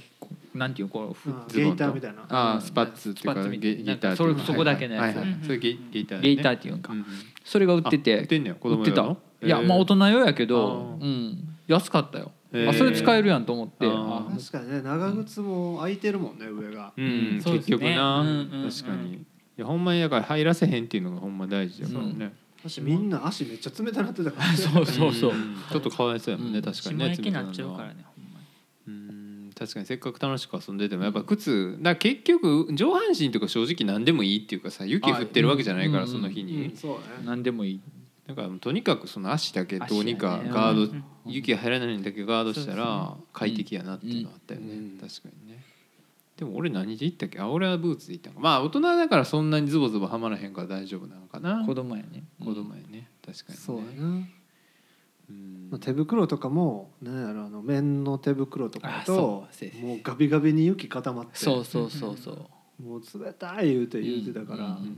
[0.53, 2.25] ー、なんていうこうゲイターみたいな。
[2.29, 3.77] ああスパッツっていうかスパッツみたいな。
[3.77, 5.03] ゲゲイターそれそこだけのやつ。
[5.03, 5.33] はいはいはい。
[5.33, 5.43] うん。
[5.43, 6.99] それゲイゲイターゲイターっていうんか、うん。
[6.99, 7.05] うん
[7.43, 9.15] それが売ってあ売てってんねや子供売ってた。
[9.43, 11.57] いやまあ大人用やけどうん。
[11.67, 12.31] 安かったよ。
[12.69, 13.87] あそれ使えるやんと思って。
[13.87, 14.27] あー。
[14.27, 16.93] あ確かにね長靴も開いてるもんね上が。
[16.95, 18.69] うん、結局な、うんうんうん。
[18.69, 19.13] 確かに。
[19.13, 19.19] い
[19.61, 22.33] やほんまにだから入らせへんっていうのがほんま大事だからね、
[22.63, 24.51] 私みんな足めっちゃ冷たなってたから。
[24.51, 25.55] ね そうそうそう、ん。
[25.71, 26.63] ちょっとかわいそうやもんね、うん。
[26.63, 28.05] 確かにね島焼きになっちゃうからね
[28.87, 29.49] うん。
[29.57, 37.25] 確かにせっかく楽しく遊んでてもやっぱ靴だ結局上半身とか正直何でもいいっていうかさ雪降ってるわけじゃないからあその日に、うんそうね。
[37.25, 37.79] 何でもいい。
[38.27, 44.97] だからとにかくその足だけどうにかガード、うん雪が入らないんだけガードしたら快適やなっていうのはあったよね、うん。
[44.99, 45.50] 確かにね
[46.41, 47.39] でも俺何で行ったっけ？
[47.39, 48.39] あ俺はブーツで行ったんか。
[48.39, 51.63] まあ大人だからそんなにズボズボはまらへんから大丈夫なのかな。
[51.67, 52.23] 子供やね。
[52.43, 53.11] 子供やね。
[53.23, 53.61] 確かにね。
[53.63, 54.07] そうやな。
[55.29, 55.67] うん。
[55.69, 59.55] まあ手袋とかもねあのあの綿の手袋とかとそう。
[59.55, 61.33] せもうガビガビに雪固まって。
[61.35, 62.83] そうそうそうそう。
[62.83, 64.97] もう冷たい言うて言うてたから、うんうん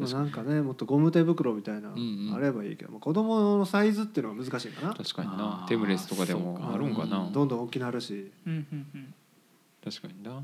[0.00, 2.34] まあ、なんかねもっとゴム手袋みたいな、んうん。
[2.34, 4.92] あればいいけど、まあ、子供のサイズっていうのが難しいかな。
[4.92, 5.66] 確かにな。
[5.68, 7.32] テムレスとかでもあるんかな、うん。
[7.32, 8.32] どんどん大きなるし。
[8.44, 9.14] うんうんうん
[9.84, 10.42] 確かにな。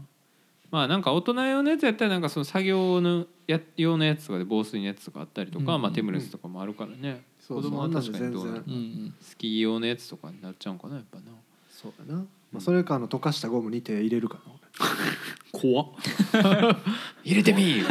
[0.70, 9.14] まあなんか大人用のやつやったらなんかその作業のや用のやつとかで防水のやつとかあったりとか、うんまあ、テムレスとかもあるからね、そうそう子供は確かにどうなるあんなんでうんうん。
[9.22, 11.24] スキー用のやつとかになっちゃうんかなやっぱな。
[11.70, 12.18] そうやな、
[12.52, 14.52] まあ、それかあの溶かしたゴムに手入れるかな。
[15.52, 15.86] 怖っ。
[17.24, 17.84] 入れてみー。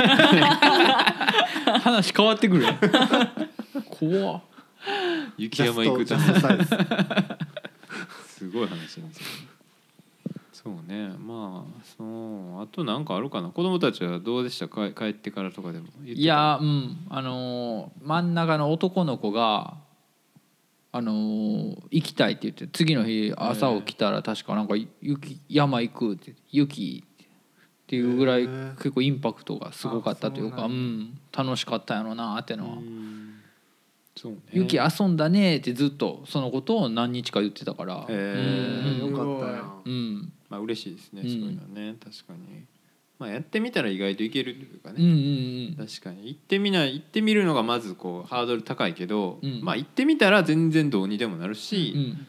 [1.79, 2.65] 話変わってくる
[3.89, 4.41] 怖っ。
[5.37, 7.47] 雪山行くジためャストジャストサイズ。
[8.27, 9.56] すごい話なんですよ
[10.67, 11.09] そうね。
[11.17, 13.49] まあそうあとなんかあるかな。
[13.49, 14.67] 子供たちはどうでした？
[14.67, 15.85] か帰ってからとかでも？
[16.05, 16.97] いやうん。
[17.09, 19.75] あのー真ん中の男の子が
[20.91, 28.47] あのー行きたいって言って次の日朝起きたら確かなんか雪山行くって雪っていうぐらい
[28.77, 31.19] 結構インパクトがすごかったというかうんん。
[31.35, 32.75] 楽しかったやろなってのは。
[32.77, 33.36] うん
[34.17, 34.39] そうね。
[34.51, 38.05] 雪遊んだねってずっとそのことを何日か言ってたから。
[38.09, 39.03] へー。
[39.05, 39.11] うん。
[39.11, 39.81] よかったやん。
[39.85, 40.33] うん。
[40.49, 41.29] まあ嬉しいですね、うん。
[41.29, 42.65] そういうのはね確かに。
[43.19, 45.87] まあやってみたら意外といけるというかうんうね、んうん。
[45.87, 46.27] 確かに。
[46.27, 49.61] 行ってみない行ってみるのがまずこうハードル高いけど、うん。
[49.63, 52.27] まあ行ってみたら全然どうにでもなるし、うん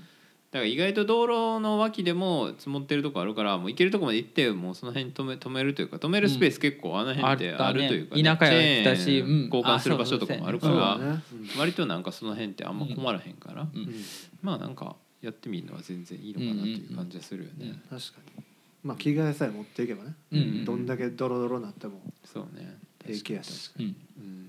[0.51, 8.37] だから意外と道路の脇でも積もってるとこあるからもう行けるとこまで行ってもうその辺に止め止めるというか止めるスペース結構あの辺ってあるというか、あったね。
[8.39, 9.45] 田舎やったしチェーンうん。
[9.45, 11.23] 交換する場所とかもあるからね。
[11.59, 13.83] 割となんかその辺ってあんま困らへんから、うん。
[13.83, 13.95] うん
[14.41, 17.69] まあなんかやってみるのは全然いいのかなという感じはするよね、うん。
[17.69, 18.45] うん確かに。
[18.85, 20.39] まあ着替えさえ持っていけばね、うん。
[20.39, 23.71] うんどんだけドロドロになってもそうね平気やし。
[23.79, 23.89] うんう
[24.23, 24.49] ん。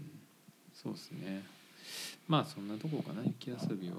[0.73, 1.43] そうですね。
[2.29, 3.95] まあそんなとこかな雪遊びは。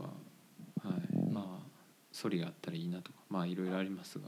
[0.83, 1.33] はい。
[1.33, 1.70] まあ
[2.13, 4.25] ソリがあったらいいなとかまあいろいろありますが。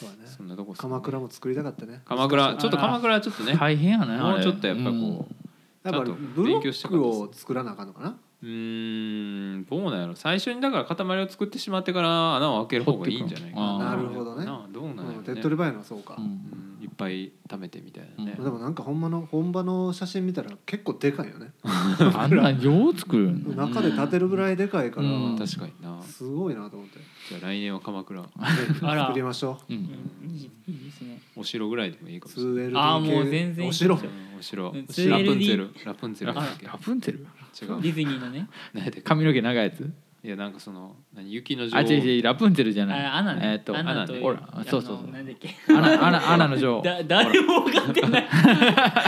[0.00, 0.28] そうだね。
[0.28, 0.82] そんなとこっすね。
[0.82, 2.02] 鎌倉も作りたかったね。
[2.04, 8.16] 鎌倉ちょっと鎌倉はちょっとね大変やねもあれうちょっとやっぱこう、やっぱちゃんとブロックを作らなあかんのかな？
[8.42, 10.16] うーんどうなんやろ。
[10.16, 13.96] 最初にだから塊を作ってしまってから穴を開ける方がいいんじゃないかな。
[13.96, 15.14] るほどねなどうなんやろ、ね。
[15.18, 15.24] うん。
[15.24, 16.63] 手っ取り早いのはそうか、うん
[16.96, 21.52] ぱい貯めてみたいなね、でもなんか本場の本場の写真見たら結構でかいよね。
[21.64, 25.38] あんなんよう作るん 中で立てるぐらいでかいから、うん。
[25.38, 26.02] 確かにな。
[26.02, 28.22] すごいなと思って、ねじゃあ来年は鎌倉。
[28.82, 29.06] あら。
[29.06, 29.72] 作りましょう。
[29.72, 29.80] うん。
[30.24, 30.30] うん。
[30.30, 32.54] いいいいですねお城ぐらいでもいいかもしれない。
[32.68, 33.70] 2LDK あーもう全然いい。
[33.70, 33.94] お城。
[33.96, 34.02] うん
[34.38, 34.70] お城。
[34.70, 34.74] うん。
[34.74, 36.66] ラプンツェ 2LD ルラプンツェルだっけ？
[36.66, 37.18] ラプンツェル。
[37.20, 37.82] 違う。
[37.82, 38.48] ディズニーのね。
[38.72, 39.02] 何やったっけ？
[39.02, 39.92] 髪の毛長いやつ？
[40.24, 43.04] いやなんかその何雪の女王あ違う違うラプンツェルじゃない。
[43.04, 43.40] あアナね。
[43.44, 45.10] えーっとアナとアナねほらそうそうそう。
[45.12, 45.54] なんだっけ。
[45.68, 46.80] アナアナアナの女王。
[46.82, 48.28] だ誰も分かってない。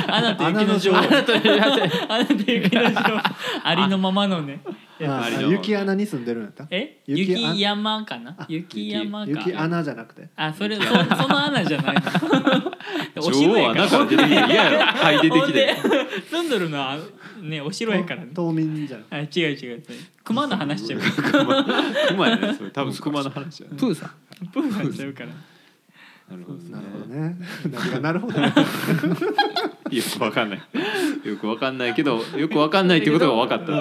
[0.09, 0.97] アナと雪の女王。
[0.99, 1.47] アナと雪
[2.77, 3.21] の女王。
[3.65, 4.61] ありのままのね
[5.05, 6.67] ああれの雪穴に住んでるんやった？
[6.71, 7.01] え？
[7.07, 8.35] 雪山かな？
[8.39, 9.31] あ雪山か。
[9.31, 10.29] 雪穴じゃなくて？
[10.37, 12.73] あそれそその穴じゃないの。
[13.29, 14.79] お城やから穴から出てきて嫌やろ。
[14.79, 16.97] はい出てきてほんで住んどるのは
[17.43, 18.31] ねお城やからね。
[18.35, 19.83] 冬眠じゃんあ違う違う
[20.25, 21.01] 熊の話しちゃう。
[22.09, 22.71] 熊やねそれ。
[22.71, 23.63] 多分熊の話。
[23.65, 24.47] やねプーさん。
[24.49, 25.29] プーさんちゃうから。
[26.31, 26.71] なるほどね。
[26.71, 27.37] なるほどね。
[27.71, 28.53] 何がなるほどね
[29.91, 30.61] よくわかんない。
[31.25, 33.73] よくわかんないけどよくわかんないってことが分かった。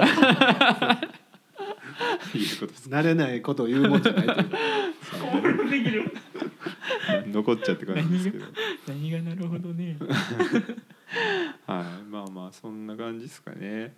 [2.38, 2.90] いうことです。
[2.90, 5.70] 慣れないことを言うもんじゃないという。
[5.70, 6.12] できる
[7.28, 8.46] 残っちゃって感じですけど。
[8.88, 9.98] 何がなるほどね。
[11.68, 12.10] はい。
[12.10, 13.94] まあまあそんな感じですかね、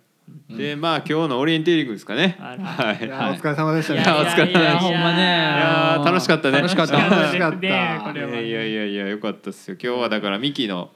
[0.48, 2.36] でまあ今日のオリエンテーリングですかね。
[2.40, 2.64] あら。
[2.64, 3.04] はい。
[3.04, 3.94] いやお疲れ様でした。
[3.94, 4.78] ねいやお疲れ様でした。
[4.78, 5.22] ほんまね。
[5.22, 6.58] やー楽しかったね。
[6.58, 6.96] 楽しかった。
[6.96, 9.76] 楽しかったいやいやいやいやよかったっすよ。
[9.82, 10.90] 今日はだからミキの、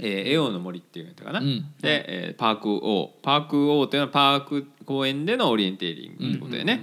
[0.00, 1.60] えーエオの森っていうのやったかな、うん。
[1.80, 6.82] で、えーパーク O パーク O っていうのはパーク公園でのオリエンテーリングってことでね、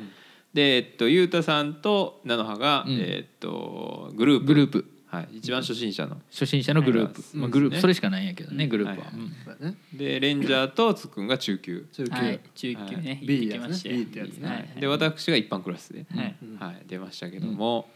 [0.54, 2.94] でえっとゆうたさんと菜の葉が、うん。
[3.00, 4.46] えっとグループ。
[4.46, 4.92] グループ。
[5.08, 6.18] はい、一番初心者の。
[6.30, 7.76] 初心者のグループ、うんまあ、グループ。
[7.76, 7.82] ね。
[7.82, 9.30] それしかないんやけどねグループは、はいうん。
[9.46, 9.78] そうだね。
[9.94, 12.40] でレンジャーとつっくんが中級、中級、はい。
[12.54, 13.20] 中級ね。
[13.22, 14.50] 行 B ってきましたよ B ってやつね。
[14.50, 14.82] はい。
[14.82, 16.36] で私が一般クラスで、はい。
[16.44, 16.58] うん。
[16.58, 17.90] はい、出ましたけども、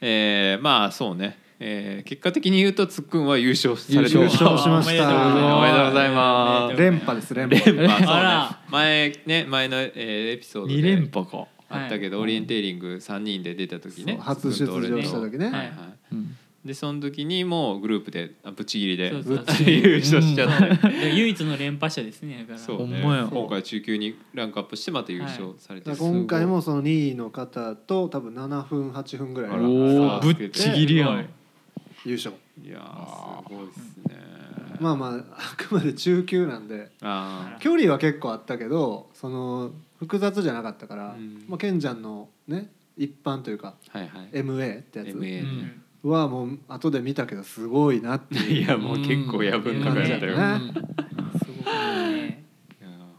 [0.00, 4.86] えーまあそうね、えー結果的に言うとつっくんは優勝されて優勝しました。
[4.86, 5.54] おめでとうございます。
[5.56, 7.76] おめでとうございます連覇です連覇。
[7.76, 7.98] 連覇。
[7.98, 8.06] そうね。
[8.06, 8.60] あら。
[8.70, 15.46] 前ね前の、えーエピソード二連で覇か、あったけど、オリエンテーリング3人で出た時ね初出場した時ね。
[15.46, 15.70] はいはい。
[16.12, 16.36] うん。
[16.64, 19.70] でその時にもうグループであぶっちぎりでそうそう。
[19.70, 22.58] 優勝しちゃって、 で唯一の連覇者ですねだから。
[22.58, 22.86] そう。
[22.86, 29.50] ね今回中級にランクアップしてまた優勝されて今回もその2位の方と多分7分8分ぐらい
[30.34, 31.28] ぶっちぎりやん
[32.06, 32.34] 優勝。
[32.62, 33.48] いやー。
[33.48, 34.16] すごいっすね、
[34.80, 36.90] まあまああくまで中級なんで。
[37.02, 41.44] あ距離は結構あったけどその複雑じゃなかったから、うん。
[41.48, 44.28] まあ、ケンちゃんのね一般というかーはいはい。
[44.30, 45.08] MA ってやつ。
[45.08, 48.62] MA ね、はもう後で見たけどすごいなっていう。
[48.64, 51.66] いやもう結構やぶん中やったよ、ねすごく
[52.12, 52.44] ね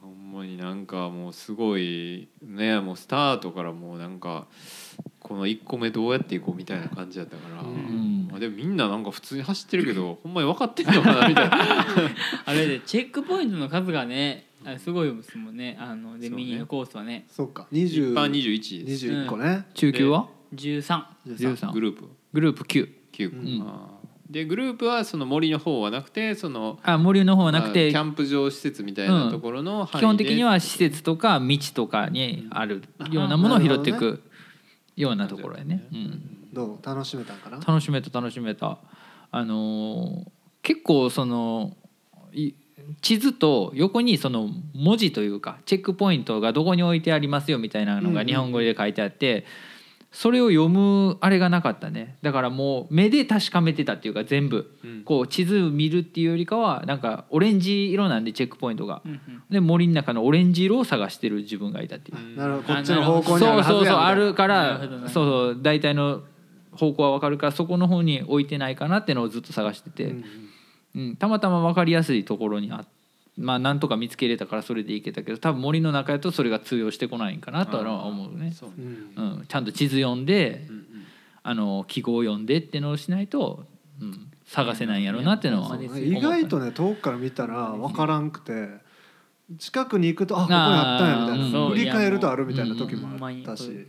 [0.02, 4.48] ほんまになんかもうすごいねもうスタートからもうなんか
[5.20, 7.68] この1個目どうやっていこうみたいな感じだったから、うん。
[7.68, 11.58] まあ、でもみんななんか普通に走ってるけど ほんまに分かってんのかなみたいな。
[12.46, 15.78] あれでチェックポイントの数がねあれすごいですもんね。
[15.80, 16.36] あのでね。
[16.36, 17.26] ミニのコースはね。
[17.30, 17.68] そっか。
[17.72, 19.08] 一20般21です。
[19.08, 22.10] 21個ね、中級は？13 13グループ。
[22.34, 23.64] グループ9 9、うん。
[24.30, 30.00] でグループはその森の方はなくてそのあ森の方はなくてあキャンプ場施設みたいなところの範囲で。
[30.00, 34.22] 基本的には施設とか道とかにあるようなものを拾っていく
[34.98, 36.86] ようなところやね、うん、どう？
[36.86, 37.58] 楽しめたんかな？
[37.58, 38.78] 楽しめた楽しめた。
[39.32, 40.32] あのー
[40.64, 41.78] 結構その
[42.34, 42.51] い
[43.01, 49.45] 地図と横にその文字というかチェックポイントがどこに置いてありますよみたいなのが日本語で書いてあって、
[50.12, 52.18] それを読むあれがなかったね。
[52.22, 54.78] だからもう目で確かめてたっていうか全部。
[54.84, 55.03] うん。
[55.03, 59.01] こう地図見るっていうよりかはなんかオレンジ色なんでチェックポイントが。
[59.49, 62.38] で森の中のオレンジ色を探してる自分がいたっていう。
[62.38, 62.74] なるほど。
[62.74, 66.24] こっちの方向にあるはずやそうそうそうあるかならそうそう大体の
[66.78, 70.24] 方向は分かるからそこの方に置いてないかなっていうのをずっと探してて、うん
[70.96, 71.16] うん。
[71.16, 72.86] たまたま分かりやすいところにあ
[73.38, 78.76] まあなんとか見つけれたからそれでいけたけど多分森の中やとそれが通用してこないんかなとは思うね、そうね。
[79.16, 80.86] うんうん、ちゃんと地図読んでうんうん。
[81.44, 83.66] あの記号読んでっていうのをしないと、
[84.02, 88.68] うん、探せないんやろうなっていうのは意外とね遠くから見たら分からんくて
[89.58, 93.70] 近くに行くとあここにあったんやみたいな振り返るとあるみたいな時もうんあったし。
[93.70, 93.88] うん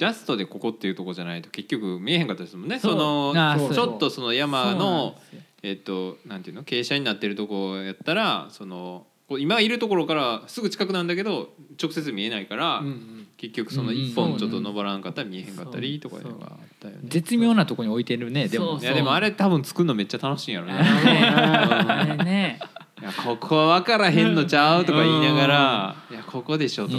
[0.00, 2.78] ジャストでここっていうとこじゃないと結局見えへんかったですもんね。
[2.78, 3.34] その
[3.70, 5.14] ちょっとその山の
[5.62, 13.26] えっとなんていうの傾斜になってるとこやったらその今いるところからすぐ近くなんだけど直接見えないから、うんうん。
[13.36, 17.00] 結局その一本ちょっと登らんかったら見えへんかったりとかいうのがあったよね。
[17.04, 18.78] 絶妙なとこに置いてるねでも。
[18.80, 20.72] いやでもあれ多分作るのめっちゃ楽しいんやろね。
[20.74, 22.58] あれね
[23.00, 26.98] いやここは分からへんのちゃうとか言いながら「いやここでしょ」と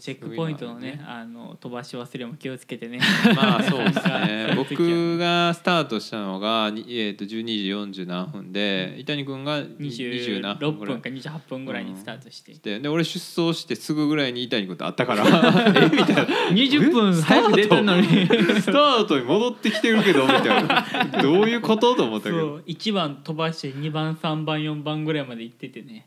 [0.00, 2.98] チェックポイントのねあの飛ばし忘れも気をつけてね。
[3.36, 4.54] まあそうですね。
[4.56, 11.84] 僕がスタートしたのが、にえー、と12時40何分で伊谷君が20何26分か28分ぐらい。
[11.84, 15.24] にスタートして、でで俺出走してすぐぐらいに伊谷君と会ったから
[15.76, 16.22] えみたいな。
[16.50, 18.06] 20分早く出てんのに。
[18.06, 20.86] スタートに戻ってきてるけどみたいな。
[21.22, 21.94] どういうこと？
[21.94, 26.06] と思ったけそどう1番飛ばして2番3番4番ぐらいまで行っててね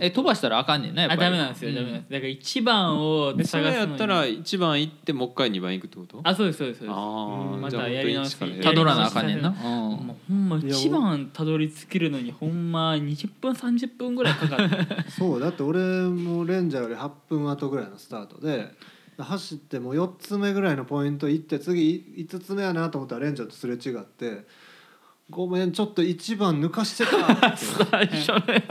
[0.00, 1.22] え飛ばしたらあかんねんなやっぱり。
[1.22, 2.12] あダメなんですよ、うダメなんです。
[2.12, 6.20] だから1番をでそれ探すのにやったら1番行ってもう一回2番行くってこと？
[6.22, 6.96] あそうですそうですそうです。
[6.96, 8.36] あーまじゃあたやり直し。
[8.38, 14.76] 本当に一からやりたどらなあかんねんな、もうほんま一番たどり着けるのにほんま20分30分ぐらいかかって。
[15.10, 18.74] そうだって俺もレンジャーより8分後ぐらいのスタートで
[19.18, 24.46] 走ってもう4つ目ぐらいのポイント行って次5つ目やなと思ったらレンジャーとすれ違って
[25.30, 27.58] 「ごめんちょっと1番抜かしてた」って
[27.90, 28.64] 最初ね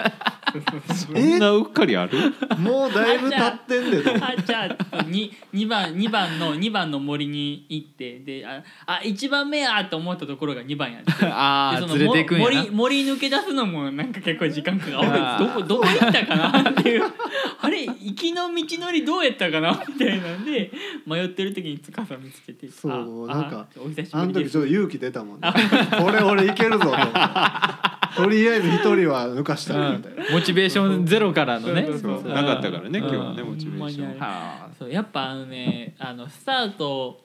[0.93, 2.18] そんなうっかりある？
[2.60, 4.12] もうだいぶ経ってんでと。
[4.16, 11.12] あじゃあに2番二番の二番の森に行ってでああ1番目やと思ったところが2番やって。
[11.26, 12.56] あでそのあずれていくんやな。
[12.56, 14.91] 森森抜け出すのもなんか結構時間かか
[15.38, 17.04] るどこどこ行ったかなっていう。
[17.64, 20.72] あれ行きの道のりどうやったかなみたいなんで
[21.06, 24.52] 迷ってる時に司見つけてそうあなんかあお久しあのぶりです。
[24.52, 25.52] 時ちょっと勇気出たもんね。
[25.99, 28.24] これ俺いけるぞと。
[28.24, 31.85] とりあえず一人は抜かしたみたいなモチベーションゼロからのね。
[31.85, 33.05] そうそうなかったからねうん。
[33.05, 34.19] 今日はねモチベーション。
[34.19, 37.23] はそうやっぱあのねあのスタート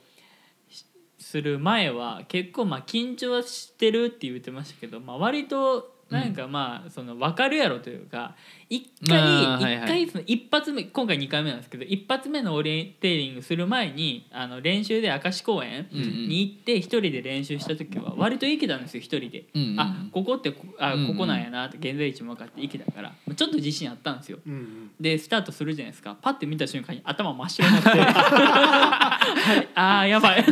[0.69, 0.85] し
[1.19, 8.37] する前は結構まあ緊張はしてるって言ってましたけど、まあ、割となんかまあその分かるやろというか
[8.69, 10.03] 一回あーはいはい。
[10.05, 19.45] 一回その一発目今回2回目なんですけど一発目のオリエンテーリングする前にあの練習で明石公園に行って一人で練習した時は割といけたんですよ一人で。
[19.55, 19.81] うんうん。
[19.81, 24.39] あここってこあここなんやなって現在地も分かっていけたからちょっと自信あったんですよ。
[24.47, 24.91] うんうん。
[25.01, 26.17] でスタートするじゃないですか。
[26.23, 27.89] パッて見た瞬間に頭真っ白になって。
[27.91, 27.97] は
[29.63, 30.45] いあーやばい。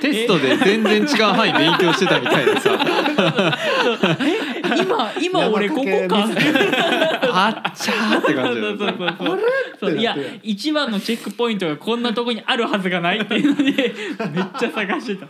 [0.00, 2.70] テストで全然違う範囲勉強してたみたいでさ
[4.76, 6.24] 今今俺ここか
[7.36, 8.60] あっちゃーって感じ。
[8.60, 9.40] だよそうそう。
[9.80, 15.26] そういや一番のチェックポイントがこんなとこにあるはずがないっていうのでめっちゃ探してた。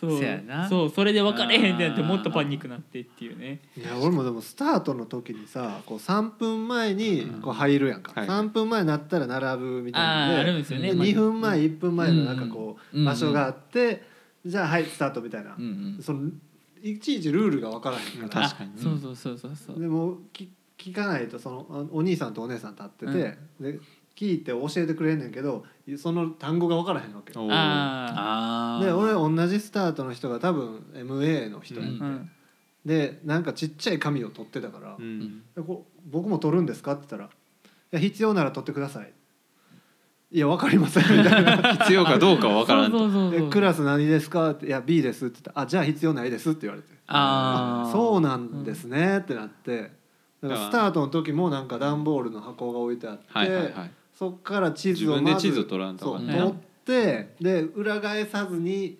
[0.00, 0.18] そう。
[0.18, 0.68] せやな。
[0.68, 3.60] そうそれで分かれへんってなってもっとパニックなってっていうね。
[3.76, 8.28] いや俺もでもスタートの時にさこう3分前にこう入るやんか、はい。
[8.28, 10.90] 3分前になったら並ぶみたいなあーあるんですよね。
[10.90, 13.04] 2分前1分前のなんかこううん。
[13.04, 14.02] 場所があって、
[14.44, 15.66] じゃあはいスタートみたいな、うんう
[15.98, 16.02] ん。
[16.02, 16.30] その
[16.82, 18.48] いちいちルールが分からへんから。
[18.48, 18.70] 確かに。
[18.70, 19.80] ねあそうそうそうそうそう。
[19.80, 23.12] でもき聞かないとそのあお兄さんとお姉さん立ってて、
[23.60, 23.80] で
[24.14, 25.64] 聞いて教えてくれんねんけど
[25.96, 27.32] その単語が分からへんわけ。
[27.32, 27.38] で
[28.92, 32.30] 俺同じスタートの人が多分 MA の人やって、ーうん。
[32.84, 35.42] でなんかちっちゃい紙を取ってたから、うん。
[35.54, 37.30] でこう僕も取るんですか?」って言ったら「い
[37.90, 39.12] や必要なら取ってください」
[40.32, 41.74] 「いや分かりません」みたいな。
[41.84, 42.98] 必要かどうかは分からんと。
[42.98, 45.60] そうそうそうでクラス何ですか?」って「いや B です」って言った。
[45.60, 47.92] ら「あじゃあ必要ないです」って言われて「あー。
[47.92, 49.92] そうなんですね」ってなって。
[50.42, 53.90] だからスタートの時もなんか段ボールの箱が置いてあって、はいはいはい。
[54.14, 56.54] そっから地図をまず自分で地図取らんとそうかね取っ
[56.84, 58.98] てで裏返さずに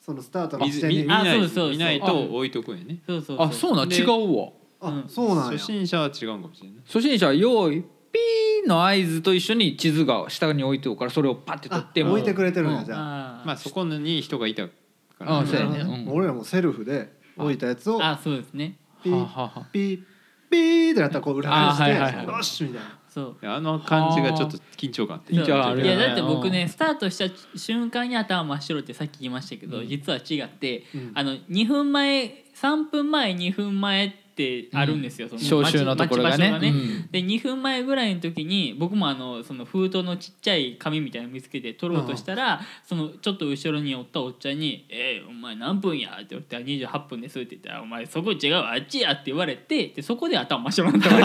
[0.00, 1.12] そのスタートの見ず見地点に。
[1.12, 2.98] あ見ないそうそうそう見ないと置いとくんやね。
[3.06, 4.08] そうそうあそうなんで違う
[4.38, 4.48] わ。
[4.80, 5.04] あうん。
[5.08, 5.42] そうなんや。
[5.52, 12.86] 初心者は違うんかもしれない初心者は用意ピーの合図と一緒に地図が下に置いておくからそれをパッて取あっても置いてくれてるんやうん。
[12.86, 13.42] じゃあ。
[13.44, 14.72] まあそこに人がいたか
[15.20, 15.80] らあそうやね。
[15.80, 16.08] うん。
[16.12, 18.76] 俺らもセルフで置いたやつをあそうですね。
[19.02, 19.68] ピーはあはあはあ。
[19.72, 20.02] ピー
[20.50, 22.26] ピーってなったらこう裏返してあはいはいはい。
[22.26, 22.98] よしみたいな。
[23.08, 23.36] そう。
[23.42, 25.96] あの感じがちょっと緊張感あって緊張あるよね。
[25.96, 29.88] いやだって僕ねスタートした瞬間に頭真っ白ってさっき言いましたけど、うん。
[29.88, 31.12] 実は違って、うん。
[31.14, 36.50] あの2分前3分前2分前ってあるんですよ、その招集のところがね。
[36.50, 37.10] 待ち場所うん。
[37.12, 51.24] で2分前ぐらいの時に僕もあのその封筒のちっちゃい紙みたいなの見つけて取ろうとしたら、そのちょっと後ろにおったおっちゃんに「えー、お前何分や?」って言って「28分です」って言ったら「お前そこ違うあっちや」って言われてでそこで頭真っ白になった俺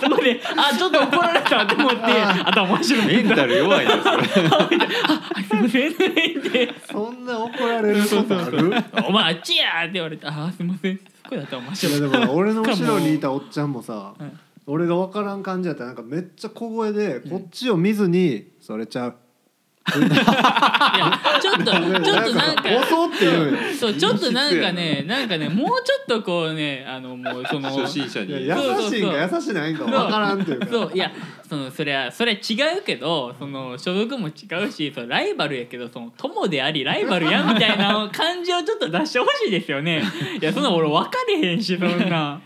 [0.00, 1.96] そこであちょっと怒られたと思って
[2.44, 3.16] 頭真っ白になった。
[3.20, 5.90] メンタル弱いなそれすいません。
[5.90, 5.94] っ
[6.50, 8.72] てそんな怒られることある
[9.06, 10.99] 「お前あっちや!」って言われて「あすいません」
[11.30, 14.24] そこで頭真っい白やでも俺の後ろにいたおっちゃんもさはい
[14.66, 19.14] 俺が分からん感じやったらなんかめっちゃ小声でこっちを見ずに「それちゃう」
[19.98, 22.62] いやちょっとちょっとなんか
[23.78, 25.24] そうちょっとなんかねな。
[25.24, 28.46] んかねもうちょっとこうねあのもうその初心者に。
[28.46, 28.54] 優
[28.88, 30.66] しいんか優しないんか分からんっていうか。
[30.68, 31.10] そういや
[31.50, 34.32] そのそれはそれは違うけどその所属も違
[34.64, 40.00] うしそのライバルやけどその友でありライバルやみたいな感じをちょっと出してほしいですよね。
[40.40, 42.40] いやそんな俺分かれへんしそんな。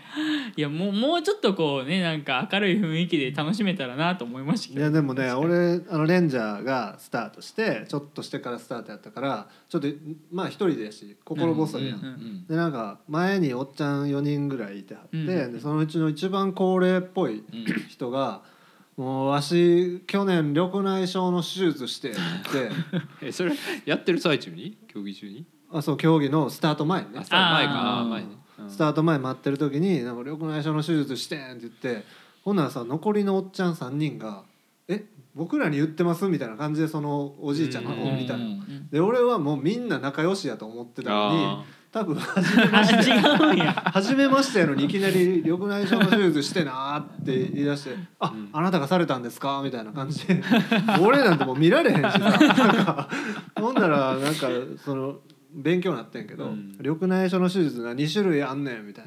[0.57, 4.81] いやもうもうちょっとこうねなんか明るい雰囲気で楽しめたらなと思いましたけど。
[4.81, 9.87] いやでもね俺あのレンジャーがスタートしてちょっとしてからスタートやったからちょっと
[10.31, 17.43] まあ一人でやし心細いやん、うんうんでなんか前におっちゃん4人ぐらいいてはって、うんでそのうちの一番高齢っぽい
[17.87, 18.41] 人が
[18.97, 22.19] 「もうわし去年緑内障の手術して」って
[22.53, 22.75] 言って
[23.21, 23.51] えそれ
[23.85, 24.77] やってる最中に？
[24.87, 25.45] 競技中に？
[25.71, 27.19] あそう競技のスタート前にね。
[27.19, 28.05] あスタート前か。
[28.09, 28.27] 前ね。
[28.59, 28.69] うん。
[28.69, 32.05] スタート前待ってる時に「なんか緑内障の手術してん」って言って
[32.43, 34.43] ほんならさ残りのおっちゃん3人が
[34.87, 38.45] 「え僕らに言ってます?」みたいな感じでそのおじいちゃんの方を見たの。
[38.45, 41.63] うんで俺はもうみんな仲良しやと思ってたのにあ
[41.95, 43.09] 多分初めあまして。
[43.09, 43.71] 違うんや。
[43.85, 48.49] 初めましてやのにいきなり緑内障の手術してなーって言い出して「あ、うん。
[48.51, 50.43] あなたがされたんですか?」みたいな感じで。
[51.01, 52.37] 俺なんてもう見られへんしさ なん
[52.85, 53.07] か
[53.55, 54.49] ほんならなんか
[54.83, 55.19] その
[55.53, 56.75] 勉強になってんけど、うん。
[56.79, 59.05] 緑内障の手術が2種類あんねんみたい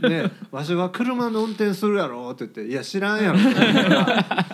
[0.00, 0.08] な。
[0.08, 4.46] で「わしは車の運転するやろ」って言って「いや知らんやろ」って言ったら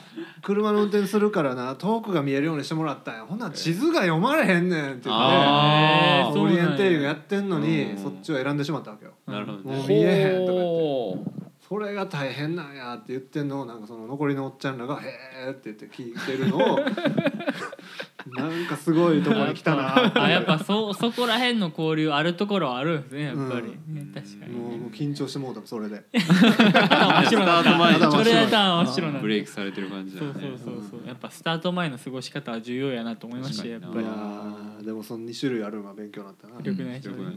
[0.47, 3.26] 車の運転するからな遠くが見えるようにしてもらったんや。
[3.26, 6.40] ほんなら地図が読まれへんねんって言ってあー。
[6.40, 7.99] オリエンテーリングやってんのにうん。
[7.99, 9.11] そっちを選んでしまったわけよ。
[9.26, 9.76] なるほどね。
[9.76, 11.47] もう見えへんとか言って。
[11.68, 16.78] それが大変なんやって言ってんのをなんかその残りのおっちゃんらが「へえ」って言って聞いてるのを
[18.35, 20.12] なんかすごいとこに来たな。
[20.22, 23.95] あやっぱそそこら辺の交流あるところはあるんですねやっぱり、うん。
[23.95, 26.05] ね確かにもうもう緊張してもうたそれで。
[26.12, 30.85] 真っ白なスタート前にそれやったら真っ白なブレイクされてる感じだそうよねそうそう。
[30.91, 34.87] そうやっぱスタート前の過ごし方は重要やなと思いましたよやっぱり。
[34.87, 36.55] でもその2種類あるのが勉強になったな。
[36.55, 37.35] よくない人よくない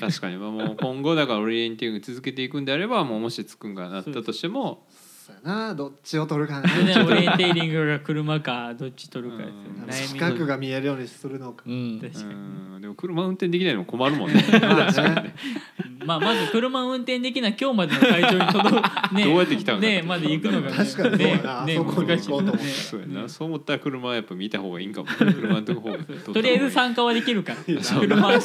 [0.00, 0.36] 確かに。
[0.36, 4.99] まあもう今後だからオリエンティング続けていくんであればもうもしつくんがなったとしてもそ
[5.30, 5.74] うやな。
[5.74, 6.68] どっちを取るかね。
[6.84, 9.86] でねオリエンテーリングが車かどっち取るかですようん。
[9.86, 11.64] ね悩み近くが見えるようにするのか。
[11.66, 12.00] うん。
[12.00, 12.24] 確かに。
[12.34, 14.42] うんでも車運転できないのも困るもんね。
[14.62, 15.34] まあね。
[16.06, 18.82] まあまず車運転できない今日までの会場に届く。
[19.14, 19.24] ね。
[19.24, 20.76] どうやって来たんかねまで行くのがね。
[20.76, 21.64] 確かにそうやな。
[21.66, 22.68] ねあそこに行こうと思ったらね。
[22.70, 23.28] そうやな。
[23.28, 25.32] そう思ったら車はやっぱ見た方がいいんかもね。
[25.34, 27.74] 車のとこ方が撮った方がいいとりあえず参加はできるから。
[27.74, 28.40] や車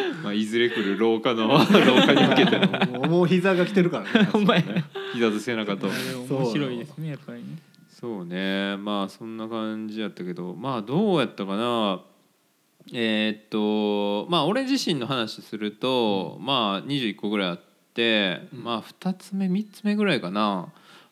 [0.22, 2.68] まあいずれ来る廊下の 廊下に向けての。
[2.98, 4.30] もうもう膝が来てるからね。
[4.32, 4.64] お前
[5.12, 5.88] 膝と背中と
[6.28, 7.46] 面白いですねやっぱりね。
[7.88, 8.76] そうね。
[8.76, 10.54] まあそんな感じやったけど。
[10.54, 12.00] まあどうやったかな。
[12.92, 17.60] えーっとまあ俺自身の話すると、まあ21個ぐらいあっ
[17.94, 20.68] て、まあ2つ目3つ目ぐらいかな。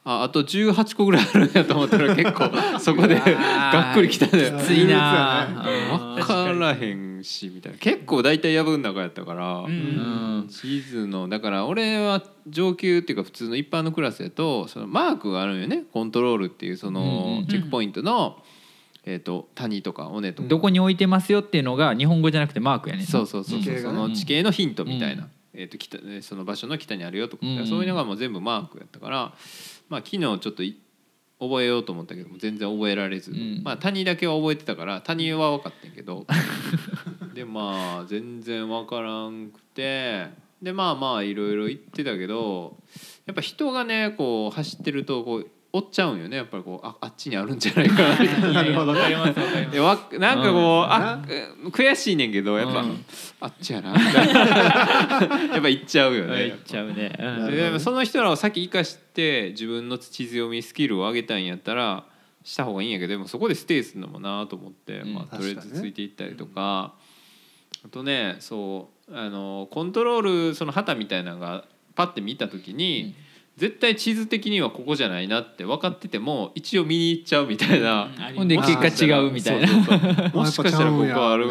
[0.09, 4.53] ああと18個ぐらいあるんやと思ったら結構そこでがっくりきたね。
[4.57, 5.49] きついな
[6.73, 7.79] らへんしみたいな。
[7.79, 9.71] 結構大体やぶん中やったから、うん。
[9.71, 9.73] う
[10.45, 10.49] ん。
[10.49, 15.85] 地図のだから俺は上級っていうか普通の一般のクラスやとそのマークがあるんよね。
[15.93, 17.03] コントロールっていうそうんうん
[17.41, 18.43] のチェックポイントの、
[19.05, 23.97] えー、と谷とか尾根とか、どこに置いてますよっていうのが日本語じゃなくてマークやねんそうそうそうそう、地形がね。
[23.97, 25.31] その地形のヒントみたいな、うん。
[25.55, 27.67] えー、と北えーその場所の北にあるよとか、うん。
[27.67, 29.35] そういうのがもう全部マークやったから、
[29.89, 30.77] まあ、昨日ちょっとい
[31.39, 33.63] 覚えようと思ったけども全然覚えられず、うん。
[33.63, 36.27] まあ、谷だけは覚えてたから谷は分かってんけど。
[37.35, 40.47] でまあ全然分からんくて。
[40.63, 42.79] でまあまあいろいろ言ってたけど
[43.27, 48.53] やっぱ人がねこう走ってるとこう追っちゃうんよねやっぱりこうああっちにあるんじゃないかな みたいな。
[48.53, 49.73] なるほどわかりますわかります。
[49.73, 50.93] でわなんかこう、うん。
[50.93, 51.23] あ
[51.71, 53.05] 悔しいねんけどやっぱ、うん。
[53.41, 54.41] あっちやなみたいな。
[55.55, 57.13] やっぱ行っちゃうよね言っちゃうね。
[57.19, 57.51] うん。
[57.51, 62.05] ででもその人らを先生かして自分の地図読みスキルを上げたいんやったら
[62.43, 65.15] した方がいいんやけどでもそこでステイするのもなと思って、うん。
[65.15, 66.95] まあ、とりあえず確かにねついていったりとか。
[67.85, 71.65] あとねそうあのコントロールその旗みたいなのが
[71.95, 73.15] パッて見た時に、
[73.57, 78.11] 絶対地図的にはここじゃないなって分かってても一応見に行っちゃうみたいな。
[78.37, 80.31] ほんで結果違うみたいな。
[80.35, 81.49] もしかしたらここある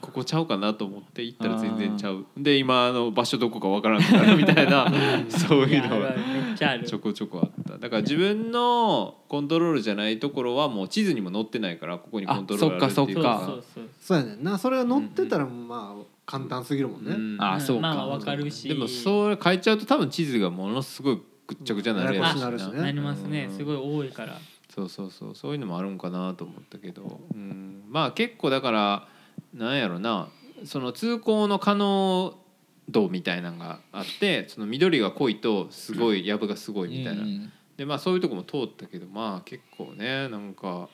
[0.00, 2.26] ここちゃうかなと思って行ったら全然ちゃう。
[2.36, 4.92] で今あの場所どこかわからんくなるみたいな。
[5.30, 7.78] そういうのがいやあるあるめっちょこちょこあった。
[7.78, 13.14] だから自分のコントロールじゃないところはもう地図にも載ってないからここにコントロールあるっていう。
[13.14, 13.62] そうあそっか。
[14.00, 14.58] そうやねんな。
[14.58, 16.02] それが乗ってたらまあ
[16.32, 17.36] 簡単すぎるもんね、うん。
[17.38, 17.82] あそうか。
[17.82, 18.66] まあわかるし。
[18.66, 22.80] でもそれ変えちゃうと多分地図がものすごいぐっちゃぐちゃになるやつね。
[22.80, 23.48] なりますね。
[23.50, 23.56] うん。
[23.58, 24.38] すごい多いから。
[24.74, 25.34] そうそうそう。
[25.34, 29.08] そういうのもあるんかなと思ったけど、うん、まあ結構だから
[29.52, 30.30] なんやろな。
[30.64, 32.38] その通行の可能
[32.88, 37.52] 度みたいなのがあってその緑が濃いとすごい藪がすごいみたいな、うん。
[37.76, 40.88] でまあそういうとこも通ったけどまあ結構ねなんか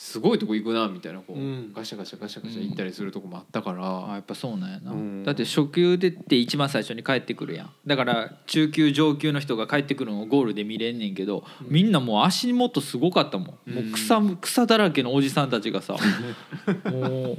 [0.00, 1.72] すごいとこ行くなみたいなこう、うん。
[1.74, 5.24] ガシャガシャガシャガシャ行ったりするとこもあったから、あやっぱそうなんやな、うん。
[5.24, 7.70] だって初級でって一番最初に帰ってくるやん。
[7.86, 15.94] だから中級上級の人が帰ってくるのをゴールで見れんねんけど、みんなもう足元すごかったもん、もう草草だらけのおじさんたちがさ。
[16.90, 17.36] も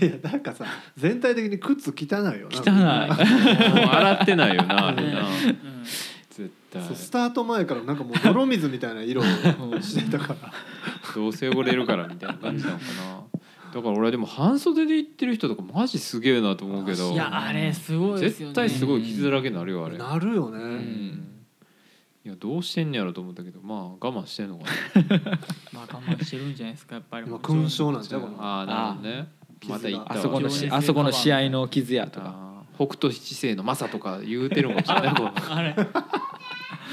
[0.00, 0.04] う。
[0.04, 3.06] いやなんかさ全体的に靴汚いよな。
[3.06, 3.78] 汚い。
[3.78, 5.20] もう洗ってないよな あれな。
[5.20, 5.84] うん。
[6.30, 6.82] 絶対。
[6.82, 9.24] そうスタート前からなんかもう泥水みたいな色を
[9.80, 10.52] してたから
[11.14, 13.40] どうせ汚れるからみたいな感じなのかな。
[13.72, 17.10] だから俺はでも半袖で行ってる人とかマジすげえなと思うけど。
[17.12, 18.54] いやあれすごいですよね。
[18.54, 19.96] 絶対すごい傷だらけになるよあれ。
[19.96, 21.28] なるよね、うん。
[22.24, 24.64] いやどうしてんねやろと思ったけどまあ我慢してんのか
[25.72, 27.28] まあ我慢してるんじゃないですかやっぱり。
[27.28, 28.36] まあ勲章なんちゃうかな。
[28.36, 29.28] なああなるほどね。
[29.68, 30.18] また行ったわ。
[30.18, 32.52] あそこのあそこの試合の傷やとか。
[32.74, 35.74] 北斗七星のマサとか言うてるのかもしれ。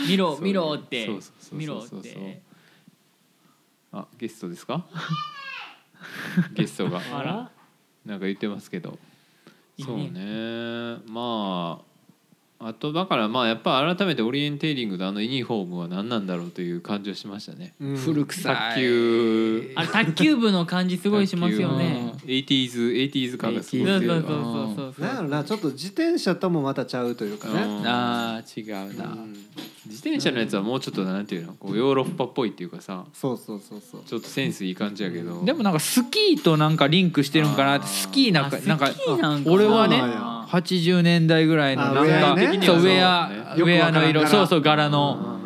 [0.08, 1.06] 見ろ そう見ろって。
[1.06, 1.60] そうそうそうそう。
[1.60, 2.49] 見ろって
[3.92, 4.86] あゲストですか？
[6.54, 7.02] ゲストが。
[7.14, 7.52] あら。
[8.06, 8.98] なんか言ってますけど。
[9.80, 10.98] そうね。
[11.08, 11.90] まあ
[12.62, 17.74] あとだからまあやっぱ改めてオリエンテーリングのあのユニフォームは何なんだろうという感じをしましたね。
[17.80, 17.98] うん。
[17.98, 18.56] 古臭い。
[18.56, 19.72] 卓球。
[19.76, 22.14] あれ卓球部の感じすごいしますよね。
[22.26, 23.88] 80s 80s 感がすごい。
[23.88, 24.24] そうそうそうそう
[24.76, 24.94] そう。
[24.94, 27.62] そうなんやろなちょっと自転車ともまたちゃうというかね。
[27.62, 27.84] うん。
[27.88, 29.36] あー違うな、うん
[29.90, 31.54] 自転車のやつはもうちょっとなんていうの？
[31.54, 33.06] こうヨーロッパっぽいっていうかさ。
[33.14, 34.02] そうそうそうそう。
[34.06, 35.44] ちょっとセンスいい感じやけど。
[35.44, 38.92] でもなんかスキーとなんかリンクしてるんかなってスキーなんかあなんか
[39.50, 40.48] 俺はねそうなんや。
[40.50, 44.26] 80年代ぐらいのなんかウェよアウくェアの色。
[44.28, 45.38] そうそう柄の。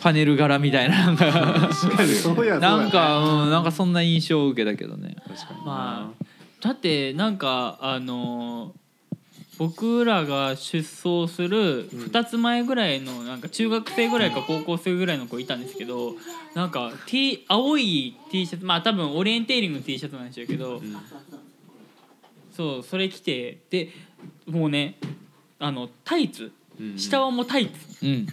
[0.00, 1.26] パネル柄みたいななんか。
[1.26, 3.50] う んかうん。
[3.50, 5.16] なんかそんな印象を受けたけどね。
[5.28, 5.64] 確かにな。
[5.66, 6.24] まあ
[6.62, 8.74] だってなんかあの
[9.60, 16.14] 僕らが出走する2つ前ぐらいのなんか中学生ぐらいか高校生ぐらいの子いたんですけど
[16.54, 20.96] なんか T 青い T シャツまあ多分オリエンテーリングの T シャツなんでしょうけどうん。
[22.56, 23.90] そうそれ着てで
[24.46, 24.96] もうね
[25.58, 26.98] あのタイツうん。
[26.98, 28.26] 下はもうタイツうん。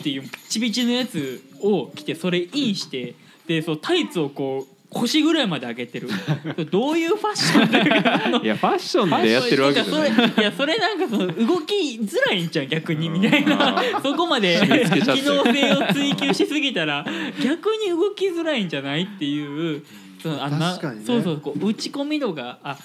[0.00, 3.14] っていうチビチのやつを着てそれインして
[3.46, 6.08] でそうタイツをこう腰ぐらいまで上げてる。
[6.70, 8.42] どういうファッションだよ。
[8.42, 10.12] いやファッションでやってるわけじゃない。
[10.12, 13.82] それいやそれなんかその動きづらいんじゃん逆にみたいな。
[14.02, 14.60] そこまで
[14.92, 17.04] 機能性を追求しすぎたら
[17.42, 19.82] 逆に動きづらいんじゃないっていう。
[20.22, 21.04] そのあんな確かにね。
[21.06, 22.76] そうそうこう打ち込み度があ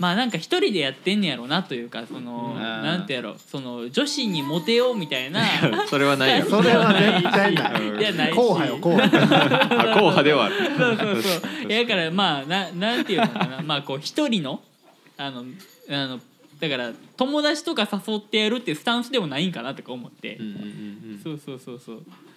[0.00, 2.58] まあなんか一人でやってんねやろなというかそのうん。
[2.58, 5.44] なんてやろその女子にモテようみたいな。
[5.88, 6.46] それはないよ。
[6.46, 7.82] それは絶対ない。
[8.00, 8.34] いやないし。
[8.34, 9.16] 硬派よ硬派
[9.62, 10.56] あ硬派ではある。
[10.56, 11.70] そうそうそう。
[11.70, 13.60] いやだからまあななんていうのかな。
[13.62, 14.62] まあこう一人の
[15.18, 15.44] あの
[15.90, 16.18] あの
[16.60, 21.96] だから友達とか誘ってやるっていうスタンスでもないんかなとか思って、うんうんうんそうそうそうそう。
[21.96, 22.29] うん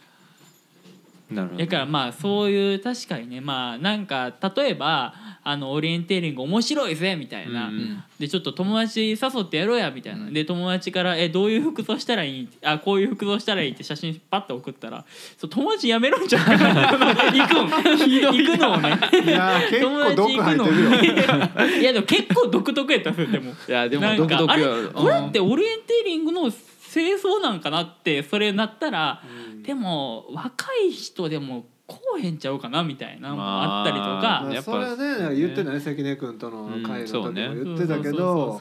[1.33, 5.13] なるほどだからまあそういう確かにねまあなんか例えば
[5.45, 8.03] あのオリエンテーリング面白いぜみたいな、うんうん。
[8.17, 15.03] でちょっと友達誘ってやろうやみたいな、で友達から「えどういう服装したらいい?」あこういう服装したらいいって写真パッと送ったら
[15.37, 16.43] そう友達やめるんじゃん。
[16.43, 18.97] 行くん行くのをね。
[19.25, 21.23] いやー結構毒入ってるよ。
[21.75, 23.51] よいやでも結構独特やったんですよでも。
[23.51, 24.63] いやでもなん独特かあれ？
[24.63, 26.49] よこれってオリエンテーリングの
[26.93, 29.23] 清掃なんかなってそれなったら、
[29.63, 34.41] でも若い人でもこうへんちゃうかなみたいなのもあったりとまか。
[34.43, 38.59] まあやっぱそれはね言ってない関根君との会の時も言ってたけど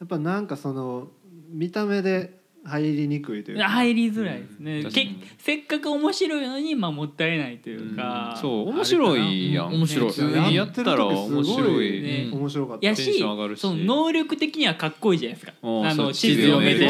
[0.00, 1.08] やっぱなんかその
[1.50, 2.37] 見た目で
[2.68, 3.68] 入りにくいというか。
[3.68, 9.66] 入りづらいですね、け確かにせっかく面白いのにまあもったいないというか、そう面白いやん。
[9.68, 12.02] うん面白い普通にやったら面白い。
[12.02, 12.30] ね。
[12.32, 12.86] 面白かった。
[12.86, 13.60] やしテンション上がるし。
[13.60, 15.52] その能力的にはかっこいいじゃないですか。
[15.62, 16.84] あの地図読めて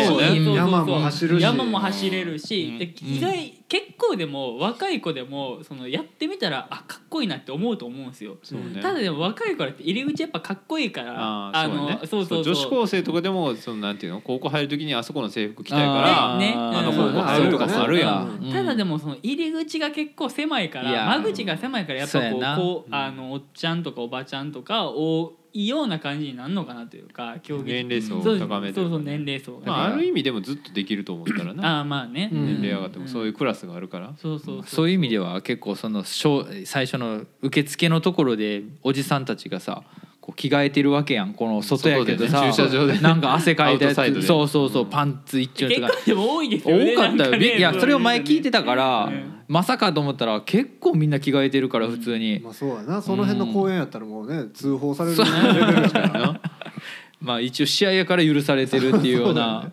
[0.54, 1.42] 山も走るし。
[1.42, 2.78] 山も走れるし、うん。
[2.78, 8.32] で意外結構でも若い子でもそのやってみたらあかっこいいなって思うと思うんですよ。
[8.52, 8.80] ね。
[8.80, 11.12] ただでも若い子らって入り口やっぱかっこいいから。
[11.18, 18.52] ああそうそう女子高生とかでもそのなんていうの高校入る時にあそこの制服着たいかあらーねあのうん高校入るとかもあるやうんん。
[18.52, 32.46] ただでもその入り口が結構狭いから間口が狭いからやっぱこうこうあのおっちゃんとかおばちゃんとか多いような感じになるのかなというか競技年齢層をそう高めてそうそう年齢層がね、まあある意味でもずっとできると思ったらなああまあね、うん。
[32.46, 34.14] 年齢上がってもそういうクラスがあるから。
[34.16, 34.88] そうそうそうそう。
[34.88, 39.82] いう意味では結構その小最初の受付のところでおじさんたちがさ
[40.28, 41.32] こう着替えてるわけやん。
[41.32, 42.98] この外やけどさ、ね駐車場で。
[42.98, 44.22] なんか汗かいたやつ。
[44.22, 44.86] そうそうそう。
[44.86, 45.88] パンツ一丁とか。
[45.88, 49.42] 結構でも多いですよね多かったよ、ねいやそれを前聞いてたから、うん。
[49.48, 53.00] まさかと思ったら結構みんな着替えてるから普通に、まあそうやな。
[53.00, 56.40] その辺の公園やったらもうね通報されるレベルやからな。
[57.20, 59.72] まあ一応試合やから許されてるっていうような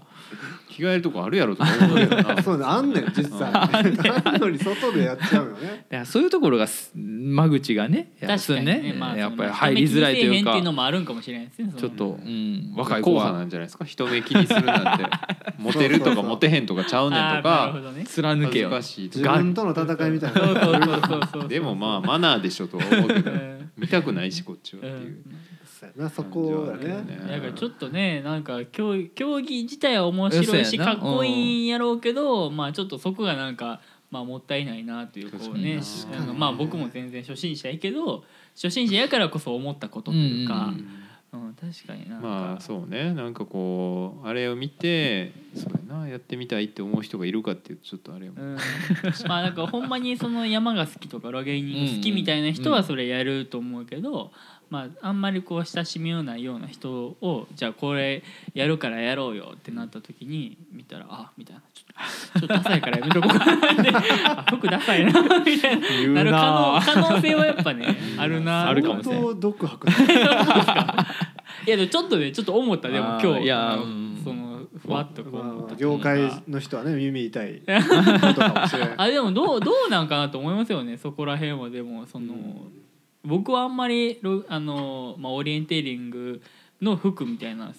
[0.76, 2.41] 着替えるとこあるやろと思うけどな。
[2.43, 3.49] そうねあんねん実際。
[3.53, 5.86] あんのに外でやっちゃうよね。
[5.89, 10.51] だからそういうところがす間口がねや確かにねねまあやっぱり入りづらいというか。
[10.51, 13.86] っていうのもあるんかもしれないですねちょっと、うん、若い子はなんじゃないですか？
[13.86, 15.05] 人目気にするなんて。
[15.57, 18.03] モテるとかモテへんとかちゃうねんとあーなるかほどね。
[18.05, 19.38] 貫けずかしいと自か。
[19.38, 20.39] 分との戦いみたいな。
[20.41, 21.47] そうそうそうそうそう。
[21.47, 23.32] でもまあマナーでしょとは思うけど。
[23.32, 23.71] うん。
[23.78, 24.91] 見たくないしこっちはってう。
[24.91, 25.15] いうん
[25.78, 27.03] そうやなそこね。
[27.28, 35.82] だからちょっとねなんか競競技自体は面白いしかっこいいんやろうけど、まあちょっとそこがなんか、まあ、もったいないなというこうね
[36.38, 38.23] まあ僕も全然初心者やけど
[38.53, 40.88] 初心者やからこそ思ったことというか、うん。
[41.59, 48.45] 確かになんか、まあそうねなんかこうあれを見てそうやなやってみたいって思う人がいるかっていうとちょっとあれやもん。
[48.45, 48.57] うん、
[49.28, 54.32] まあなんかほんまにその山が好きとかロゲーニング好きみたいな人はそれやると思うけど、
[54.70, 63.91] まああんまりこう親しみのないような人をじゃあこれやるからやろうよってなった時に見たらあみたいなちょっとちょっとダサいからやめとこうかなって
[64.26, 65.88] あ服ダサいなみたいな。
[66.07, 69.22] ななる可能可能性はやっぱねあるなあるかもしれん。
[69.22, 69.93] 相当独白だ
[71.66, 73.43] いやでもちょっとねちょっと思ったでも今日。
[73.43, 77.61] いやうんそのふわっとこう思った業界の人はね耳痛い。
[77.66, 80.97] ことかもしれないあでもどうどうなんかなと思いますよね。
[80.97, 82.34] そこら辺はでもその、
[83.26, 86.41] 僕はあんまりロあの、まあ、オリエンテーリング
[86.82, 87.73] の服みたいな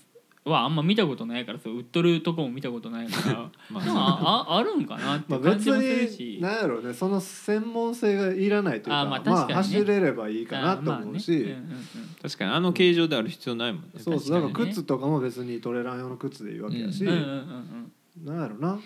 [0.50, 9.54] はあんま見たことないからそう売っとるとこも見たことないから まあでもあああるんかなって感じもするにし、なんやろうねその専門性がいらないというかあまあまあ確かにね。
[9.54, 11.52] 走れればいいかなと思うし、あまあね。
[11.52, 11.86] うんうんうん。
[12.22, 18.24] 確かにあの形状である必要ないもんねそうそうだから靴とかも別にトレラン用の靴でいいわけやし、うんうんうん。
[18.24, 18.78] なんやろな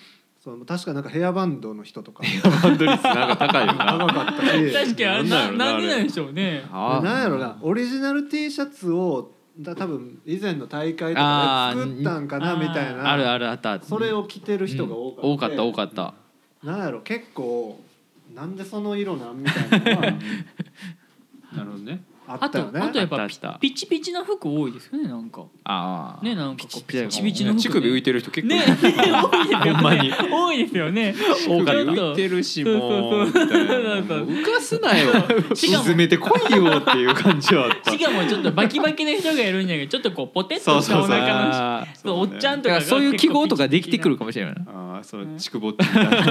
[0.42, 2.22] そう確かなんかヘアバンドの人とか。
[2.62, 4.56] バンド率なんか高いよ高なかったし。
[4.56, 6.64] うん確かにあれななんだろうななんでなんでしょうね。
[6.72, 7.00] あ。
[7.04, 13.12] なんやろなオリジナル T シャツをだ多分以前の大会とかで作ったんかなあーみたいな。
[13.12, 13.86] あるあるあったあった。
[13.86, 16.14] それを着てる人が多かった、多かった多かった。
[16.66, 17.78] なんやろ結構
[18.34, 20.12] なんでその色なんみたいなのは。
[21.52, 22.02] なるほどね
[22.32, 25.44] ああとったよねあとやっぱピチピチな服多いですよねなんか。
[25.64, 26.24] ああ。
[26.24, 27.56] ねなんかこうピチピチの服。
[27.56, 29.72] ね乳首浮いてる人結構いねる多いですよね。
[29.72, 30.12] ほんまに。
[30.30, 31.14] 多いですよね。
[31.14, 32.76] 乳首ちょっと浮いてるしもう。
[33.24, 35.12] 浮かすなよ。
[35.54, 37.90] 沈めてこいよっていう感じはあった。
[37.90, 41.20] しかもちょっとバキバキな人がいるんじゃけどちょっとこうポテッとしたおそうそうそう。
[41.20, 44.62] 腹のそうおっちゃんとかそういう記号とかできてくるかかもしれないな。
[44.68, 46.02] ああそう乳首ぼっちみた。
[46.02, 46.24] いないや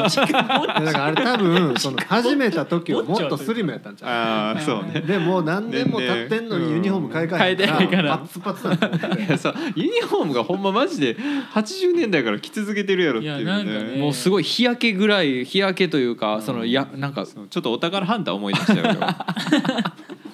[0.86, 5.02] だからあれ多分その始めた時はもっとスリムやったんちゃああそうね。
[5.04, 8.18] うでもう何年も経ってんのにユニフォーム買い替えないから。
[8.18, 13.94] パツパツいやさユニフォームがほんまマジで80年代から着続けてるやろっていうね。
[13.96, 14.02] ね。
[14.02, 18.84] もうすごい日焼けぐらい日焼けというかそのやなんかちょっとお宝ハンター思い出したよ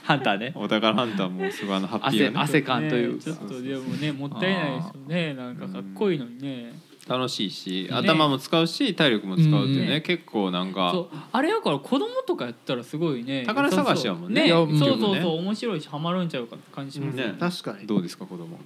[0.04, 0.52] ハンターね。
[0.56, 2.40] お宝ハンターもすごいあのハッピーね。
[2.40, 5.34] 汗感というねちょっとでもねもったいないですよね。
[5.34, 6.74] なんかかっこいいのにね
[7.08, 7.96] 楽しいしね。
[7.96, 11.10] 頭も使うし体力も使うっていううんね結構なんかそう。
[11.32, 14.68] あれだから子供とかやったらすごいね宝探しやもんねそう。
[14.70, 17.36] そうそうそうねそう面白いしハマるんちゃうかって感じしますね。
[17.40, 17.86] 確かに。
[17.86, 18.58] どうですか子供？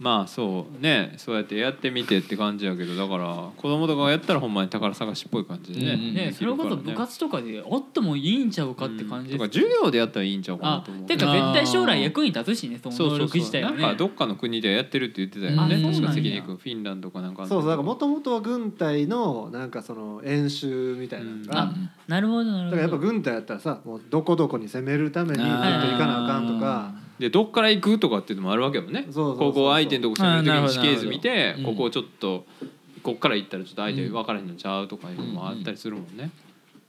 [0.00, 6.32] まあそうねそうやってやってみてって感じやけどだから子供とかがやったらほんまに宝探しっぽい感じでね,、うんうんね。
[6.32, 9.38] それこそ部活とかであってもいいんちゃうかって感じうん。
[9.38, 11.06] とかです授業でやったらいいんちゃうかなあと思う。
[11.06, 13.28] てか絶対将来役に立つしねその能力そうそう。
[13.28, 13.82] そう自体はね。
[13.82, 15.76] なんかどっかの国でやってるって言ってたよね。
[15.76, 16.08] うなんや。
[16.08, 21.74] 関根君フィンランドかなんかそうそうだからもともとは軍隊のなんかその演習みたいなのが、あ
[22.08, 22.70] なるほどなるほど。
[22.70, 25.58] だからやっぱ軍隊やったらさもうどこどこに攻めるためにずっと行
[25.98, 29.04] かなあかんとかでどっから行くとかっていうのもあるわけやもんね。
[29.04, 29.52] そうそうそうそう。
[29.52, 31.68] ここ相手のとこ攻める時に地形図見てなるほど。
[31.68, 32.46] ここをちょっと
[33.02, 36.30] こっから行ったらちょっと相手分からへんのちゃうとかいうのもあったりするもんね。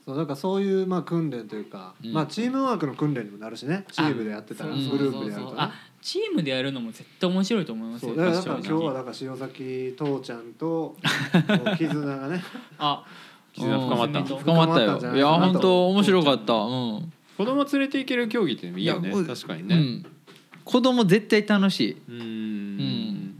[0.05, 2.13] そうだからそういうまあ訓練というか、うん。
[2.13, 3.83] まあチームワークの訓練にもなるしね。
[3.91, 5.55] チームでやってたらグループでやるとね。
[5.57, 5.71] あ
[6.01, 8.93] チームでやるのも絶対面白いと思いますよだから今日は。
[8.93, 10.95] だから塩崎父ちゃんと
[11.77, 12.41] 絆がね。
[12.77, 13.03] あ
[13.53, 14.19] 絆深まった。
[14.19, 14.25] うん。
[14.25, 15.15] 深まったよ。
[15.15, 16.53] いや本当面白かった。
[16.53, 17.13] うん。
[17.37, 19.11] 子供連れて行ける競技っていいよね。
[19.11, 19.75] 確かにね。
[19.75, 20.05] うん
[20.63, 21.97] 子供絶対楽しい。
[22.09, 22.77] うん。
[22.77, 23.35] ん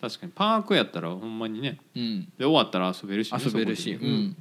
[0.00, 1.78] 確かにパークやったらほんまにね。
[1.94, 2.24] うん。
[2.38, 3.94] で終わったら遊べるしね遊べるし。
[3.94, 4.10] そこで。
[4.10, 4.36] ねうん。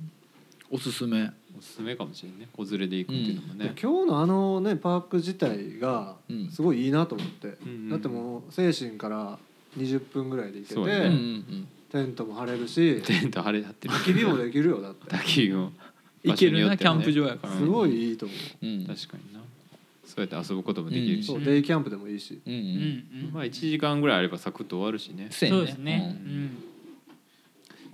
[0.71, 1.31] おすすめ。
[1.57, 2.47] おすすめかもしれんね。
[2.55, 3.73] 子連れで行くっていうのもね。
[3.81, 6.49] 今日のあのねパーク自体がうん。
[6.49, 9.39] すごいいいなと思って、うんだってもう精神から
[9.77, 11.67] 20分ぐらいで行けて、そうやうんうねん。
[11.91, 13.93] テントも張れるしテント晴れ張ってる。
[13.93, 15.05] 焚き火もできるよだって。
[15.15, 15.63] 焚き火も。
[15.63, 15.73] うん
[16.25, 17.53] いけるなキャンプ場やから。
[17.53, 18.33] すごいいいと思
[18.63, 18.86] う、うん。
[18.86, 19.34] 確かにな
[20.16, 22.41] そうやって遊ぶこともできるし、そうデイキャンプでもいいし。
[22.45, 22.61] うんううん。
[22.61, 25.28] んまあ1時間ぐらいあればサクッと終わるしね。
[25.30, 26.18] そうやそうですね。
[26.26, 26.45] ううん。
[26.45, 26.63] ん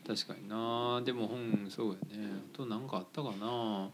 [0.08, 1.02] 確かにな。
[1.04, 2.32] でも本そうやね。
[2.54, 3.90] あと何かあったかな。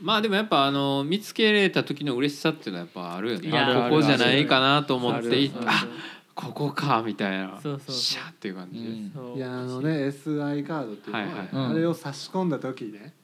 [0.00, 3.50] まあでもやっぱあの見つけれた時の嬉しさっていうのはやっぱあるよね。
[3.50, 5.86] ここじゃないかなと思っていあ
[6.34, 7.58] ここかみたいな。
[7.62, 7.94] そうそうそう。
[7.94, 9.10] シャーっていう感じで、うん。
[9.14, 9.36] そう。
[9.36, 13.14] いやあのね SI カードっていうのは、はいはいうんあれを差し込んだ時ね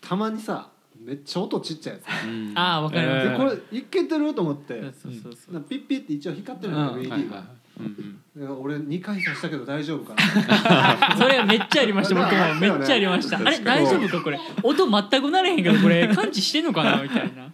[0.00, 0.70] たまにさ
[1.06, 2.52] めっちゃ音ちっちゃいやつ、うん。
[2.56, 4.34] あーわかりますでこれいけてる？
[4.34, 6.98] と思って、そうそうそうピッピッって一応光ってるの。
[6.98, 7.42] LED が、はいはい。
[7.78, 11.14] うんで俺2回刺したけど大丈夫かな。
[11.16, 12.14] それはめっちゃありました。
[12.20, 13.38] 僕もめっちゃありました。
[13.38, 14.40] あれ大丈夫かこれ？
[14.62, 17.02] 音全くなれへんけどこれ感知してんのかな？
[17.02, 17.52] みたいな。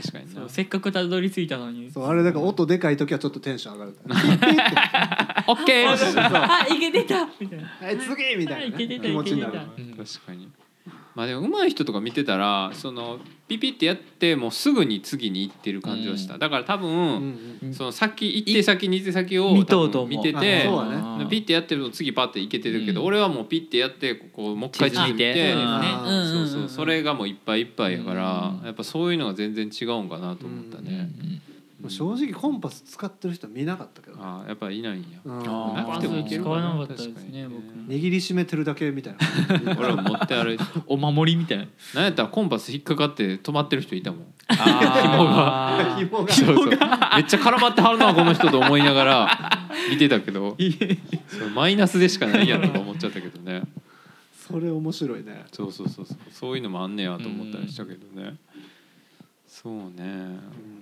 [0.00, 0.40] 確かにな。
[0.40, 1.90] そうせっかくたどり着いたのに。
[1.90, 3.96] そうあれだから音でかい時はちょっとテンション上がる。
[5.46, 7.26] オッケー あいけてた。
[7.40, 9.52] みたいなはい次みたいな、気持ちになる。
[9.52, 10.48] 確かに
[11.18, 20.62] まあでも上手い人とか見てたらそのピピってやってもうすぐに次に行ってる感じはした、うんだから多分、うんうんその先行って先に行って先を見とうと思うあ多分見ててね。
[21.18, 31.10] でピッてやってると次パッていけてるけど、うん俺はもうピッてやってここもう一回地図見てそうそうそれがもういっぱいいっぱいやから、うんやっぱそういうのが全然違うんかなと思ったうんね、
[31.86, 35.38] 正直コンパス使ってる人見なかったけど、ああやっぱいないんや、うん。
[35.44, 36.16] なくても。
[36.18, 37.48] いける使わなかった確ですねに。
[37.48, 37.62] 僕。
[37.88, 39.14] 握りしめてるだけみたい
[39.64, 40.64] な 俺も持って歩いて。
[40.88, 41.66] お守りみたいな。
[41.94, 44.20] なんやったらコンパス引っかかって止まってる人いたもん。
[44.48, 46.32] あ 紐が。
[46.32, 46.66] そうそう。
[46.66, 49.68] めっちゃ絡まってはるなこの人と思いながら。
[49.88, 50.56] 見てたけど。
[51.28, 53.62] それマイナスでしかないやんとか思っちゃったけどね。
[54.32, 55.44] それ面白いね。
[55.52, 56.16] そうそうそうそう。
[56.32, 58.36] そういうのもあんねやと思ったりしたけどね
[59.62, 60.38] そうね。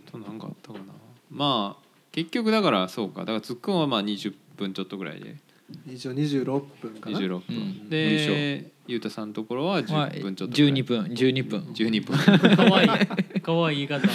[0.07, 0.85] あと何かあったかな。
[1.31, 3.21] まあ結局だからそうか。
[3.21, 5.37] だからつっくんはまあ20分ちょっとぐらいで。
[5.87, 6.45] 一応26
[6.83, 7.19] 分かな。
[7.19, 7.89] 26分、うん。
[7.89, 10.73] でゆうたさんのところはまあ10分ちょっとぐらい。
[10.73, 11.05] 12分。
[11.05, 11.61] 12分。
[11.73, 12.57] 12分。
[12.57, 12.87] かわい。
[13.35, 14.07] いかわいい言い方。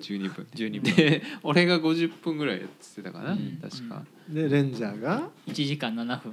[0.00, 0.46] 12分。
[0.54, 0.94] 12分。
[0.94, 3.58] で俺が50分ぐらいやってたかな、うん。
[3.60, 6.32] 確かでレンジャーが？1時間7分。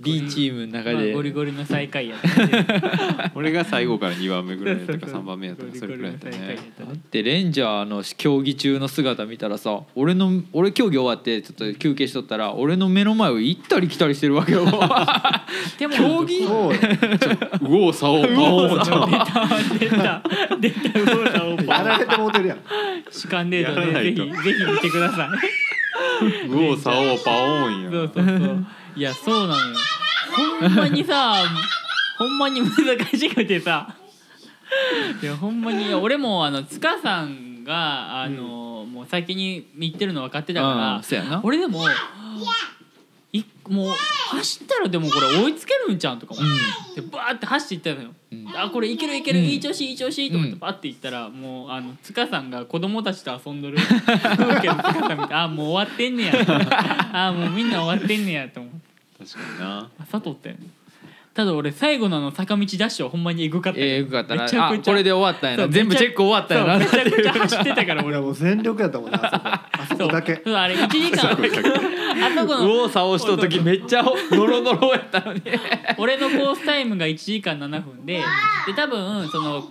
[0.00, 5.22] B チームの中まあでゴリゴリの最下位やった俺が最後から2番目ぐらいやったかそうそう。
[5.22, 6.58] 3番目やったかそれくらいやったね。
[6.80, 14.64] だってレンジャーの競技中の姿見たらさ俺の俺競技終わってちょっと休憩しとったら俺の目の前を行ったり来たりしてるわけよ。
[15.78, 16.44] でも競技？
[16.44, 16.74] そう。
[16.74, 16.78] よ
[17.60, 17.76] う。
[17.86, 19.10] おさおパオンちゃん
[19.78, 20.22] 出た
[20.60, 22.58] 出た出たウォーターをやられてもうてるやん。
[23.08, 24.24] 主観データやらないと。
[24.24, 25.28] でぜひぜひ見てください
[26.48, 28.66] うおさおパオンやそうそうそう。
[28.96, 29.76] いやそうなのよ。
[30.60, 31.34] ほんまにさ
[32.18, 33.96] ほんまに難しくてさ。
[35.22, 41.84] いやほんまに俺もあの塚さんがあの、もう先に行ってるの分かってたから、俺でも
[43.32, 43.86] いもう
[44.36, 48.48] 走ったらでもこれ追いつけるんちゃうんとか思って、でバーって走っていったのよ、うん。
[48.54, 49.44] あこれいけるいける、うん。
[49.46, 50.58] いい調子いい調子と思ってうん。
[50.58, 56.32] バッて行ったら、もうあの塚さんが子供たちと遊んどる 風景の塚さん見てあもう終わってんねや。
[57.12, 59.90] あもうみんな終わってんねやと思って確かにな。
[60.02, 60.66] 朝取ったよね
[61.34, 64.42] ただ俺最後のあの坂道ダッシュはほんまにエグかったよええよかったな。
[64.42, 64.92] めちゃくちゃ。
[64.92, 66.78] あこれで終わったんやそうな全部チェック終わったんやな。
[66.78, 68.34] めちゃくちゃ走ってたから俺俺はもう。
[68.34, 69.42] 全力やったもんねあそこ。
[69.44, 70.42] あそそうこだけ。
[70.44, 71.30] そうあれ1時間。
[71.30, 75.42] あそこの右往左往しとる時めっちゃノロノロやったのに。
[75.96, 78.22] 俺のコースタイムが1時間7分で
[78.66, 79.64] で多分その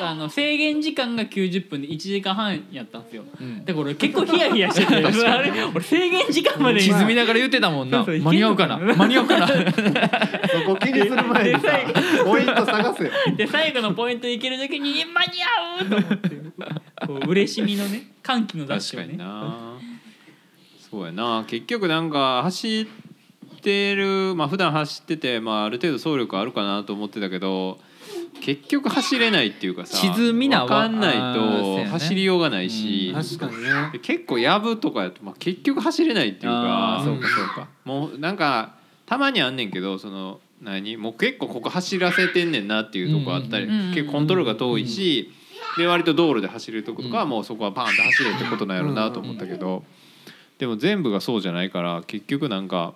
[0.00, 3.24] あの制限時間が90分で1時間半やったんですよ。
[3.40, 3.64] うん。
[3.64, 4.94] だから俺結構ヒヤヒヤしてて。
[5.26, 5.50] あれ？
[5.64, 8.04] 俺制限時間まで地図見ながら言ってたもんな。
[8.04, 8.24] そうそう。
[8.24, 8.76] 間に合うかな？
[8.94, 9.46] 間に合うかな？
[9.48, 9.54] そ
[10.66, 11.68] こ気にする前にさ
[12.24, 13.10] ポイント探せよ。
[13.36, 16.28] で最後のポイント行ける時に間に合うと思って。
[17.06, 19.78] こう嬉しみのね歓喜のダッシ確かにな。
[20.90, 21.44] そうやな。
[21.46, 22.86] 結局なんか走っ
[23.60, 27.78] てるまあ普段走ってて、まあ、ある程度走力あるかなと思ってたけど
[28.40, 33.70] 結局走れないっていうかさ地図見な分かんないと走りようがないし、確かにね。
[33.92, 37.68] で結構やぶとかやと、まあ、結局走れないっていうかそうかそうか。
[37.84, 38.74] もうなんか
[39.06, 40.96] たまにあんねんけどその何？
[40.96, 45.32] もう結構ここ走らせてんねんなっていうとこあったり、うんうんうん結構コントロールが遠いし、
[45.76, 49.84] で割と道路で走れるとことかはもうそこはパンって走れってことなんやろうなと思ったけど、
[50.58, 52.94] でも全部がそうじゃないから結局なんか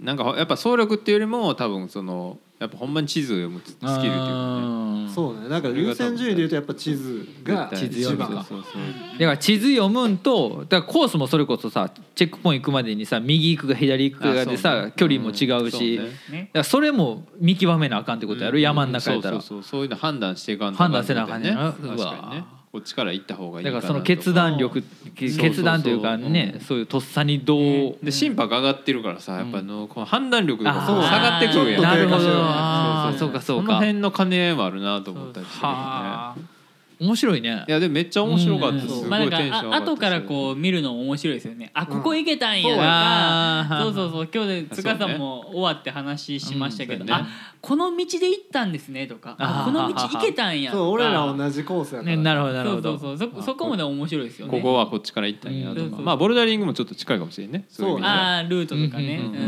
[0.00, 4.32] なんかやっぱ走力っていうよりも多分そのやっぱほんまに地図を読むスキルっていうかね。
[4.32, 5.48] うんそうね。
[5.48, 8.82] だから優先順位で言うとやっぱ地図が絶対一番そうそうそう
[9.18, 10.18] だから地図読むん。
[10.18, 18.18] とだからコースもそれこそさチェックポイント行くまでにさ右行くか左行くかでさ、ね距離も違うし、そうねねだからそれも見極めなあかん。
[18.18, 20.72] ってことやる、山の中やったら、そうそうそうそういうの判断していかん。
[20.72, 21.42] と判断せなあかん。
[21.42, 21.54] ねん。
[21.54, 24.84] な確かにねこっちから行った方がいいだからその決断力
[25.16, 26.60] 決断というかねうん。
[26.60, 30.86] そういうとっさにどう、で心拍上がってるからさやっぱあのこの判断力とかあー。
[30.86, 31.82] そう下がってくるやん。
[31.82, 33.18] なるほど。
[33.18, 33.66] そうかそうか。
[33.66, 35.72] この辺の兼ね合いもあるなと思ったりしてね。
[35.72, 36.59] はあ
[37.00, 37.64] 面白いね。
[37.66, 38.74] いやでもめっちゃ面白かった。
[38.74, 41.70] うんすごいテンション上がったかあ後からこう見るの面白いですよね。
[41.72, 44.10] あここ行けたんやとうんか、そうそうそう。
[44.12, 47.28] そう今日で塚さんも終わって話しましたけど、うんそうやね。
[47.30, 50.82] あこの道で行ったんですねとかああこの道行けたんやとか。
[50.82, 52.16] そう俺ら同じコースやから。
[52.16, 52.98] ねなるほどなるほど。
[52.98, 53.40] そうそうそう。
[53.40, 54.52] そそこまで面白いですよね。
[54.52, 57.64] ここはこっちから行ったんやとうんそうそうかまあボルダリングもちょっと近いかもしれんね。
[57.70, 58.14] そういう意味では。
[58.14, 59.22] ああルートとかね。
[59.24, 59.42] うんうん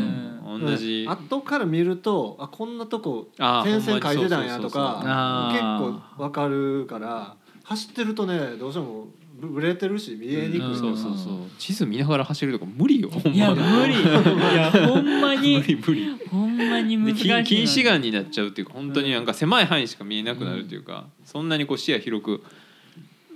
[0.55, 0.63] うん。
[0.63, 0.67] うん。
[0.67, 1.07] 同じ。
[1.09, 5.53] 後から見るとあこんなとこあー点線書いてたんやとほんまにそうそうそうかあー。
[5.89, 9.07] 結構わかるから走ってるとねどうしても
[9.41, 10.61] ぶぶれてるし見えにくい。
[10.61, 10.77] うん。
[10.77, 11.37] そうそうそう。
[11.59, 14.01] 地図見ながら走るとか無理よほんいやま無理。
[14.01, 16.07] いやほんま 無に理無理。
[16.31, 22.43] ほんまにで難しいな近近視眼になっちゃうっていうか本当になんか狭い範囲しか見えなくなるっていうか、そんなにこう視野広く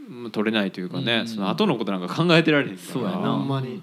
[0.08, 1.28] うん取れないというかね、うん。
[1.28, 2.92] その後のことなんか考えてられへんから。
[2.92, 3.16] そうやな。
[3.32, 3.82] ほんまに。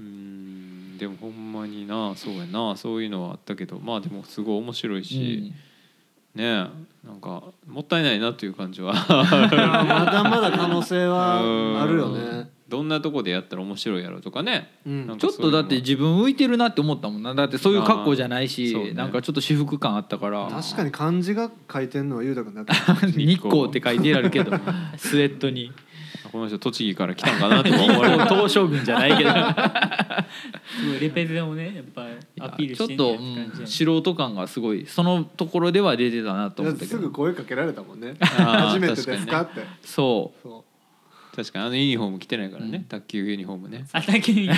[0.00, 0.98] うん。
[0.98, 5.52] でもほんまになそうやなそういうのはあったけどまあでもすごい面白いし、
[6.34, 8.94] ねえなんかもったいないなという感じは。
[9.08, 12.50] まだまだ可能性はあるよね。
[12.66, 14.72] どんなとこでやったら面白いやろうとかね。
[14.86, 15.06] うん。
[15.06, 17.34] なんちょっとだって自分浮いてるなって思ったもんな。
[17.34, 18.92] だってそういう格好じゃないし、ね。
[18.92, 20.48] なんかちょっと私服感あったから。
[20.50, 22.72] 確かに漢字が書いてんのはゆうたくんだけ。
[23.12, 24.52] 日光って書いてあるけど
[24.96, 25.72] スウェットに
[26.34, 28.18] この人栃木から来たんかなと思われる。
[28.24, 32.06] 光東照宮じゃないけどすごいレペゼもねやっぱ
[32.40, 36.90] アピールしてんちょっと、うん素人感がすごいそのところでは出てたなと思ったけど。
[36.90, 38.16] すぐ声かけられたもんね。
[38.18, 39.60] 初めてですかって。
[39.86, 40.42] そう。
[40.42, 40.64] そ
[41.36, 42.84] 確かにあのユニフォーム着てないからね、うん。
[42.84, 43.86] 卓球ユニフォームね。
[43.92, 44.50] あだけに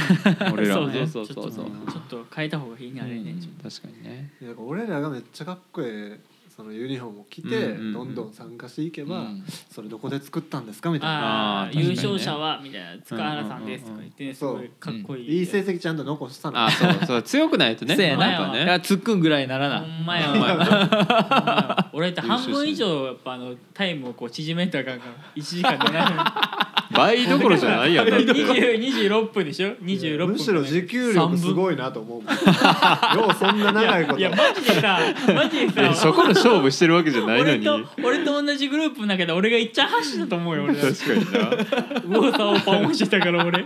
[0.51, 0.95] 俺らはね。
[0.95, 1.07] そうね。
[1.07, 4.31] そうそうそうちょっとちょっと変えた方がいいねあれね、うん確かにね。
[4.57, 7.93] 俺らがめっちゃかっこええそのユニフォームを着て、うんうんうん。
[7.93, 9.45] どんどん参加していけば、うん。
[9.71, 11.65] それどこで作ったんですかみたいな。
[11.65, 14.63] あ優勝者はみたいな塚原さんですとか言ってねすうんうんうん。
[14.63, 15.39] ごいかっこいい。
[15.41, 16.65] いい成績ちゃんと残したの。
[16.65, 17.95] あそうそう強くないとね。
[17.97, 18.27] そうやな。
[18.27, 18.65] やっぱね。
[18.65, 19.81] いやつっくんぐらいならな。
[19.81, 32.23] ほんまやほんまや 俺って半分以上やっぱあのタイムをこう縮めたらあかんから1時間で7倍どころじゃないやんだって分26分でしょ？26分むしろ持久力すごいなと思う。
[32.23, 34.19] もんようそんな長いこと。
[34.19, 34.99] いやマジでさ
[35.35, 37.69] マジでさそこで勝負してるわけじゃないのに。
[37.69, 40.75] 俺と俺と同じグループの中で俺がいっちゃん走ったと思うよ俺。
[40.75, 42.01] 確かにな。
[42.05, 43.65] 右往左往パンをしてたから俺。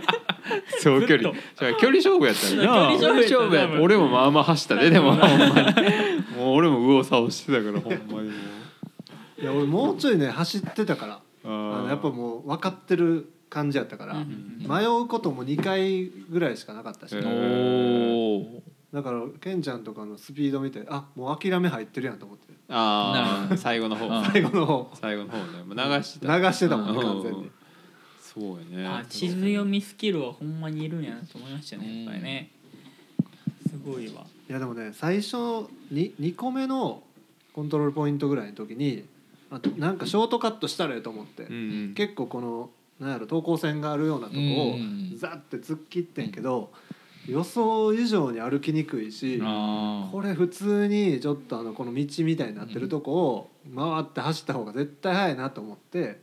[0.81, 1.31] 長距離。
[1.79, 2.73] 距離勝負やったな。
[2.97, 5.15] 離勝負や俺もまあまあ走ったででも。
[5.15, 5.19] ほん。
[5.19, 5.27] ま
[5.81, 17.21] にもう俺も右往左往してたからほんまにいや俺もうちょいね走ってたからああのーやっぱもう分かってる感じやったから、うん迷うことも2回ぐらいしかなかったし、だ
[19.03, 22.53] からケンちゃんとかのスピード見てあもう諦め入ってるやんと思って。
[22.69, 24.07] ああ最後の方。
[24.07, 24.25] うん。
[24.25, 24.91] 最後の方。
[24.95, 26.37] 最後の方ねもう流してた。
[26.39, 27.51] 流してたもんねうん完全に。
[28.21, 28.43] そう
[28.73, 28.87] やね。
[28.87, 32.51] あ地図読みスキルはほんまにいるんやなと思いましたねやっぱりね。
[33.67, 34.25] すごいわ。
[34.49, 35.35] いやでもね最初
[35.89, 37.03] に2個目の
[37.53, 39.05] コントロールポイントぐらいの時に
[39.51, 41.57] あとなんかショートカットしたらええと思って、うんう
[41.89, 41.93] ん。
[41.93, 42.69] 結構この
[42.99, 44.41] なんやろ等高線があるようなとこを
[44.75, 46.71] うんザッて突っ切ってんけど
[47.27, 56.21] 予想以上に歩きにくいしあこれ普通にちょっとあのこの道みたいになってるとこを回って走った方が絶対速いなと思って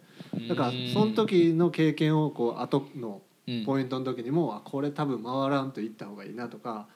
[0.49, 3.23] だからその時の経験をこう後の
[3.65, 6.87] ポイントの時にもあこれ多分回らんと行った方がいいなとか、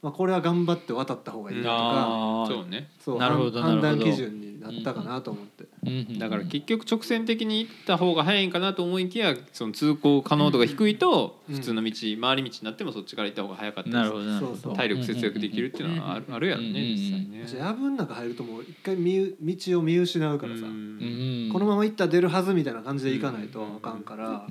[0.00, 2.88] まあ、これは頑張って渡った方がいいなとかそうね。
[3.00, 5.64] そうなるほど判断基準になったかなと思って。
[5.64, 14.10] うんだから結局直線的に行った方が早いんかなと思いきやその通行可能度が低いとうん普通の道回り道になってもそっちから行った方が早かったりなる。
[14.10, 16.68] ほど体力節約できるっていうのはあるあるやろね。
[16.68, 21.04] うんうんうん実際ねじゃあ藪の中入るともう一回見道を見失うからさ、うんう
[21.46, 24.46] んこのまま行ったら出るはずみたいな感じで行かないとあかんから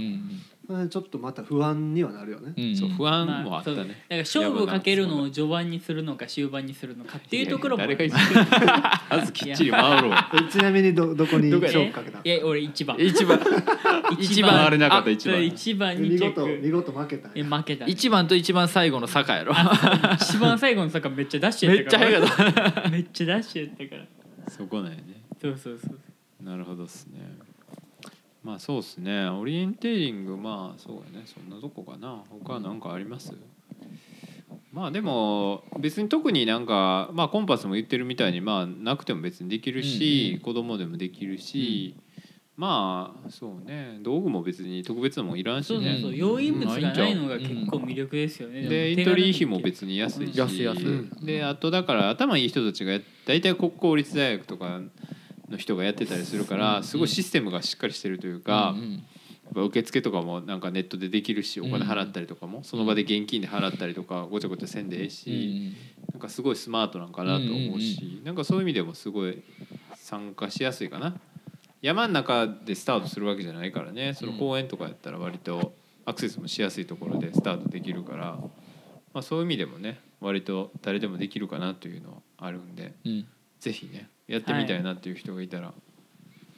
[0.89, 2.53] ちょっとまた不安にはなるよね。
[2.57, 2.75] うん。
[2.75, 2.89] そう。
[2.89, 10.13] 不安もあったまあだから勝負かけるのを序盤にするのか終盤にするのかっていうところもまずきっちり回ろう。
[10.13, 12.97] えちなみにどどこに勝負かけたんいや俺一番。
[12.99, 13.39] 一番。
[14.19, 14.51] 一番。
[14.51, 15.45] 回れなかったあ一番。
[15.45, 17.85] 一番に見チェッ事見ク事負けたんえや負けた。
[17.85, 19.53] 一番と一番最後の坂やろ。
[19.55, 22.19] あ一番最後の坂めっちゃダッシュめやったから。
[22.19, 22.89] っちゃ速かった。
[22.89, 24.05] めっちゃダッシュやったから。
[24.49, 25.23] そこなんやね。
[25.41, 26.43] そうそうそう。
[26.43, 27.19] なるほどっすね
[28.47, 29.27] まあそうっすね。
[29.27, 31.25] オリエンテーリングまあそうやね。
[31.25, 32.23] そんなとこかな。
[32.29, 33.33] 他は何かあります？
[34.71, 41.97] まあでも別に特になんかまあコンパスも言ってるみたいにまあなくても別にできるし、うんうん子供でもできるし、
[42.55, 43.99] まあそうね。
[44.01, 46.15] 道具も別に特別なもんいらんしそうそうねそう。
[46.15, 48.61] 要因物がないのが結構魅力ですよね。
[48.61, 51.25] でエントリー費も別に安いし、安い安い。
[51.25, 54.79] であとだから頭いい人たちがや大体国公立大学とか
[55.49, 58.75] の人がやってたりするからすごいシステムがしっかりしてるというか、
[59.53, 65.73] 受付とかもなんかネットでできるしお金払ったりとかもその場で現金で払ったりとかごちゃごちゃせんでええし、
[66.13, 69.41] なんかすごいスマートなんかなと思うし、なんかそういう意味でもすごい
[69.95, 71.15] 参加しやすいかな。
[71.81, 74.13] 山の中でスタートするわけじゃないからね。
[74.13, 75.73] その公園とかやったら割と
[76.05, 78.37] アクセスもしやすいところでスタートできるから、
[79.13, 83.27] まあ、そういう意味でもね割と誰でもできるかなというのはあるんでうん。
[83.59, 85.73] ぜひねやってみたいなっていう人がいたら、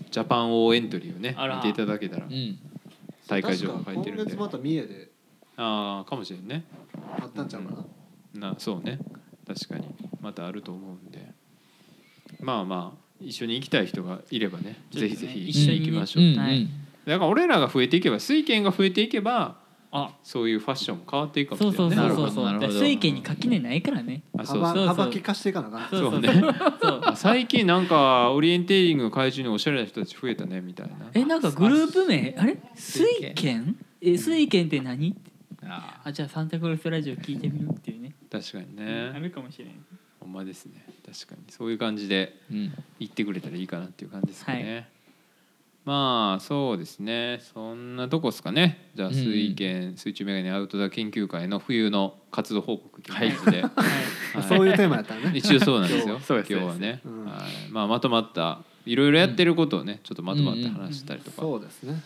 [0.10, 1.58] ジャパンオーエントリーをねあら。
[1.58, 2.60] 見ていただけたらうん。
[3.28, 4.34] 大会場が書いてるんで。
[4.34, 5.12] 確か今月また三重で。
[5.58, 6.64] ああかもしれんね。
[7.20, 7.86] あったんちゃうか
[8.34, 9.00] な、なそうね。
[9.46, 9.88] 確かに。
[10.22, 11.32] またあると思うんで。
[12.40, 15.86] まあまあ一緒に行きたい人がいればねちょっとねぜひぜひ一緒にね。
[15.86, 16.38] 行きましょう、うん。
[16.38, 16.68] はい。
[17.06, 19.58] だから俺らが増えていけば水券が増えていけば
[19.92, 22.16] あそういうファッションも変わっていくかそうそうもしれないね。
[22.16, 24.22] そうそうそうなるほど水家に垣根ないからね。
[24.38, 24.62] あそう。
[24.62, 24.96] 幅そうそう。
[24.96, 25.90] 幅利かしていかなあかん。
[25.90, 26.22] そうそうそう。
[26.22, 26.30] ね
[26.82, 27.02] そう。
[27.04, 30.94] あ最近なんかオリエンテーリングの会場におしゃれな人たち増えたねみたいな。
[31.14, 32.58] えなんかグループ名あれ？
[32.76, 35.16] 水軒え水軒って何？
[35.64, 36.02] あ。
[36.04, 38.14] あじゃあサンタクロースラジオ聞いてみようっていうね。
[38.32, 39.74] 確かにあねるかもしれない
[40.20, 40.86] ほんまですね。
[41.04, 41.42] 確かに。
[41.50, 42.72] そういう感じでうん。
[43.00, 44.88] 行ってくれたらいいかなっていう感じですかね、
[45.90, 47.40] まあそうですね。
[47.52, 48.92] そんなとこですかね。
[48.94, 53.72] じゃあうん水圏、水中メガネアウトドア研究会の冬の活動報告ということで、はい。
[54.36, 54.44] はい。
[54.48, 55.32] そういうテーマやったらね。
[55.34, 56.20] 一応そうなんですよ。
[56.30, 56.76] 今日は。
[56.76, 57.72] ね、うんはい。
[57.72, 62.00] まあ、まとまったいろいろやってることをねちょっとまとまって話したりとか、そうですね。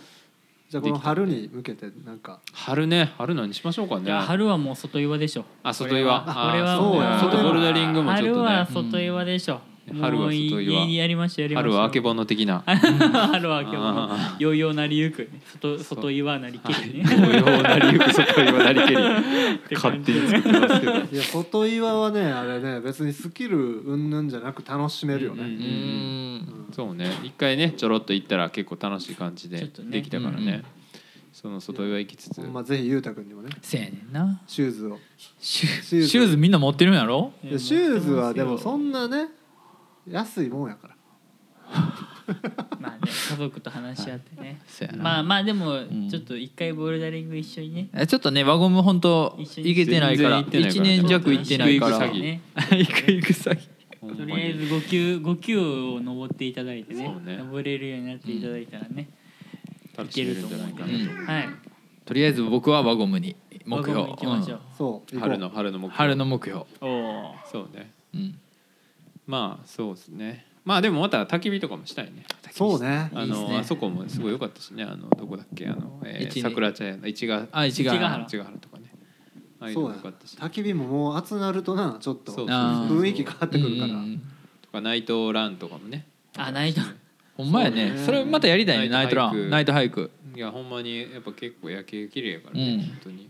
[0.69, 2.39] じゃあこの春に向けてなんか。
[2.53, 3.11] 春ね。
[3.18, 4.05] 春何しましょうかね。
[4.05, 5.43] じゃあ春はもう外岩でしょ。
[5.61, 6.22] あ外岩。
[6.22, 8.47] これはあそうや外ボルダリングもちょっとね。
[8.47, 9.60] 春は外岩でしょ
[9.91, 11.69] 春は外い岩やりましたやりました。
[11.69, 12.64] 春はあけぼの的な。
[12.65, 14.14] 春はあけぼの。
[14.14, 15.23] あようようなりゆく。
[15.23, 17.03] ね外外岩なりきりね。
[17.03, 18.95] 同様なりゆく外岩なりけり。
[19.68, 20.93] て勝手に作ってますけど。
[20.93, 25.64] いや外岩はねあれね別にスキル云々じゃなく楽しめるよね、うんうー
[26.38, 27.11] んそうね。
[27.23, 30.64] 一回ねちょろっと行ったら結構楽しい感じでできたからうんうんね
[31.34, 32.39] その外岩行きつつ。
[32.41, 33.49] まぜひゆうたくんにもね。
[33.61, 34.39] せやねんな。
[34.47, 34.99] シューズを。
[35.39, 36.07] シュシューズ。
[36.07, 37.34] シューズみんな持ってるんやろ？
[37.43, 39.27] でシューズはでもそんんなね
[40.08, 40.96] 安いもんやから。
[42.80, 44.62] まあね家族と話し合ってね。
[44.68, 45.04] せやな。
[45.04, 46.10] まあまあでもん。
[46.10, 47.90] ちょっと一回ボルダリング一緒にね。
[47.94, 49.70] えちょっとね輪ゴム本当一緒に。
[49.70, 50.44] 行けてないから。
[50.44, 51.04] 全然行って1ないから。
[51.04, 51.98] 年弱行ってないから。
[51.98, 52.42] 行く行く詐欺ね。
[52.56, 53.74] 行く行く詐欺。
[54.02, 57.06] ほんまにとりあえず5級5級を登っていただいてね。
[57.06, 57.38] そうね。
[57.38, 59.10] 登れるようになっていただいたらね、
[59.98, 60.50] 楽しめるん。
[60.50, 61.50] じゃないかなとうんはい
[62.06, 67.94] とりあえず僕は輪ゴムに目標輪ゴム行きましょう、そう行こう春の春の目標春の目標おおそうね。
[68.14, 68.40] うん
[69.28, 70.45] まあそうですね。
[70.66, 72.26] まあでもまた焚き火とかもしたいね。
[72.52, 73.10] そうね。
[73.14, 73.58] あのいいっすね。
[73.58, 74.84] あそこもすごい良かったしね。
[74.84, 75.68] あのどこだっけ？
[75.68, 78.30] あの、えー、一年桜茶屋の市ヶあ一が市ヶ原。
[78.30, 78.86] 市ヶ原とかね。
[79.60, 84.22] ああいうのそうやも良かったし焚き火ももう集なるとなちょっとそうあー雰囲気変わってくるから、うんうんうん。
[84.62, 86.06] とかナイトランとかもね。
[86.38, 86.82] あないと
[87.36, 87.88] ほんまやね。
[87.90, 88.06] そうね。
[88.06, 89.50] それまたやりたいねナイトラン。
[89.50, 90.12] ナイトハイク。
[90.36, 92.80] いやほんまにやっぱ結構夜景綺麗やからね、うん。
[92.88, 93.30] 本当に。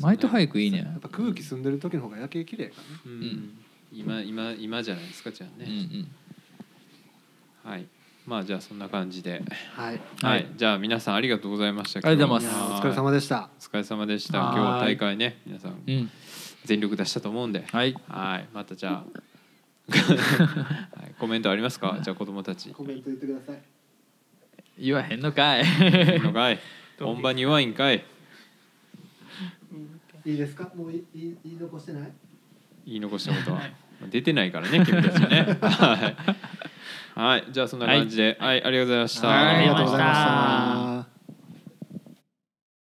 [0.00, 0.78] ナイトハイクいいね。
[0.78, 3.00] やっぱ空気澄んでる時の方が夜景綺麗やからね。
[3.06, 3.58] うん、ん
[3.92, 6.08] 今今今じゃないですかじゃあうんうね、ん。
[7.64, 7.86] はい。
[8.26, 9.42] まあじゃあそんな感じで。
[9.74, 10.00] はい。
[10.22, 13.50] はい、はいじゃあ皆さんありがとうございましたありがとうございいますお疲れ様でした。
[13.58, 14.40] お疲れ様でした。
[14.40, 14.56] はい。
[14.56, 15.38] 今日大会ね。
[15.46, 16.10] 皆さんうん。
[16.64, 17.64] 全力出したと思うんで。
[17.70, 17.94] はい。
[18.08, 18.48] はい。
[18.54, 19.04] またじゃあ。
[19.92, 21.98] はい、コメントありますか？
[22.00, 22.70] じゃあ子供たち。
[22.70, 23.60] コメント言ってください。
[24.78, 25.64] 言わへんのかい。
[26.20, 26.58] のかい？
[27.00, 28.04] 本番に弱いんかい？
[30.24, 30.70] いいですか？
[30.76, 31.04] もう言い
[31.44, 32.12] 言い残してない？
[32.86, 33.62] 言い残したことは
[34.08, 35.58] 出てないからね 君たちね。
[35.60, 36.14] は
[37.16, 41.11] い、はい、じゃあそんな感じで、はい、ありがとうございました、はいありがとうございまありがとうございました